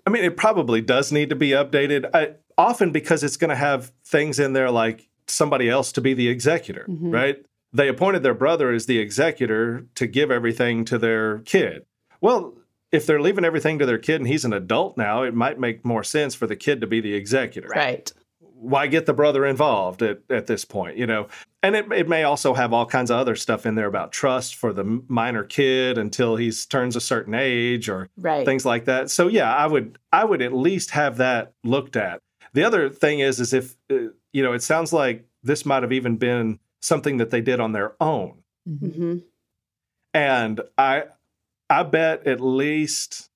I 0.06 0.10
mean, 0.10 0.24
it 0.24 0.36
probably 0.36 0.80
does 0.80 1.12
need 1.12 1.30
to 1.30 1.36
be 1.36 1.50
updated. 1.50 2.10
I, 2.14 2.34
often 2.56 2.92
because 2.92 3.24
it's 3.24 3.36
going 3.36 3.50
to 3.50 3.56
have 3.56 3.92
things 4.04 4.38
in 4.38 4.52
there 4.52 4.70
like 4.70 5.08
somebody 5.26 5.68
else 5.68 5.92
to 5.92 6.00
be 6.00 6.14
the 6.14 6.28
executor, 6.28 6.86
mm-hmm. 6.88 7.10
right? 7.10 7.44
They 7.72 7.88
appointed 7.88 8.22
their 8.22 8.34
brother 8.34 8.70
as 8.70 8.86
the 8.86 8.98
executor 8.98 9.86
to 9.94 10.06
give 10.06 10.30
everything 10.30 10.84
to 10.86 10.98
their 10.98 11.38
kid. 11.40 11.86
Well, 12.20 12.54
if 12.92 13.06
they're 13.06 13.20
leaving 13.20 13.44
everything 13.44 13.78
to 13.78 13.86
their 13.86 13.98
kid 13.98 14.16
and 14.16 14.28
he's 14.28 14.44
an 14.44 14.52
adult 14.52 14.96
now, 14.96 15.22
it 15.22 15.34
might 15.34 15.58
make 15.58 15.84
more 15.84 16.04
sense 16.04 16.34
for 16.34 16.46
the 16.46 16.56
kid 16.56 16.80
to 16.80 16.86
be 16.86 17.00
the 17.00 17.14
executor. 17.14 17.68
Right. 17.68 18.12
Why 18.40 18.88
get 18.88 19.06
the 19.06 19.14
brother 19.14 19.46
involved 19.46 20.02
at, 20.02 20.20
at 20.28 20.46
this 20.46 20.64
point, 20.64 20.96
you 20.98 21.06
know? 21.06 21.28
And 21.62 21.76
it, 21.76 21.90
it 21.92 22.08
may 22.08 22.24
also 22.24 22.52
have 22.54 22.72
all 22.72 22.86
kinds 22.86 23.10
of 23.10 23.18
other 23.18 23.36
stuff 23.36 23.64
in 23.64 23.74
there 23.74 23.86
about 23.86 24.12
trust 24.12 24.54
for 24.54 24.72
the 24.72 25.02
minor 25.08 25.44
kid 25.44 25.98
until 25.98 26.36
he 26.36 26.50
turns 26.50 26.96
a 26.96 27.00
certain 27.00 27.34
age 27.34 27.88
or 27.88 28.08
right. 28.18 28.44
things 28.44 28.66
like 28.66 28.84
that. 28.86 29.10
So 29.10 29.28
yeah, 29.28 29.54
I 29.54 29.66
would 29.66 29.98
I 30.12 30.24
would 30.24 30.42
at 30.42 30.52
least 30.52 30.90
have 30.90 31.18
that 31.18 31.52
looked 31.64 31.96
at. 31.96 32.20
The 32.52 32.64
other 32.64 32.90
thing 32.90 33.20
is, 33.20 33.40
is 33.40 33.52
if 33.52 33.76
uh, 33.90 34.08
you 34.32 34.42
know, 34.42 34.52
it 34.52 34.62
sounds 34.62 34.92
like 34.92 35.24
this 35.42 35.64
might 35.64 35.82
have 35.82 35.92
even 35.92 36.16
been 36.16 36.58
something 36.82 37.18
that 37.18 37.30
they 37.30 37.40
did 37.40 37.60
on 37.60 37.72
their 37.72 37.94
own, 38.00 38.42
mm-hmm. 38.68 39.18
and 40.14 40.60
I, 40.76 41.04
I 41.70 41.84
bet 41.84 42.26
at 42.26 42.40
least 42.40 43.30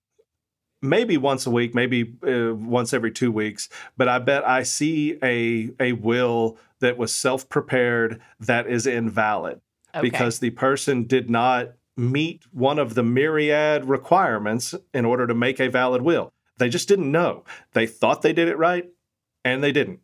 maybe 0.82 1.16
once 1.16 1.46
a 1.46 1.50
week, 1.50 1.74
maybe 1.74 2.14
uh, 2.26 2.54
once 2.54 2.92
every 2.92 3.10
two 3.10 3.32
weeks, 3.32 3.68
but 3.96 4.08
I 4.08 4.18
bet 4.18 4.46
I 4.46 4.64
see 4.64 5.18
a 5.22 5.70
a 5.80 5.92
will 5.92 6.58
that 6.80 6.98
was 6.98 7.14
self 7.14 7.48
prepared 7.48 8.20
that 8.40 8.66
is 8.66 8.86
invalid 8.86 9.60
okay. 9.94 10.02
because 10.02 10.40
the 10.40 10.50
person 10.50 11.04
did 11.04 11.30
not 11.30 11.72
meet 11.96 12.42
one 12.52 12.78
of 12.78 12.94
the 12.94 13.02
myriad 13.04 13.84
requirements 13.84 14.74
in 14.92 15.04
order 15.04 15.26
to 15.26 15.34
make 15.34 15.60
a 15.60 15.68
valid 15.70 16.02
will. 16.02 16.32
They 16.58 16.68
just 16.68 16.88
didn't 16.88 17.10
know. 17.10 17.44
They 17.72 17.86
thought 17.86 18.22
they 18.22 18.32
did 18.32 18.48
it 18.48 18.58
right, 18.58 18.88
and 19.44 19.62
they 19.62 19.72
didn't. 19.72 20.00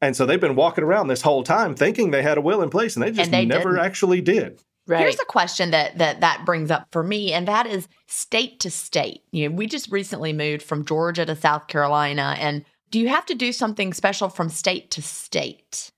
And 0.00 0.14
so 0.14 0.26
they've 0.26 0.40
been 0.40 0.54
walking 0.54 0.84
around 0.84 1.08
this 1.08 1.22
whole 1.22 1.42
time 1.42 1.74
thinking 1.74 2.10
they 2.10 2.22
had 2.22 2.36
a 2.36 2.42
will 2.42 2.62
in 2.62 2.68
place, 2.68 2.94
and 2.94 3.02
they 3.02 3.10
just 3.10 3.32
And 3.32 3.32
they 3.32 3.46
never 3.46 3.72
didn't. 3.72 3.86
actually 3.86 4.20
did. 4.20 4.60
Right. 4.86 5.00
Here's 5.00 5.18
a 5.18 5.24
question 5.24 5.70
that 5.70 5.96
that 5.98 6.20
that 6.20 6.44
brings 6.44 6.70
up 6.70 6.88
for 6.92 7.02
me, 7.02 7.32
and 7.32 7.48
that 7.48 7.66
is 7.66 7.88
state 8.06 8.60
to 8.60 8.70
state. 8.70 9.22
You 9.30 9.48
know, 9.48 9.56
we 9.56 9.66
just 9.66 9.90
recently 9.90 10.32
moved 10.32 10.62
from 10.62 10.84
Georgia 10.84 11.24
to 11.24 11.34
South 11.34 11.68
Carolina, 11.68 12.36
and 12.38 12.64
do 12.90 13.00
you 13.00 13.08
have 13.08 13.24
to 13.26 13.34
do 13.34 13.50
something 13.52 13.94
special 13.94 14.28
from 14.28 14.50
state 14.50 14.90
to 14.92 15.02
state? 15.02 15.90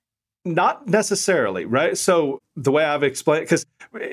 Not 0.44 0.86
necessarily, 0.86 1.64
right? 1.64 1.98
So 1.98 2.40
the 2.54 2.70
way 2.70 2.84
I've 2.84 3.02
explained, 3.02 3.46
because 3.46 3.66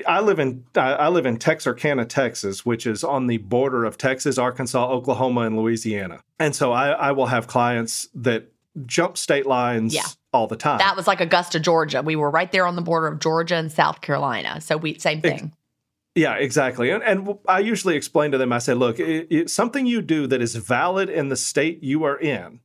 I 0.08 0.20
live 0.20 0.40
in 0.40 0.64
I 0.74 0.94
I 0.94 1.08
live 1.08 1.26
in 1.26 1.36
Texarkana, 1.36 2.04
Texas, 2.06 2.66
which 2.66 2.84
is 2.84 3.04
on 3.04 3.28
the 3.28 3.38
border 3.38 3.84
of 3.84 3.96
Texas, 3.96 4.38
Arkansas, 4.38 4.90
Oklahoma, 4.90 5.42
and 5.42 5.56
Louisiana, 5.56 6.20
and 6.40 6.54
so 6.54 6.72
I, 6.72 6.90
I 6.90 7.12
will 7.12 7.26
have 7.26 7.46
clients 7.46 8.08
that 8.16 8.50
jump 8.86 9.16
state 9.16 9.46
lines 9.46 9.94
Yeah. 9.94 10.02
All 10.34 10.46
the 10.46 10.56
time. 10.56 10.78
That 10.78 10.96
was 10.96 11.06
like 11.06 11.20
Augusta, 11.20 11.60
Georgia. 11.60 12.02
We 12.02 12.16
were 12.16 12.30
right 12.30 12.50
there 12.50 12.66
on 12.66 12.76
the 12.76 12.82
border 12.82 13.06
of 13.06 13.20
Georgia 13.20 13.54
and 13.54 13.72
South 13.72 14.00
Carolina, 14.00 14.60
so 14.60 14.76
we 14.76 14.98
same 14.98 15.22
thing. 15.22 15.52
Yeah, 16.14 16.34
exactly. 16.34 16.90
And, 16.90 17.02
and 17.02 17.38
I 17.48 17.60
usually 17.60 17.96
explain 17.96 18.32
to 18.32 18.38
them, 18.38 18.52
I 18.52 18.58
say, 18.58 18.74
look, 18.74 19.00
it, 19.00 19.26
it, 19.30 19.50
something 19.50 19.86
you 19.86 20.00
do 20.00 20.26
that 20.28 20.40
is 20.40 20.54
valid 20.54 21.08
in 21.08 21.28
the 21.28 21.36
state 21.36 21.82
you 21.82 22.04
are 22.04 22.18
in 22.18 22.60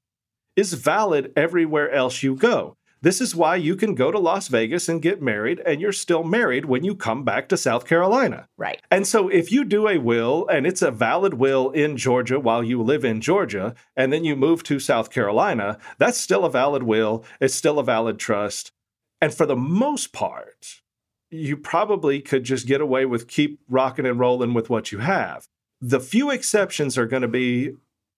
is 0.55 0.73
valid 0.73 1.31
everywhere 1.35 1.89
else 1.91 2.21
you 2.21 2.35
go. 2.35 2.75
This 3.01 3.21
is 3.21 3.35
why 3.35 3.55
you 3.55 3.75
can 3.75 3.95
go 3.95 4.11
to 4.11 4.19
Las 4.19 4.49
Vegas 4.49 4.89
and 4.89 5.01
get 5.01 5.21
married, 5.21 5.61
and 5.65 5.79
you're 5.79 5.93
still 5.93 6.23
married 6.23 6.65
when 6.65 6.83
you 6.83 6.95
come 6.95 7.23
back 7.23 7.47
to 7.49 7.57
South 7.57 7.85
Carolina. 7.85 8.49
Right. 8.57 8.81
And 8.91 9.07
so 9.07 9.29
if 9.29 9.51
you 9.51 9.63
do 9.63 9.87
a 9.87 9.97
will 9.97 10.47
and 10.47 10.67
it's 10.67 10.81
a 10.81 10.91
valid 10.91 11.35
will 11.35 11.71
in 11.71 11.95
Georgia 11.95 12.39
while 12.39 12.63
you 12.63 12.81
live 12.81 13.05
in 13.05 13.21
Georgia, 13.21 13.73
and 13.95 14.11
then 14.11 14.25
you 14.25 14.35
move 14.35 14.63
to 14.63 14.79
South 14.79 15.11
Carolina, 15.11 15.77
that's 15.97 16.17
still 16.17 16.43
a 16.43 16.51
valid 16.51 16.83
will. 16.83 17.23
It's 17.39 17.55
still 17.55 17.79
a 17.79 17.83
valid 17.83 18.19
trust. 18.19 18.73
And 19.21 19.33
for 19.33 19.45
the 19.45 19.55
most 19.55 20.11
part, 20.11 20.81
you 21.29 21.55
probably 21.55 22.21
could 22.21 22.43
just 22.43 22.67
get 22.67 22.81
away 22.81 23.05
with 23.05 23.27
keep 23.27 23.59
rocking 23.69 24.05
and 24.05 24.19
rolling 24.19 24.53
with 24.53 24.69
what 24.69 24.91
you 24.91 24.99
have. 24.99 25.47
The 25.79 25.99
few 25.99 26.31
exceptions 26.31 26.97
are 26.97 27.05
going 27.05 27.21
to 27.21 27.27
be 27.27 27.73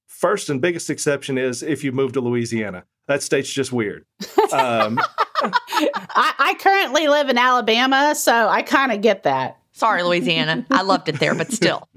first 0.08 0.50
and 0.50 0.62
biggest 0.62 0.90
exception 0.90 1.38
is 1.38 1.62
if 1.62 1.84
you 1.84 1.92
move 1.92 2.14
to 2.14 2.22
Louisiana. 2.22 2.86
That 3.12 3.22
state's 3.22 3.52
just 3.52 3.72
weird. 3.74 4.06
Um, 4.54 5.00
I, 5.44 6.34
I 6.38 6.56
currently 6.60 7.08
live 7.08 7.30
in 7.30 7.38
Alabama, 7.38 8.14
so 8.16 8.48
I 8.50 8.62
kind 8.64 8.92
of 8.92 9.02
get 9.02 9.24
that. 9.24 9.58
Sorry, 9.72 10.04
Louisiana. 10.04 10.66
I 10.70 10.82
loved 10.82 11.08
it 11.10 11.20
there, 11.20 11.34
but 11.36 11.52
still. 11.60 11.88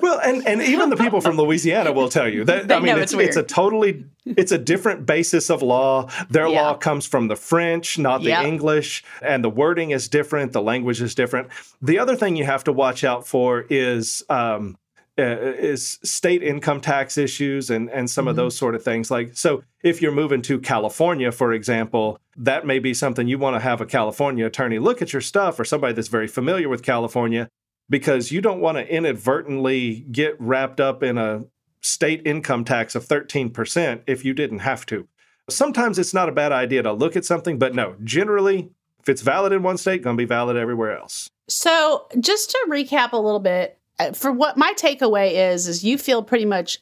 Well, 0.00 0.20
and 0.20 0.46
and 0.46 0.62
even 0.62 0.90
the 0.90 0.96
people 0.96 1.20
from 1.20 1.36
Louisiana 1.36 1.90
will 1.92 2.08
tell 2.08 2.28
you 2.28 2.44
that 2.44 2.68
They 2.68 2.74
I 2.74 2.78
mean 2.78 2.94
know 2.94 3.02
it's 3.02 3.12
it's 3.12 3.22
it's 3.22 3.36
a 3.36 3.42
totally 3.42 4.04
it's 4.24 4.52
a 4.52 4.58
different 4.58 5.06
basis 5.06 5.50
of 5.50 5.60
law. 5.60 6.08
Their 6.30 6.46
Yeah. 6.46 6.62
law 6.62 6.74
comes 6.76 7.04
from 7.04 7.26
the 7.26 7.34
French, 7.36 7.98
not 7.98 8.22
the 8.22 8.28
Yep. 8.28 8.44
English, 8.44 9.02
and 9.20 9.42
the 9.42 9.50
wording 9.50 9.90
is 9.90 10.06
different, 10.08 10.52
the 10.52 10.62
language 10.62 11.02
is 11.02 11.16
different. 11.16 11.48
The 11.82 11.98
other 11.98 12.14
thing 12.14 12.36
you 12.36 12.44
have 12.44 12.62
to 12.64 12.72
watch 12.72 13.02
out 13.02 13.26
for 13.26 13.64
is 13.68 14.22
um, 14.30 14.78
uh, 15.18 15.22
is 15.22 15.98
state 16.02 16.42
income 16.42 16.80
tax 16.80 17.18
issues 17.18 17.68
and 17.70 17.90
and 17.90 18.08
some 18.10 18.26
of 18.26 18.34
Mhm. 18.34 18.38
those 18.38 18.56
sort 18.56 18.74
of 18.74 18.82
things. 18.82 19.10
Like 19.10 19.36
so, 19.36 19.62
if 19.82 20.00
you're 20.00 20.12
moving 20.12 20.40
to 20.42 20.58
California, 20.58 21.30
for 21.30 21.52
example, 21.52 22.18
that 22.36 22.66
may 22.66 22.78
be 22.78 22.94
something 22.94 23.28
you 23.28 23.38
want 23.38 23.54
to 23.56 23.60
have 23.60 23.80
a 23.80 23.86
California 23.86 24.46
attorney 24.46 24.78
look 24.78 25.02
at 25.02 25.12
your 25.12 25.20
stuff 25.20 25.60
or 25.60 25.64
somebody 25.64 25.92
that's 25.92 26.08
very 26.08 26.26
familiar 26.28 26.68
with 26.68 26.82
California 26.82 27.48
because 27.90 28.32
you 28.32 28.40
don't 28.40 28.60
want 28.60 28.78
to 28.78 28.88
inadvertently 28.90 30.06
get 30.10 30.34
wrapped 30.40 30.80
up 30.80 31.02
in 31.02 31.18
a 31.18 31.44
state 31.82 32.22
income 32.24 32.64
tax 32.64 32.94
of 32.94 33.04
13% 33.04 34.02
if 34.06 34.24
you 34.24 34.32
didn't 34.32 34.60
have 34.60 34.86
to. 34.86 35.08
Sometimes 35.50 35.98
it's 35.98 36.14
not 36.14 36.28
a 36.28 36.32
bad 36.32 36.52
idea 36.52 36.82
to 36.82 36.92
look 36.92 37.16
at 37.16 37.24
something, 37.24 37.58
but 37.58 37.74
no, 37.74 37.96
generally, 38.04 38.70
if 39.00 39.08
it's 39.08 39.20
valid 39.22 39.52
in 39.52 39.62
one 39.64 39.76
state, 39.76 40.00
going 40.02 40.16
to 40.16 40.20
be 40.20 40.24
valid 40.26 40.56
everywhere 40.56 40.96
else. 40.96 41.28
So, 41.48 42.06
just 42.20 42.50
to 42.50 42.58
recap 42.70 43.12
a 43.12 43.16
little 43.16 43.40
bit, 43.40 43.76
Uh, 43.98 44.12
for 44.12 44.32
what 44.32 44.56
my 44.56 44.72
takeaway 44.74 45.52
is, 45.52 45.68
is 45.68 45.84
you 45.84 45.98
feel 45.98 46.22
pretty 46.22 46.44
much 46.44 46.78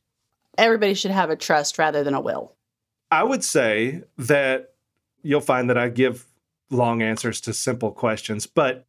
everybody 0.56 0.94
should 0.94 1.10
have 1.10 1.30
a 1.30 1.36
trust 1.36 1.78
rather 1.78 2.04
than 2.04 2.14
a 2.14 2.20
will. 2.20 2.54
I 3.10 3.24
would 3.24 3.42
say 3.42 4.02
that 4.18 4.74
you'll 5.22 5.40
find 5.40 5.68
that 5.70 5.78
I 5.78 5.88
give 5.88 6.26
long 6.70 7.02
answers 7.02 7.40
to 7.42 7.52
simple 7.52 7.90
questions, 7.90 8.46
but 8.46 8.86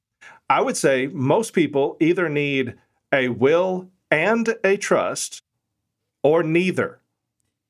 I 0.50 0.62
would 0.62 0.78
say 0.78 1.08
most 1.08 1.54
people 1.54 1.98
either 2.00 2.30
need 2.30 2.76
a 3.12 3.30
will 3.30 3.90
and 4.12 4.56
a 4.64 4.78
trust 4.78 5.42
or 6.24 6.44
neither. 6.44 7.00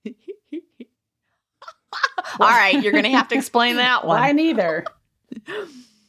All 2.40 2.48
right, 2.48 2.82
you're 2.82 2.92
going 2.92 3.04
to 3.04 3.12
have 3.12 3.28
to 3.30 3.36
explain 3.36 3.78
that 3.78 4.06
one. 4.06 4.20
Why 4.20 4.32
neither? 4.32 4.86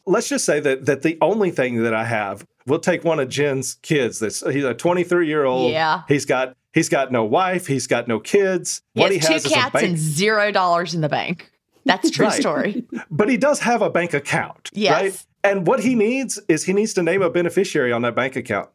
let's 0.07 0.29
just 0.29 0.45
say 0.45 0.61
that 0.61 0.87
that 0.87 1.03
the 1.03 1.19
only 1.21 1.51
thing 1.51 1.83
that 1.83 1.95
I 1.95 2.05
have, 2.05 2.47
we'll 2.67 2.79
take 2.81 3.05
one 3.05 3.21
of 3.21 3.29
Gin's 3.29 3.75
kids. 3.83 4.19
That's 4.19 4.41
he's 4.41 4.65
a 4.65 4.75
23 4.75 5.27
year 5.27 5.45
old. 5.45 5.73
Yeah. 5.73 6.03
He's 6.09 6.25
got 6.25 6.57
he's 6.73 6.89
got 6.89 7.13
no 7.13 7.25
wife. 7.25 7.67
He's 7.67 7.87
got 7.87 8.09
no 8.09 8.21
kids. 8.21 8.83
He 8.95 9.01
what 9.01 9.13
has 9.13 9.21
he 9.23 9.27
two 9.27 9.33
has 9.35 9.45
is 9.47 9.53
a 9.53 9.55
cats 9.55 9.73
bank, 9.73 9.87
and 9.89 9.99
zero 9.99 10.51
dollars 10.53 10.95
in 10.95 11.01
the 11.01 11.09
bank. 11.09 11.51
That's 11.85 12.09
a 12.09 12.13
true 12.13 12.27
Right. 12.27 12.41
story. 12.41 12.85
but 13.11 13.29
he 13.29 13.37
does 13.37 13.61
have 13.61 13.83
a 13.83 13.91
bank 13.91 14.15
account. 14.15 14.71
Yes. 14.73 15.03
Right. 15.03 15.27
And 15.45 15.67
what 15.67 15.81
he 15.81 15.95
needs 15.97 16.39
is 16.49 16.65
he 16.65 16.73
needs 16.73 16.95
to 16.95 17.03
name 17.03 17.23
a 17.23 17.31
beneficiary 17.31 17.91
on 17.93 18.03
that 18.03 18.15
bank 18.15 18.37
account. 18.37 18.69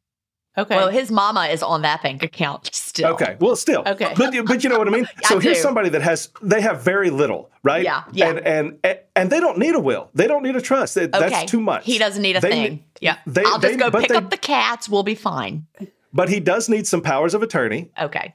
Okay. 0.58 0.76
Well, 0.76 0.90
his 0.90 1.12
mama 1.12 1.46
is 1.46 1.62
on 1.64 1.84
that 1.84 2.02
bank 2.04 2.24
account 2.24 2.74
still. 3.06 3.14
Okay. 3.14 3.38
Well, 3.40 3.56
still. 3.56 3.84
Okay. 3.86 4.14
But 4.18 4.34
but 4.46 4.64
you 4.64 4.70
know 4.70 4.78
what 4.80 4.88
I 4.88 4.92
mean. 4.92 5.06
I 5.24 5.28
So 5.28 5.40
here's 5.40 5.58
do. 5.58 5.62
somebody 5.64 5.90
that 5.90 6.02
has 6.02 6.30
they 6.42 6.62
have 6.62 6.82
very 6.84 7.10
little, 7.10 7.50
right? 7.64 7.84
Yeah, 7.84 8.04
yeah. 8.12 8.30
And 8.30 8.80
and 8.84 9.00
and 9.16 9.30
they 9.32 9.40
don't 9.40 9.58
need 9.58 9.76
a 9.76 9.80
will. 9.80 10.10
They 10.14 10.28
don't 10.28 10.44
need 10.44 10.56
a 10.56 10.62
trust. 10.62 10.96
That- 10.96 11.14
Okay. 11.16 11.30
That's 11.30 11.52
too 11.52 11.62
much. 11.62 11.86
He 11.86 11.98
doesn't 11.98 12.22
need 12.22 12.36
a 12.36 12.42
They 12.42 12.50
thing. 12.52 12.62
need- 12.64 12.84
yeah. 13.02 13.18
they- 13.26 13.44
I'll 13.44 13.60
just 13.60 13.62
they- 13.62 13.76
go 13.78 13.92
pick 13.92 14.10
they- 14.10 14.16
up 14.16 14.30
the 14.30 14.38
cats. 14.38 14.88
We'll 14.90 15.04
be 15.04 15.16
fine. 15.16 15.66
But 16.14 16.30
he 16.30 16.40
does 16.40 16.68
need 16.70 16.88
some 16.88 17.02
powers 17.02 17.34
of 17.34 17.42
attorney. 17.44 17.92
Okay. 18.00 18.34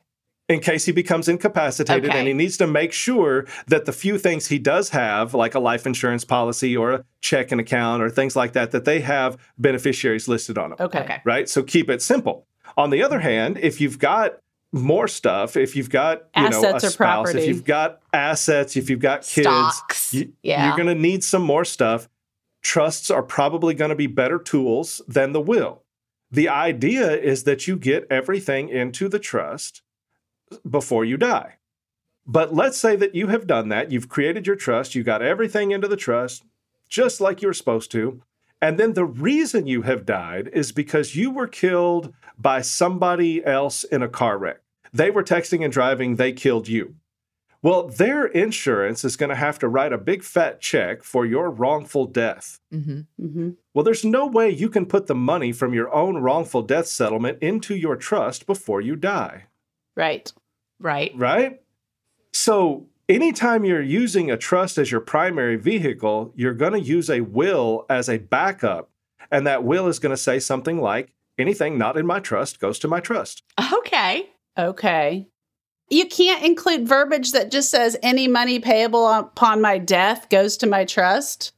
in 0.49 0.61
case 0.61 0.85
he 0.85 0.93
becomes 0.93 1.29
incapacitated 1.29 2.11
Okay. 2.11 2.19
and 2.19 2.27
he 2.29 2.35
needs 2.35 2.57
to 2.59 2.67
make 2.67 2.93
sure 2.93 3.47
that 3.69 3.87
the 3.87 3.93
few 3.93 4.19
things 4.19 4.49
he 4.49 4.59
does 4.59 4.91
have 4.91 5.33
like 5.35 5.55
a 5.55 5.59
life 5.61 5.87
insurance 5.87 6.25
policy 6.25 6.77
or 6.77 6.93
a 6.93 7.05
checking 7.23 7.59
account 7.61 8.03
or 8.03 8.11
things 8.11 8.35
like 8.37 8.53
that 8.53 8.71
that 8.73 8.85
they 8.85 9.01
have 9.01 9.39
beneficiaries 9.57 10.29
listed 10.29 10.59
on 10.59 10.71
them 10.71 10.77
okay. 10.81 10.99
Okay. 11.01 11.21
right 11.25 11.49
so 11.49 11.63
keep 11.63 11.89
it 11.89 12.03
simple 12.03 12.47
on 12.77 12.91
the 12.91 13.03
other 13.03 13.21
hand 13.21 13.57
if 13.63 13.81
you've 13.81 13.99
got 13.99 14.39
more 14.73 15.07
stuff 15.07 15.57
if 15.57 15.77
you've 15.77 15.91
got 15.91 16.29
you 16.35 16.43
know 16.43 16.49
Assets 16.49 16.85
a 16.85 16.87
or 16.87 16.91
spouse 16.91 16.97
property. 16.97 17.41
if 17.41 17.49
you've 17.49 17.65
got 17.65 18.01
assets 18.13 18.77
if 18.77 18.89
you've 18.89 19.01
got 19.01 19.23
kids 19.23 19.47
Stocks. 19.47 20.15
you, 20.15 20.33
Yeah. 20.43 20.67
you're 20.67 20.77
going 20.77 20.95
to 20.95 21.01
need 21.01 21.23
some 21.23 21.43
more 21.43 21.65
stuff 21.65 22.09
trusts 22.63 23.11
are 23.11 23.23
probably 23.23 23.75
going 23.75 23.91
to 23.91 23.95
be 23.95 24.07
better 24.07 24.39
tools 24.39 25.03
than 25.07 25.33
the 25.33 25.41
will 25.41 25.83
the 26.31 26.49
idea 26.49 27.11
is 27.15 27.45
that 27.45 27.69
you 27.69 27.77
get 27.77 28.07
everything 28.11 28.71
into 28.71 29.09
the 29.09 29.19
trust 29.19 29.83
before 30.69 31.05
you 31.05 31.19
die. 31.19 31.57
But 32.27 32.55
let's 32.55 32.79
say 32.79 32.97
that 32.97 33.15
you 33.15 33.27
have 33.27 33.47
done 33.47 33.69
that. 33.69 33.91
You've 33.93 34.09
created 34.09 34.47
your 34.47 34.57
trust. 34.57 34.95
You 34.95 35.03
got 35.03 35.21
everything 35.23 35.73
into 35.73 35.89
the 35.89 35.97
trust 35.97 36.45
just 36.89 37.21
like 37.21 37.43
you 37.43 37.49
were 37.49 37.55
supposed 37.55 37.91
to. 37.93 38.23
And 38.63 38.79
then 38.79 38.93
the 38.93 39.05
reason 39.05 39.67
you 39.67 39.83
have 39.83 40.07
died 40.07 40.49
is 40.53 40.71
because 40.71 41.17
you 41.17 41.33
were 41.33 41.49
killed 41.49 42.15
by 42.39 42.63
somebody 42.63 43.45
else 43.45 43.83
in 43.83 44.03
a 44.03 44.09
car 44.09 44.39
wreck. 44.39 44.61
They 44.93 45.11
were 45.11 45.25
texting 45.25 45.65
and 45.65 45.73
driving, 45.73 46.15
they 46.15 46.33
killed 46.33 46.69
you. 46.69 46.95
Well, 47.61 47.89
their 47.89 48.27
insurance 48.27 49.05
is 49.05 49.17
going 49.17 49.31
to 49.31 49.37
have 49.37 49.59
to 49.61 49.69
write 49.69 49.93
a 49.93 49.99
big 49.99 50.23
fat 50.23 50.61
check 50.61 51.03
for 51.03 51.27
your 51.27 51.51
wrongful 51.51 52.07
death. 52.07 52.61
hmm 52.71 53.01
hmm 53.19 53.51
Well, 53.75 53.85
there's 53.85 54.05
no 54.05 54.27
way 54.27 54.51
you 54.51 54.69
can 54.69 54.87
put 54.87 55.07
the 55.09 55.15
money 55.15 55.53
from 55.53 55.75
your 55.75 55.93
own 55.93 56.19
wrongful 56.19 56.63
death 56.63 56.87
settlement 56.87 57.39
into 57.43 57.75
your 57.75 57.97
trust 57.97 58.47
before 58.47 58.81
you 58.81 58.95
die, 58.97 59.47
Right. 59.97 60.33
Right. 60.81 61.13
right? 61.17 61.61
So, 62.33 62.87
anytime 63.13 63.65
you're 63.65 63.83
using 63.83 64.31
a 64.31 64.37
trust 64.37 64.79
as 64.79 64.91
your 64.91 65.01
primary 65.01 65.57
vehicle, 65.57 66.33
you're 66.35 66.55
going 66.55 66.73
to 66.73 66.81
use 66.81 67.11
a 67.11 67.21
will 67.21 67.85
as 67.91 68.09
a 68.09 68.19
backup. 68.19 68.91
And 69.31 69.47
that 69.47 69.65
will 69.65 69.87
is 69.87 69.99
going 69.99 70.15
to 70.15 70.17
say 70.17 70.39
something 70.39 70.81
like, 70.81 71.13
anything 71.39 71.79
not 71.79 71.97
in 71.97 72.07
my 72.07 72.21
trust 72.21 72.59
goes 72.59 72.79
to 72.81 72.89
my 72.89 73.01
trust. 73.01 73.43
Okay. 73.73 74.31
Okay. 74.59 75.29
You 75.91 76.07
can't 76.07 76.43
include 76.43 76.89
verbiage 76.89 77.33
that 77.33 77.51
just 77.51 77.71
says 77.71 77.99
any 78.03 78.29
money 78.29 78.59
payable 78.59 79.07
upon 79.07 79.61
my 79.61 79.79
death 79.79 80.29
goes 80.31 80.57
to 80.59 80.67
my 80.67 80.85
trust. 80.85 81.53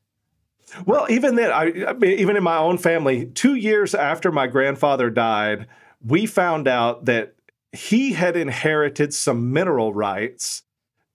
Well, 0.86 1.06
even 1.08 1.36
then, 1.36 1.52
I, 1.52 1.90
I 1.90 1.92
mean, 1.92 2.18
even 2.18 2.36
in 2.36 2.42
my 2.42 2.56
own 2.56 2.78
family, 2.78 3.26
two 3.26 3.54
years 3.54 3.94
after 3.94 4.32
my 4.32 4.48
grandfather 4.48 5.08
died, 5.08 5.68
we 6.04 6.26
found 6.26 6.66
out 6.66 7.04
that 7.04 7.36
he 7.72 8.12
had 8.12 8.36
inherited 8.36 9.14
some 9.14 9.52
mineral 9.52 9.94
rights 9.94 10.63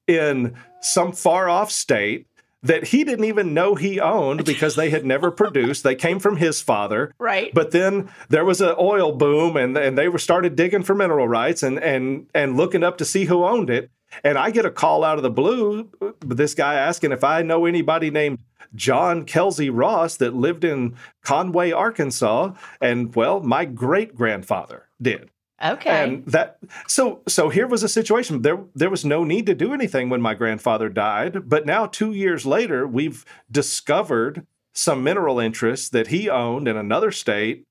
in 0.10 0.56
some 0.82 1.12
far 1.12 1.48
off 1.48 1.72
state 1.72 2.26
that 2.62 2.86
he 2.86 3.04
didn't 3.04 3.26
even 3.26 3.54
know 3.54 3.76
he 3.76 4.00
owned 4.00 4.44
because 4.44 4.76
they 4.76 4.90
had 4.90 5.06
never 5.06 5.32
produced. 5.42 5.84
They 5.84 5.96
came 5.96 6.20
from 6.20 6.38
his 6.38 6.62
father. 6.62 7.14
Right. 7.18 7.54
But 7.54 7.72
then 7.72 8.10
there 8.28 8.44
was 8.44 8.60
an 8.60 8.76
oil 8.78 9.14
boom 9.14 9.56
and, 9.56 9.78
and 9.78 9.98
they 9.98 10.10
were 10.10 10.20
started 10.20 10.56
digging 10.56 10.84
for 10.84 10.94
mineral 10.94 11.28
rights 11.28 11.64
and, 11.64 11.80
and, 11.80 12.28
and 12.34 12.58
looking 12.58 12.84
up 12.84 12.98
to 12.98 13.06
see 13.06 13.26
who 13.26 13.46
owned 13.46 13.70
it. 13.70 13.90
And 14.24 14.38
I 14.38 14.50
get 14.50 14.66
a 14.66 14.72
call 14.72 15.04
out 15.04 15.18
of 15.18 15.24
the 15.24 15.30
blue, 15.30 15.90
uh, 16.02 16.12
this 16.26 16.56
guy 16.56 16.74
asking 16.74 17.12
if 17.12 17.24
I 17.24 17.44
know 17.44 17.66
anybody 17.66 18.10
named 18.10 18.40
John 18.76 19.24
Kelsey 19.24 19.70
Ross 19.70 20.18
that 20.18 20.34
lived 20.34 20.64
in 20.64 20.96
Conway, 21.24 21.72
Arkansas. 21.72 22.54
And 22.82 23.16
well, 23.16 23.40
my 23.40 23.66
great 23.66 24.16
grandfather 24.16 24.88
did. 25.02 25.30
Okay. 25.64 26.04
And 26.04 26.26
that 26.26 26.58
so 26.88 27.22
so 27.28 27.50
here 27.50 27.68
was 27.68 27.84
a 27.84 27.90
situation. 27.90 28.42
There 28.42 28.60
there 28.76 28.90
was 28.90 29.04
no 29.04 29.24
need 29.24 29.46
to 29.48 29.56
do 29.56 29.74
anything 29.74 30.10
when 30.10 30.22
my 30.22 30.34
grandfather 30.34 30.90
died, 30.90 31.50
but 31.50 31.66
now 31.66 31.86
2 31.86 32.14
years 32.14 32.46
later 32.46 32.88
we've 32.88 33.26
discovered 33.52 34.46
some 34.74 35.04
mineral 35.04 35.40
interests 35.40 35.90
that 35.90 36.08
he 36.08 36.30
owned 36.30 36.68
in 36.68 36.78
another 36.78 37.12
state 37.12 37.66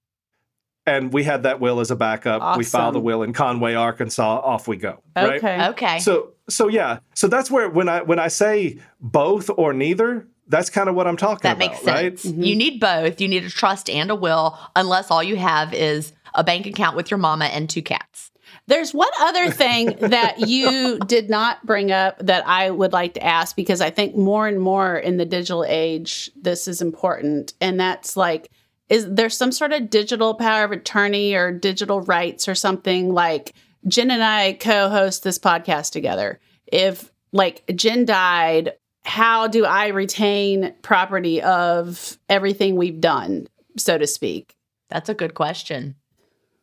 and 0.88 1.12
we 1.12 1.24
had 1.24 1.42
that 1.42 1.60
will 1.60 1.80
as 1.80 1.90
a 1.90 1.96
backup. 1.96 2.42
Awesome. 2.42 2.58
We 2.58 2.64
filed 2.64 2.94
the 2.94 3.00
will 3.00 3.22
in 3.22 3.32
Conway, 3.32 3.74
Arkansas. 3.74 4.40
Off 4.40 4.66
we 4.66 4.76
go. 4.76 5.02
Right? 5.14 5.36
Okay. 5.36 5.68
okay. 5.68 5.98
So 6.00 6.32
so 6.48 6.68
yeah. 6.68 7.00
So 7.14 7.28
that's 7.28 7.50
where 7.50 7.68
when 7.68 7.88
I 7.88 8.02
when 8.02 8.18
I 8.18 8.28
say 8.28 8.78
both 9.00 9.50
or 9.50 9.72
neither, 9.72 10.26
that's 10.48 10.70
kind 10.70 10.88
of 10.88 10.94
what 10.94 11.06
I'm 11.06 11.16
talking 11.16 11.42
that 11.42 11.56
about, 11.56 11.58
That 11.58 11.70
makes 11.72 11.84
right? 11.84 12.18
sense. 12.18 12.34
You 12.34 12.56
need 12.56 12.80
both. 12.80 13.20
You 13.20 13.28
need 13.28 13.44
a 13.44 13.50
trust 13.50 13.90
and 13.90 14.10
a 14.10 14.14
will, 14.14 14.58
unless 14.74 15.10
all 15.10 15.22
you 15.22 15.36
have 15.36 15.74
is 15.74 16.12
a 16.34 16.44
bank 16.44 16.66
account 16.66 16.96
with 16.96 17.10
your 17.10 17.18
mama 17.18 17.46
and 17.46 17.68
two 17.68 17.82
cats. 17.82 18.30
There's 18.66 18.94
one 18.94 19.10
other 19.20 19.50
thing 19.50 19.96
that 20.00 20.48
you 20.48 20.98
did 21.00 21.30
not 21.30 21.64
bring 21.64 21.90
up 21.90 22.18
that 22.18 22.46
I 22.46 22.70
would 22.70 22.92
like 22.92 23.14
to 23.14 23.24
ask 23.24 23.56
because 23.56 23.80
I 23.80 23.90
think 23.90 24.16
more 24.16 24.46
and 24.46 24.60
more 24.60 24.96
in 24.96 25.16
the 25.16 25.24
digital 25.24 25.64
age, 25.66 26.30
this 26.36 26.68
is 26.68 26.82
important. 26.82 27.54
And 27.60 27.80
that's 27.80 28.16
like, 28.16 28.50
is 28.88 29.06
there 29.10 29.30
some 29.30 29.52
sort 29.52 29.72
of 29.72 29.90
digital 29.90 30.34
power 30.34 30.64
of 30.64 30.72
attorney 30.72 31.34
or 31.34 31.52
digital 31.52 32.00
rights 32.02 32.48
or 32.48 32.54
something 32.54 33.12
like 33.12 33.54
Gin 33.86 34.10
and 34.10 34.22
I 34.24 34.54
co 34.54 34.88
host 34.88 35.22
this 35.22 35.38
podcast 35.38 35.92
together? 35.92 36.40
If 36.66 37.10
like 37.32 37.64
Gin 37.74 38.04
died, 38.04 38.72
how 39.04 39.46
do 39.46 39.64
I 39.64 39.88
retain 39.88 40.74
property 40.82 41.40
of 41.42 42.18
everything 42.28 42.76
we've 42.76 43.00
done, 43.00 43.48
so 43.76 43.96
to 43.98 44.06
speak? 44.06 44.54
That's 44.90 45.08
a 45.08 45.14
good 45.14 45.34
question. 45.34 45.94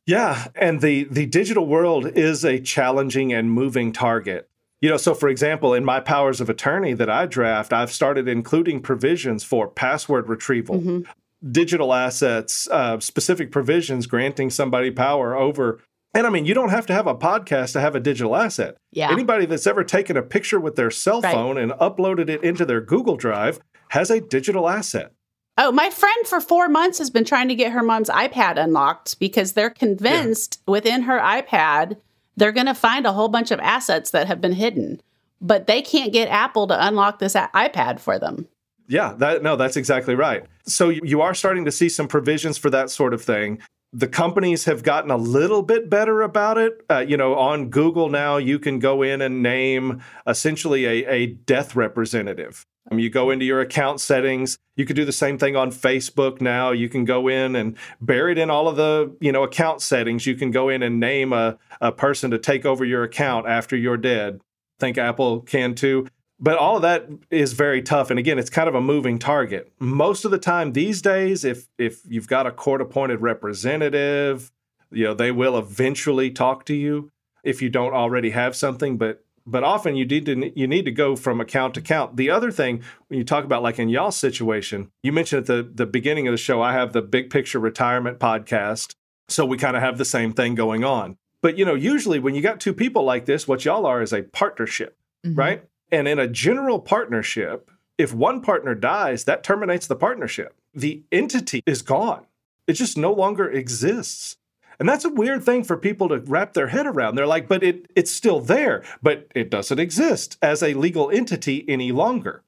Yeah, 0.06 0.48
and 0.56 0.82
the 0.82 1.06
the 1.06 1.26
digital 1.26 1.66
world 1.66 2.06
is 2.08 2.44
a 2.46 2.60
challenging 2.60 3.34
and 3.34 3.52
moving 3.52 3.92
target. 3.92 4.48
You 4.82 4.90
know, 4.90 4.98
so 4.98 5.14
for 5.16 5.30
example, 5.30 5.74
in 5.74 5.84
my 5.84 6.00
powers 6.00 6.40
of 6.42 6.50
attorney 6.50 6.94
that 6.94 7.10
I 7.10 7.26
draft, 7.26 7.74
I've 7.74 7.92
started 7.92 8.28
including 8.28 8.82
provisions 8.82 9.44
for 9.44 9.68
password 9.68 10.30
retrieval, 10.30 11.04
digital 11.50 11.94
assets, 11.94 12.68
uh, 12.70 13.00
specific 13.00 13.52
provisions 13.52 14.06
granting 14.06 14.50
somebody 14.52 14.92
power 14.92 15.36
over. 15.36 15.80
And 16.14 16.28
I 16.28 16.30
mean, 16.30 16.46
you 16.46 16.54
don't 16.54 16.70
have 16.70 16.86
to 16.88 16.94
have 16.94 17.08
a 17.08 17.16
podcast 17.16 17.74
to 17.74 17.82
have 17.82 17.96
a 17.96 18.00
digital 18.00 18.36
asset. 18.36 18.78
Yeah. 18.92 19.12
Anybody 19.12 19.46
that's 19.46 19.66
ever 19.68 19.84
taken 19.84 20.16
a 20.18 20.22
picture 20.22 20.60
with 20.60 20.76
their 20.76 20.92
cell 20.92 21.22
Right. 21.22 21.34
phone 21.34 21.58
and 21.58 21.72
uploaded 21.74 22.30
it 22.30 22.44
into 22.44 22.64
their 22.66 22.80
Google 22.82 23.18
Drive 23.18 23.60
has 23.90 24.10
a 24.12 24.22
digital 24.22 24.70
asset. 24.70 25.12
Oh, 25.58 25.72
my 25.72 25.90
friend 25.90 26.28
for 26.28 26.42
four 26.42 26.68
months 26.68 26.98
has 26.98 27.10
been 27.10 27.24
trying 27.24 27.48
to 27.48 27.56
get 27.56 27.72
her 27.72 27.82
mom's 27.82 28.10
iPad 28.10 28.58
unlocked 28.58 29.20
because 29.20 29.54
they're 29.54 29.70
convinced 29.70 30.60
within 30.68 31.04
her 31.04 31.20
iPad 31.20 31.98
they're 32.38 32.52
going 32.52 32.66
to 32.68 32.74
find 32.74 33.06
a 33.06 33.14
whole 33.14 33.30
bunch 33.30 33.52
of 33.52 33.60
assets 33.62 34.12
that 34.12 34.28
have 34.28 34.42
been 34.42 34.52
hidden, 34.54 35.02
but 35.40 35.68
they 35.68 35.82
can't 35.82 36.12
get 36.12 36.28
Apple 36.28 36.68
to 36.68 36.86
unlock 36.88 37.20
this 37.20 37.34
iPad 37.34 38.00
for 38.00 38.20
them. 38.20 38.48
Yeah, 38.88 39.14
that 39.20 39.42
no, 39.42 39.56
that's 39.56 39.78
exactly 39.78 40.16
right. 40.16 40.44
So 40.66 40.90
you- 40.90 41.02
you 41.04 41.22
are 41.22 41.34
starting 41.34 41.64
to 41.66 41.72
see 41.72 41.88
some 41.90 42.08
provisions 42.10 42.58
for 42.58 42.70
that 42.72 42.90
sort 42.90 43.14
of 43.14 43.24
thing. 43.24 43.60
The 43.94 44.08
companies 44.10 44.66
have 44.66 44.84
gotten 44.84 45.10
a 45.12 45.16
little 45.18 45.62
bit 45.62 45.90
better 45.90 46.22
about 46.22 46.58
it. 46.58 46.84
Uh, 46.90 47.00
you 47.08 47.16
know, 47.16 47.36
on 47.36 47.70
Google 47.70 48.10
now, 48.10 48.36
you 48.36 48.60
can 48.60 48.80
go 48.80 49.02
in 49.02 49.22
and 49.22 49.42
name 49.42 50.02
essentially 50.28 50.86
a, 50.86 51.10
a 51.10 51.26
death 51.28 51.76
representative. 51.76 52.66
You 52.92 53.10
go 53.10 53.32
into 53.32 53.46
your 53.46 53.62
account 53.62 54.00
settings. 54.00 54.60
You 54.76 54.86
could 54.86 54.96
do 54.96 55.06
the 55.06 55.12
same 55.12 55.38
thing 55.38 55.56
on 55.56 55.72
Facebook 55.72 56.40
now. 56.40 56.72
You 56.72 56.88
can 56.88 57.04
go 57.04 57.28
in 57.28 57.56
and 57.56 57.76
buried 58.00 58.38
in 58.38 58.50
all 58.52 58.68
of 58.68 58.76
the 58.76 59.16
you 59.20 59.32
know 59.32 59.44
account 59.44 59.82
settings. 59.82 60.28
You 60.28 60.36
can 60.36 60.52
go 60.52 60.70
in 60.70 60.84
and 60.84 61.00
name 61.00 61.34
a, 61.34 61.58
a 61.82 61.92
person 61.92 62.32
to 62.32 62.38
take 62.38 62.66
over 62.66 62.86
your 62.86 63.04
account 63.04 63.48
after 63.48 63.76
you're 63.76 63.98
dead. 63.98 64.40
think 64.80 64.98
Apple 64.98 65.42
can 65.42 65.74
too. 65.74 66.08
But 66.40 66.58
all 66.58 66.76
of 66.76 66.82
that 66.82 67.08
is 67.32 67.54
very 67.54 67.82
tough. 67.82 68.10
And 68.10 68.20
again, 68.20 68.38
it's 68.38 68.50
kind 68.50 68.68
of 68.68 68.76
a 68.76 68.82
moving 68.82 69.18
target. 69.18 69.72
Most 69.80 70.26
of 70.26 70.32
the 70.32 70.38
time 70.38 70.74
these 70.74 71.02
days, 71.02 71.44
if 71.44 71.68
if 71.80 72.02
you've 72.08 72.28
got 72.28 72.46
a 72.46 72.52
court 72.52 72.82
appointed 72.82 73.22
representative, 73.22 74.52
you 74.92 75.06
know, 75.06 75.14
they 75.16 75.32
will 75.32 75.58
eventually 75.58 76.30
talk 76.30 76.66
to 76.66 76.76
you 76.76 77.12
if 77.44 77.62
you 77.62 77.70
don't 77.70 77.94
already 77.94 78.32
have 78.32 78.56
something. 78.56 78.98
But 78.98 79.25
but 79.46 79.64
often 79.64 79.96
you 79.96 80.06
need 80.06 80.26
to 80.26 80.52
you 80.60 80.68
need 80.68 80.86
to 80.86 80.92
go 80.92 81.16
from 81.16 81.40
account 81.42 81.74
to 81.76 81.80
account. 81.80 82.18
The 82.18 82.30
other 82.30 82.52
thing 82.52 82.82
when 83.08 83.18
you 83.20 83.24
talk 83.24 83.44
about 83.46 83.64
like 83.64 83.80
in 83.80 83.90
y'all's 83.90 84.18
situation, 84.18 84.92
you 85.04 85.12
mentioned 85.12 85.42
at 85.42 85.46
the 85.48 85.70
the 85.74 85.86
beginning 85.86 86.28
of 86.28 86.32
the 86.34 86.38
show, 86.38 86.62
I 86.62 86.74
have 86.74 86.94
the 86.94 87.02
Big 87.02 87.30
Picture 87.30 87.60
Retirement 87.60 88.20
podcast. 88.20 88.94
So 89.28 89.46
we 89.46 89.58
kind 89.58 89.76
of 89.76 89.82
have 89.82 89.98
the 89.98 90.06
same 90.06 90.34
thing 90.34 90.56
going 90.56 90.84
on. 90.84 91.18
But 91.42 91.58
you 91.58 91.66
know, 91.66 91.76
usually 91.76 92.20
when 92.20 92.36
you 92.36 92.42
got 92.42 92.60
two 92.60 92.74
people 92.74 93.04
like 93.04 93.26
this, 93.26 93.48
what 93.48 93.66
y'all 93.66 93.86
are 93.86 94.02
is 94.02 94.14
a 94.14 94.24
partnership, 94.24 94.98
Mhm. 95.26 95.38
right? 95.38 95.64
And 95.92 96.08
in 96.08 96.18
a 96.20 96.28
general 96.28 96.80
partnership, 96.80 97.70
if 97.98 98.14
one 98.14 98.42
partner 98.42 98.74
dies, 98.76 99.24
that 99.26 99.44
terminates 99.44 99.88
the 99.88 99.96
partnership. 99.96 100.56
The 100.74 101.04
entity 101.12 101.62
is 101.66 101.82
gone. 101.82 102.26
It 102.68 102.74
just 102.74 102.98
no 102.98 103.14
longer 103.14 103.50
exists. 103.50 104.38
And 104.80 104.88
that's 104.88 105.06
a 105.06 105.10
weird 105.10 105.44
thing 105.44 105.64
for 105.64 105.78
people 105.78 106.10
to 106.10 106.20
wrap 106.20 106.54
their 106.54 106.68
head 106.68 106.86
around. 106.86 107.16
They're 107.16 107.28
like, 107.28 107.48
but 107.48 107.64
it 107.64 107.90
it's 107.96 108.12
still 108.12 108.40
there, 108.40 108.84
but 109.02 109.28
it 109.36 109.50
doesn't 109.50 109.80
exist 109.80 110.38
as 110.42 110.62
a 110.62 110.74
legal 110.74 111.10
entity 111.12 111.66
any 111.68 111.92
longer. 111.92 112.44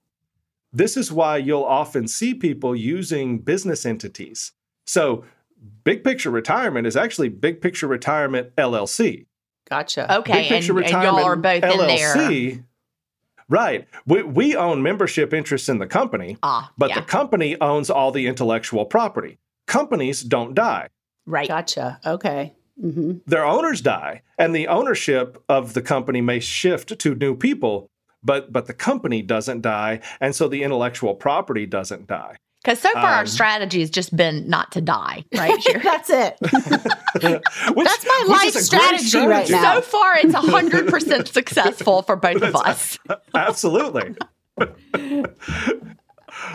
This 0.73 0.97
is 0.97 1.11
why 1.11 1.37
you'll 1.37 1.63
often 1.63 2.07
see 2.07 2.33
people 2.33 2.75
using 2.75 3.39
business 3.39 3.85
entities. 3.85 4.51
So, 4.85 5.23
Big 5.83 6.03
Picture 6.03 6.29
Retirement 6.29 6.85
is 6.85 6.95
actually 6.95 7.29
Big 7.29 7.61
Picture 7.61 7.87
Retirement 7.87 8.55
LLC. 8.57 9.25
Gotcha. 9.69 10.17
Okay, 10.19 10.41
Big 10.41 10.49
Picture 10.49 10.77
and, 10.77 10.85
and 10.85 11.03
y'all 11.03 11.23
are 11.23 11.35
both 11.35 11.63
in 11.63 11.77
there. 11.87 12.15
LLC. 12.15 12.63
Right. 13.49 13.87
We, 14.05 14.23
we 14.23 14.55
own 14.55 14.83
membership 14.83 15.33
interests 15.33 15.69
in 15.69 15.79
the 15.79 15.87
company, 15.87 16.37
Ah, 16.43 16.71
but 16.77 16.89
yeah, 16.89 16.99
the 16.99 17.05
company 17.05 17.59
owns 17.61 17.89
all 17.89 18.11
the 18.11 18.27
intellectual 18.27 18.85
property. 18.85 19.37
Companies 19.67 20.21
don't 20.21 20.53
die. 20.53 20.89
Right. 21.27 21.47
Gotcha. 21.47 21.99
Okay. 22.05 22.53
hmm 22.81 23.17
Their 23.27 23.45
owners 23.45 23.81
die, 23.81 24.21
and 24.39 24.55
the 24.55 24.67
ownership 24.67 25.43
of 25.49 25.73
the 25.73 25.81
company 25.83 26.21
may 26.21 26.39
shift 26.39 26.97
to 26.97 27.13
new 27.15 27.35
people, 27.35 27.89
but 28.23 28.51
but 28.51 28.65
the 28.65 28.73
company 28.73 29.21
doesn't 29.21 29.61
die, 29.61 29.99
and 30.19 30.35
so 30.35 30.47
the 30.47 30.63
intellectual 30.63 31.13
property 31.13 31.65
doesn't 31.67 32.07
die. 32.07 32.37
Because 32.63 32.79
so 32.79 32.91
far 32.93 33.03
our 33.05 33.19
Um, 33.21 33.27
strategy 33.27 33.79
has 33.81 33.89
just 33.89 34.15
been 34.15 34.49
not 34.49 34.71
to 34.73 34.81
die, 34.81 35.23
right? 35.35 35.57
Sheri? 35.63 35.83
That's 35.83 36.09
it. 36.09 36.35
Which- 37.75 37.85
That's 37.87 38.05
my 38.05 38.23
life 38.27 38.55
is 38.55 38.67
a 38.67 38.77
great 38.77 38.99
strategy 38.99 39.27
right 39.27 39.49
now. 39.49 39.75
so 39.75 39.81
far 39.81 40.17
it's 40.17 40.33
100% 40.35 41.27
successful 41.33 42.01
for 42.01 42.15
both 42.15 42.41
of 42.41 42.55
us. 42.55 42.97
Absolutely. 43.35 44.15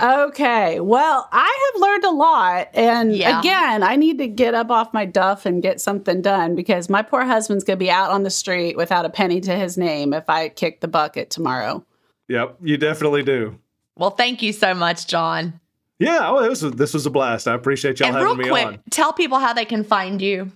Okay. 0.02 0.80
Well, 0.80 1.28
I 1.32 1.70
have 1.74 1.80
learned 1.82 2.04
a 2.04 2.10
lot. 2.10 2.68
And 2.74 3.14
Yeah. 3.14 3.40
again, 3.40 3.82
I 3.82 3.96
need 3.96 4.18
to 4.18 4.28
get 4.28 4.54
up 4.54 4.70
off 4.70 4.92
my 4.94 5.04
duff 5.04 5.44
and 5.46 5.62
get 5.62 5.80
something 5.80 6.22
done 6.22 6.54
because 6.54 6.88
my 6.88 7.02
poor 7.02 7.24
husband's 7.24 7.64
going 7.64 7.78
to 7.78 7.84
be 7.84 7.90
out 7.90 8.10
on 8.10 8.22
the 8.22 8.30
street 8.30 8.76
without 8.76 9.04
a 9.04 9.10
penny 9.10 9.40
to 9.42 9.54
his 9.54 9.76
name 9.78 10.12
if 10.12 10.24
I 10.28 10.48
kick 10.48 10.80
the 10.80 10.88
bucket 10.88 11.30
tomorrow. 11.30 11.84
Yep, 12.28 12.58
you 12.62 12.76
definitely 12.78 13.22
do. 13.22 13.58
Well, 13.96 14.10
thank 14.10 14.42
you 14.42 14.52
so 14.52 14.74
much, 14.74 15.06
John. 15.06 15.60
Yeah, 15.98 16.30
oh, 16.30 16.48
this 16.48 16.62
was 16.62 16.72
this 16.72 16.94
was 16.94 17.06
a 17.06 17.10
blast. 17.10 17.46
I 17.46 17.54
appreciate 17.54 18.00
y'all 18.00 18.08
and 18.08 18.16
having 18.16 18.26
real 18.28 18.36
me 18.36 18.48
quick, 18.48 18.66
on. 18.66 18.80
tell 18.90 19.12
people 19.12 19.38
how 19.38 19.52
they 19.52 19.64
can 19.64 19.84
find 19.84 20.20
you. 20.20 20.50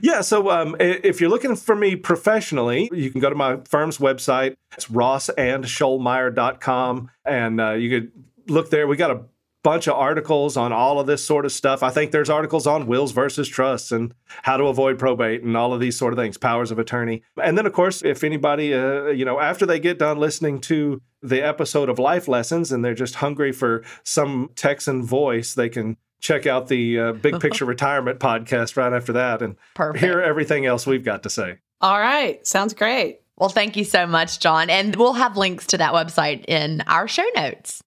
Yeah, 0.00 0.20
so 0.20 0.50
um, 0.50 0.76
if 0.78 1.20
you're 1.20 1.30
looking 1.30 1.56
for 1.56 1.74
me 1.74 1.96
professionally, 1.96 2.88
you 2.92 3.10
can 3.10 3.20
go 3.20 3.28
to 3.28 3.34
my 3.34 3.58
firm's 3.68 3.98
website. 3.98 4.54
It's 4.76 4.86
rossandshoalmire.com, 4.86 7.10
and 7.24 7.60
uh, 7.60 7.72
you 7.72 7.90
could 7.90 8.12
look 8.48 8.70
there. 8.70 8.86
We 8.86 8.96
got 8.96 9.10
a 9.10 9.22
bunch 9.62 9.86
of 9.86 9.94
articles 9.94 10.56
on 10.56 10.72
all 10.72 10.98
of 10.98 11.06
this 11.06 11.24
sort 11.24 11.44
of 11.44 11.52
stuff. 11.52 11.82
I 11.82 11.90
think 11.90 12.10
there's 12.10 12.30
articles 12.30 12.66
on 12.66 12.86
wills 12.86 13.12
versus 13.12 13.48
trusts 13.48 13.92
and 13.92 14.12
how 14.42 14.56
to 14.56 14.64
avoid 14.64 14.98
probate 14.98 15.42
and 15.42 15.56
all 15.56 15.72
of 15.72 15.80
these 15.80 15.96
sort 15.96 16.12
of 16.12 16.18
things, 16.18 16.36
powers 16.36 16.70
of 16.70 16.78
attorney. 16.78 17.22
And 17.42 17.56
then, 17.56 17.66
of 17.66 17.72
course, 17.72 18.02
if 18.02 18.24
anybody, 18.24 18.74
uh, 18.74 19.06
you 19.06 19.24
know, 19.24 19.38
after 19.38 19.64
they 19.64 19.78
get 19.78 19.98
done 19.98 20.18
listening 20.18 20.60
to 20.62 21.00
the 21.22 21.40
episode 21.40 21.88
of 21.88 21.98
Life 21.98 22.26
Lessons 22.26 22.72
and 22.72 22.84
they're 22.84 22.94
just 22.94 23.16
hungry 23.16 23.52
for 23.52 23.84
some 24.02 24.50
Texan 24.56 25.04
voice, 25.04 25.54
they 25.54 25.68
can 25.68 25.96
check 26.20 26.46
out 26.46 26.68
the 26.68 26.98
uh, 26.98 27.12
Big 27.12 27.38
Picture 27.40 27.64
Retirement 27.66 28.18
podcast 28.18 28.76
right 28.76 28.92
after 28.92 29.12
that 29.12 29.42
and 29.42 29.56
Perfect. 29.74 30.04
hear 30.04 30.20
everything 30.20 30.66
else 30.66 30.86
we've 30.86 31.04
got 31.04 31.22
to 31.22 31.30
say. 31.30 31.58
All 31.80 32.00
right. 32.00 32.44
Sounds 32.46 32.74
great. 32.74 33.20
Well, 33.36 33.48
thank 33.48 33.76
you 33.76 33.84
so 33.84 34.06
much, 34.06 34.40
John. 34.40 34.70
And 34.70 34.94
we'll 34.96 35.14
have 35.14 35.36
links 35.36 35.66
to 35.68 35.78
that 35.78 35.92
website 35.92 36.44
in 36.46 36.80
our 36.86 37.08
show 37.08 37.26
notes. 37.34 37.82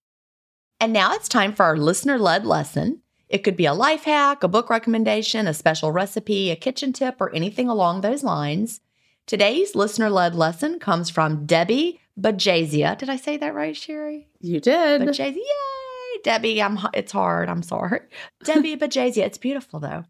And 0.80 0.92
now 0.94 1.14
it's 1.14 1.28
time 1.28 1.54
for 1.54 1.64
our 1.64 1.78
listener 1.78 2.18
led 2.18 2.46
lesson. 2.46 3.02
It 3.30 3.40
could 3.40 3.56
be 3.56 3.66
a 3.66 3.74
life 3.74 4.04
hack, 4.04 4.44
a 4.44 4.48
book 4.48 4.70
recommendation, 4.70 5.48
a 5.48 5.54
special 5.54 5.92
recipe, 5.92 6.52
a 6.52 6.56
kitchen 6.56 6.94
tip, 6.94 7.20
or 7.20 7.34
anything 7.34 7.70
along 7.70 8.02
those 8.02 8.24
lines. 8.24 8.82
Today's 9.26 9.74
listener 9.74 10.10
led 10.10 10.36
lesson 10.36 10.78
comes 10.80 11.10
from 11.10 11.46
Debbie 11.46 12.00
Bajazia. 12.20 12.98
Did 12.98 13.10
I 13.10 13.16
say 13.16 13.38
that 13.38 13.56
right, 13.56 13.74
Sheri? 13.74 14.26
You 14.40 14.60
did. 14.60 15.02
Bajazia. 15.02 15.36
Yay, 15.36 16.22
Debbie. 16.24 16.62
I'm 16.62 16.78
it's 16.94 17.12
hard. 17.12 17.50
I'm 17.50 17.64
sorry. 17.64 18.02
Debbie 18.44 18.76
Bajazia. 18.78 19.26
It's 19.26 19.40
beautiful 19.40 19.80
though. 19.80 20.06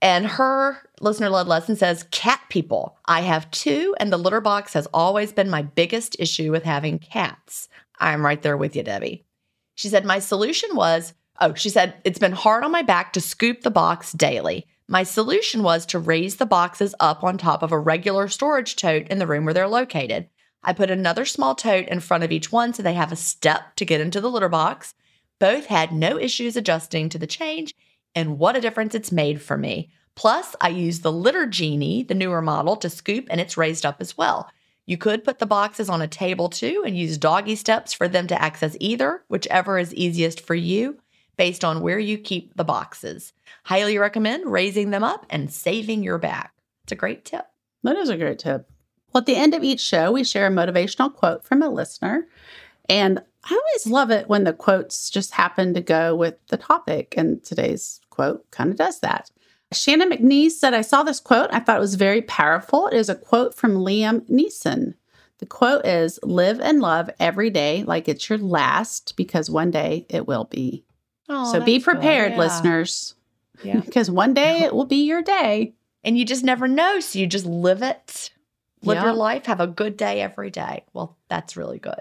And 0.00 0.26
her 0.26 0.78
listener 1.00 1.30
led 1.30 1.46
lesson 1.46 1.76
says, 1.76 2.06
Cat 2.10 2.40
people. 2.48 2.98
I 3.06 3.20
have 3.20 3.50
two, 3.52 3.94
and 4.00 4.12
the 4.12 4.16
litter 4.16 4.40
box 4.40 4.72
has 4.74 4.88
always 4.92 5.32
been 5.32 5.48
my 5.48 5.62
biggest 5.62 6.16
issue 6.18 6.50
with 6.50 6.64
having 6.64 6.98
cats. 6.98 7.68
I'm 8.00 8.24
right 8.24 8.42
there 8.42 8.56
with 8.56 8.74
you, 8.74 8.82
Debbie. 8.82 9.24
She 9.74 9.88
said, 9.88 10.04
My 10.04 10.18
solution 10.18 10.74
was, 10.74 11.14
oh, 11.40 11.54
she 11.54 11.70
said, 11.70 11.94
it's 12.04 12.18
been 12.18 12.32
hard 12.32 12.64
on 12.64 12.70
my 12.70 12.82
back 12.82 13.12
to 13.12 13.20
scoop 13.20 13.62
the 13.62 13.70
box 13.70 14.12
daily. 14.12 14.66
My 14.88 15.02
solution 15.02 15.62
was 15.62 15.86
to 15.86 15.98
raise 15.98 16.36
the 16.36 16.46
boxes 16.46 16.94
up 17.00 17.24
on 17.24 17.38
top 17.38 17.62
of 17.62 17.72
a 17.72 17.78
regular 17.78 18.28
storage 18.28 18.76
tote 18.76 19.08
in 19.08 19.18
the 19.18 19.26
room 19.26 19.44
where 19.44 19.54
they're 19.54 19.68
located. 19.68 20.28
I 20.62 20.72
put 20.72 20.90
another 20.90 21.24
small 21.24 21.54
tote 21.54 21.88
in 21.88 22.00
front 22.00 22.24
of 22.24 22.30
each 22.30 22.52
one 22.52 22.72
so 22.72 22.82
they 22.82 22.94
have 22.94 23.10
a 23.10 23.16
step 23.16 23.74
to 23.76 23.84
get 23.84 24.00
into 24.00 24.20
the 24.20 24.30
litter 24.30 24.48
box. 24.48 24.94
Both 25.38 25.66
had 25.66 25.92
no 25.92 26.18
issues 26.18 26.56
adjusting 26.56 27.08
to 27.08 27.18
the 27.18 27.26
change, 27.26 27.74
and 28.14 28.38
what 28.38 28.54
a 28.54 28.60
difference 28.60 28.94
it's 28.94 29.10
made 29.10 29.40
for 29.40 29.56
me. 29.56 29.90
Plus, 30.14 30.54
I 30.60 30.68
use 30.68 31.00
the 31.00 31.10
Litter 31.10 31.46
Genie, 31.46 32.02
the 32.02 32.14
newer 32.14 32.42
model, 32.42 32.76
to 32.76 32.90
scoop 32.90 33.26
and 33.30 33.40
it's 33.40 33.56
raised 33.56 33.86
up 33.86 33.96
as 34.00 34.16
well. 34.16 34.50
You 34.86 34.96
could 34.96 35.24
put 35.24 35.38
the 35.38 35.46
boxes 35.46 35.88
on 35.88 36.02
a 36.02 36.08
table 36.08 36.48
too 36.48 36.82
and 36.84 36.96
use 36.96 37.18
doggy 37.18 37.56
steps 37.56 37.92
for 37.92 38.08
them 38.08 38.26
to 38.26 38.42
access 38.42 38.76
either, 38.80 39.22
whichever 39.28 39.78
is 39.78 39.94
easiest 39.94 40.40
for 40.40 40.54
you, 40.54 40.98
based 41.36 41.64
on 41.64 41.80
where 41.80 41.98
you 41.98 42.18
keep 42.18 42.54
the 42.56 42.64
boxes. 42.64 43.32
Highly 43.64 43.96
recommend 43.98 44.50
raising 44.50 44.90
them 44.90 45.04
up 45.04 45.24
and 45.30 45.52
saving 45.52 46.02
your 46.02 46.18
back. 46.18 46.52
It's 46.84 46.92
a 46.92 46.96
great 46.96 47.24
tip. 47.24 47.46
That 47.84 47.96
is 47.96 48.08
a 48.08 48.16
great 48.16 48.40
tip. 48.40 48.68
Well, 49.12 49.20
at 49.20 49.26
the 49.26 49.36
end 49.36 49.54
of 49.54 49.62
each 49.62 49.80
show, 49.80 50.12
we 50.12 50.24
share 50.24 50.46
a 50.46 50.50
motivational 50.50 51.14
quote 51.14 51.44
from 51.44 51.62
a 51.62 51.68
listener. 51.68 52.26
And 52.88 53.22
I 53.44 53.54
always 53.54 53.86
love 53.86 54.10
it 54.10 54.28
when 54.28 54.44
the 54.44 54.52
quotes 54.52 55.10
just 55.10 55.32
happen 55.32 55.74
to 55.74 55.80
go 55.80 56.14
with 56.16 56.36
the 56.48 56.56
topic. 56.56 57.14
And 57.16 57.42
today's 57.44 58.00
quote 58.10 58.50
kind 58.50 58.70
of 58.70 58.76
does 58.76 59.00
that. 59.00 59.30
Shannon 59.72 60.10
McNeese 60.10 60.52
said, 60.52 60.74
I 60.74 60.82
saw 60.82 61.02
this 61.02 61.20
quote. 61.20 61.50
I 61.52 61.58
thought 61.58 61.76
it 61.76 61.80
was 61.80 61.94
very 61.94 62.22
powerful. 62.22 62.88
It 62.88 62.96
is 62.96 63.08
a 63.08 63.14
quote 63.14 63.54
from 63.54 63.76
Liam 63.76 64.28
Neeson. 64.30 64.94
The 65.38 65.46
quote 65.46 65.84
is 65.84 66.20
Live 66.22 66.60
and 66.60 66.80
love 66.80 67.10
every 67.18 67.50
day 67.50 67.82
like 67.82 68.08
it's 68.08 68.28
your 68.28 68.38
last, 68.38 69.16
because 69.16 69.50
one 69.50 69.70
day 69.70 70.06
it 70.08 70.26
will 70.26 70.44
be. 70.44 70.84
Oh, 71.28 71.50
so 71.50 71.60
be 71.60 71.80
prepared, 71.80 72.32
yeah. 72.32 72.38
listeners. 72.38 73.14
Yeah. 73.64 73.80
because 73.84 74.10
one 74.10 74.34
day 74.34 74.62
it 74.62 74.74
will 74.74 74.84
be 74.84 75.04
your 75.04 75.22
day. 75.22 75.74
And 76.04 76.18
you 76.18 76.24
just 76.24 76.44
never 76.44 76.68
know. 76.68 77.00
So 77.00 77.18
you 77.18 77.26
just 77.26 77.46
live 77.46 77.82
it, 77.82 78.30
live 78.82 78.98
yeah. 78.98 79.04
your 79.04 79.12
life, 79.14 79.46
have 79.46 79.60
a 79.60 79.66
good 79.66 79.96
day 79.96 80.20
every 80.20 80.50
day. 80.50 80.84
Well, 80.92 81.16
that's 81.28 81.56
really 81.56 81.78
good. 81.78 82.00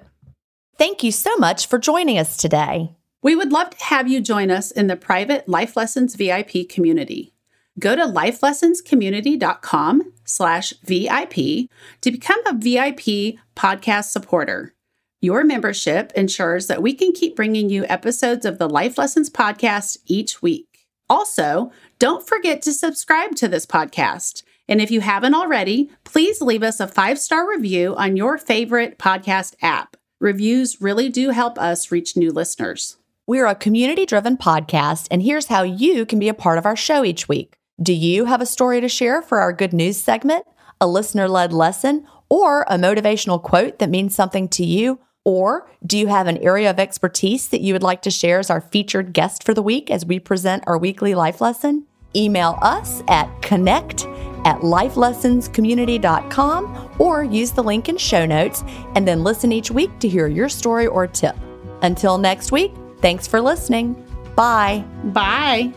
Thank 0.77 1.03
you 1.03 1.11
so 1.11 1.35
much 1.37 1.67
for 1.67 1.77
joining 1.77 2.17
us 2.17 2.37
today. 2.37 2.95
We 3.21 3.35
would 3.35 3.51
love 3.51 3.69
to 3.71 3.85
have 3.85 4.07
you 4.07 4.19
join 4.19 4.49
us 4.49 4.71
in 4.71 4.87
the 4.87 4.95
private 4.95 5.47
Life 5.47 5.75
Lessons 5.75 6.15
VIP 6.15 6.67
community. 6.67 7.33
Go 7.79 7.95
to 7.95 8.03
lifelessonscommunity.com 8.03 10.13
slash 10.25 10.73
VIP 10.83 11.69
to 12.01 12.11
become 12.11 12.45
a 12.45 12.53
VIP 12.53 13.37
podcast 13.55 14.11
supporter. 14.11 14.73
Your 15.21 15.43
membership 15.43 16.11
ensures 16.15 16.67
that 16.67 16.81
we 16.81 16.93
can 16.93 17.13
keep 17.13 17.35
bringing 17.35 17.69
you 17.69 17.85
episodes 17.85 18.45
of 18.45 18.57
the 18.57 18.67
Life 18.67 18.97
Lessons 18.97 19.29
podcast 19.29 19.99
each 20.05 20.41
week. 20.41 20.87
Also, 21.09 21.71
don't 21.99 22.27
forget 22.27 22.61
to 22.63 22.73
subscribe 22.73 23.35
to 23.35 23.47
this 23.47 23.65
podcast. 23.65 24.43
And 24.67 24.81
if 24.81 24.89
you 24.89 25.01
haven't 25.01 25.35
already, 25.35 25.91
please 26.03 26.41
leave 26.41 26.63
us 26.63 26.79
a 26.79 26.87
five 26.87 27.19
star 27.19 27.49
review 27.49 27.95
on 27.95 28.17
your 28.17 28.37
favorite 28.37 28.97
podcast 28.97 29.55
app. 29.61 29.97
Reviews 30.19 30.81
really 30.81 31.09
do 31.09 31.29
help 31.29 31.59
us 31.59 31.91
reach 31.91 32.17
new 32.17 32.31
listeners. 32.31 32.97
We're 33.27 33.47
a 33.47 33.55
community 33.55 34.05
driven 34.05 34.37
podcast, 34.37 35.07
and 35.11 35.21
here's 35.21 35.47
how 35.47 35.63
you 35.63 36.05
can 36.05 36.19
be 36.19 36.29
a 36.29 36.33
part 36.33 36.57
of 36.57 36.65
our 36.65 36.75
show 36.75 37.05
each 37.05 37.29
week. 37.29 37.55
Do 37.81 37.93
you 37.93 38.25
have 38.25 38.41
a 38.41 38.45
story 38.45 38.81
to 38.81 38.87
share 38.87 39.23
for 39.23 39.39
our 39.39 39.51
good 39.51 39.73
news 39.73 39.97
segment, 39.97 40.45
a 40.79 40.87
listener 40.87 41.27
led 41.27 41.51
lesson, 41.51 42.05
or 42.29 42.61
a 42.63 42.77
motivational 42.77 43.41
quote 43.41 43.79
that 43.79 43.89
means 43.89 44.13
something 44.13 44.47
to 44.49 44.63
you? 44.63 44.99
Or 45.23 45.67
do 45.85 45.97
you 45.97 46.07
have 46.07 46.27
an 46.27 46.37
area 46.37 46.69
of 46.69 46.77
expertise 46.79 47.47
that 47.47 47.61
you 47.61 47.73
would 47.73 47.81
like 47.81 48.03
to 48.03 48.11
share 48.11 48.37
as 48.39 48.51
our 48.51 48.61
featured 48.61 49.13
guest 49.13 49.43
for 49.43 49.53
the 49.53 49.63
week 49.63 49.89
as 49.89 50.05
we 50.05 50.19
present 50.19 50.63
our 50.67 50.77
weekly 50.77 51.15
life 51.15 51.41
lesson? 51.41 51.87
Email 52.15 52.57
us 52.61 53.03
at 53.07 53.41
connect 53.41 54.05
at 54.45 54.61
lifelessonscommunity.com 54.61 56.95
or 56.99 57.23
use 57.23 57.51
the 57.51 57.63
link 57.63 57.89
in 57.89 57.97
show 57.97 58.25
notes 58.25 58.63
and 58.95 59.07
then 59.07 59.23
listen 59.23 59.51
each 59.51 59.71
week 59.71 59.97
to 59.99 60.09
hear 60.09 60.27
your 60.27 60.49
story 60.49 60.87
or 60.87 61.07
tip. 61.07 61.35
Until 61.81 62.17
next 62.17 62.51
week, 62.51 62.73
thanks 62.99 63.27
for 63.27 63.41
listening. 63.41 63.95
Bye. 64.35 64.83
Bye. 65.05 65.73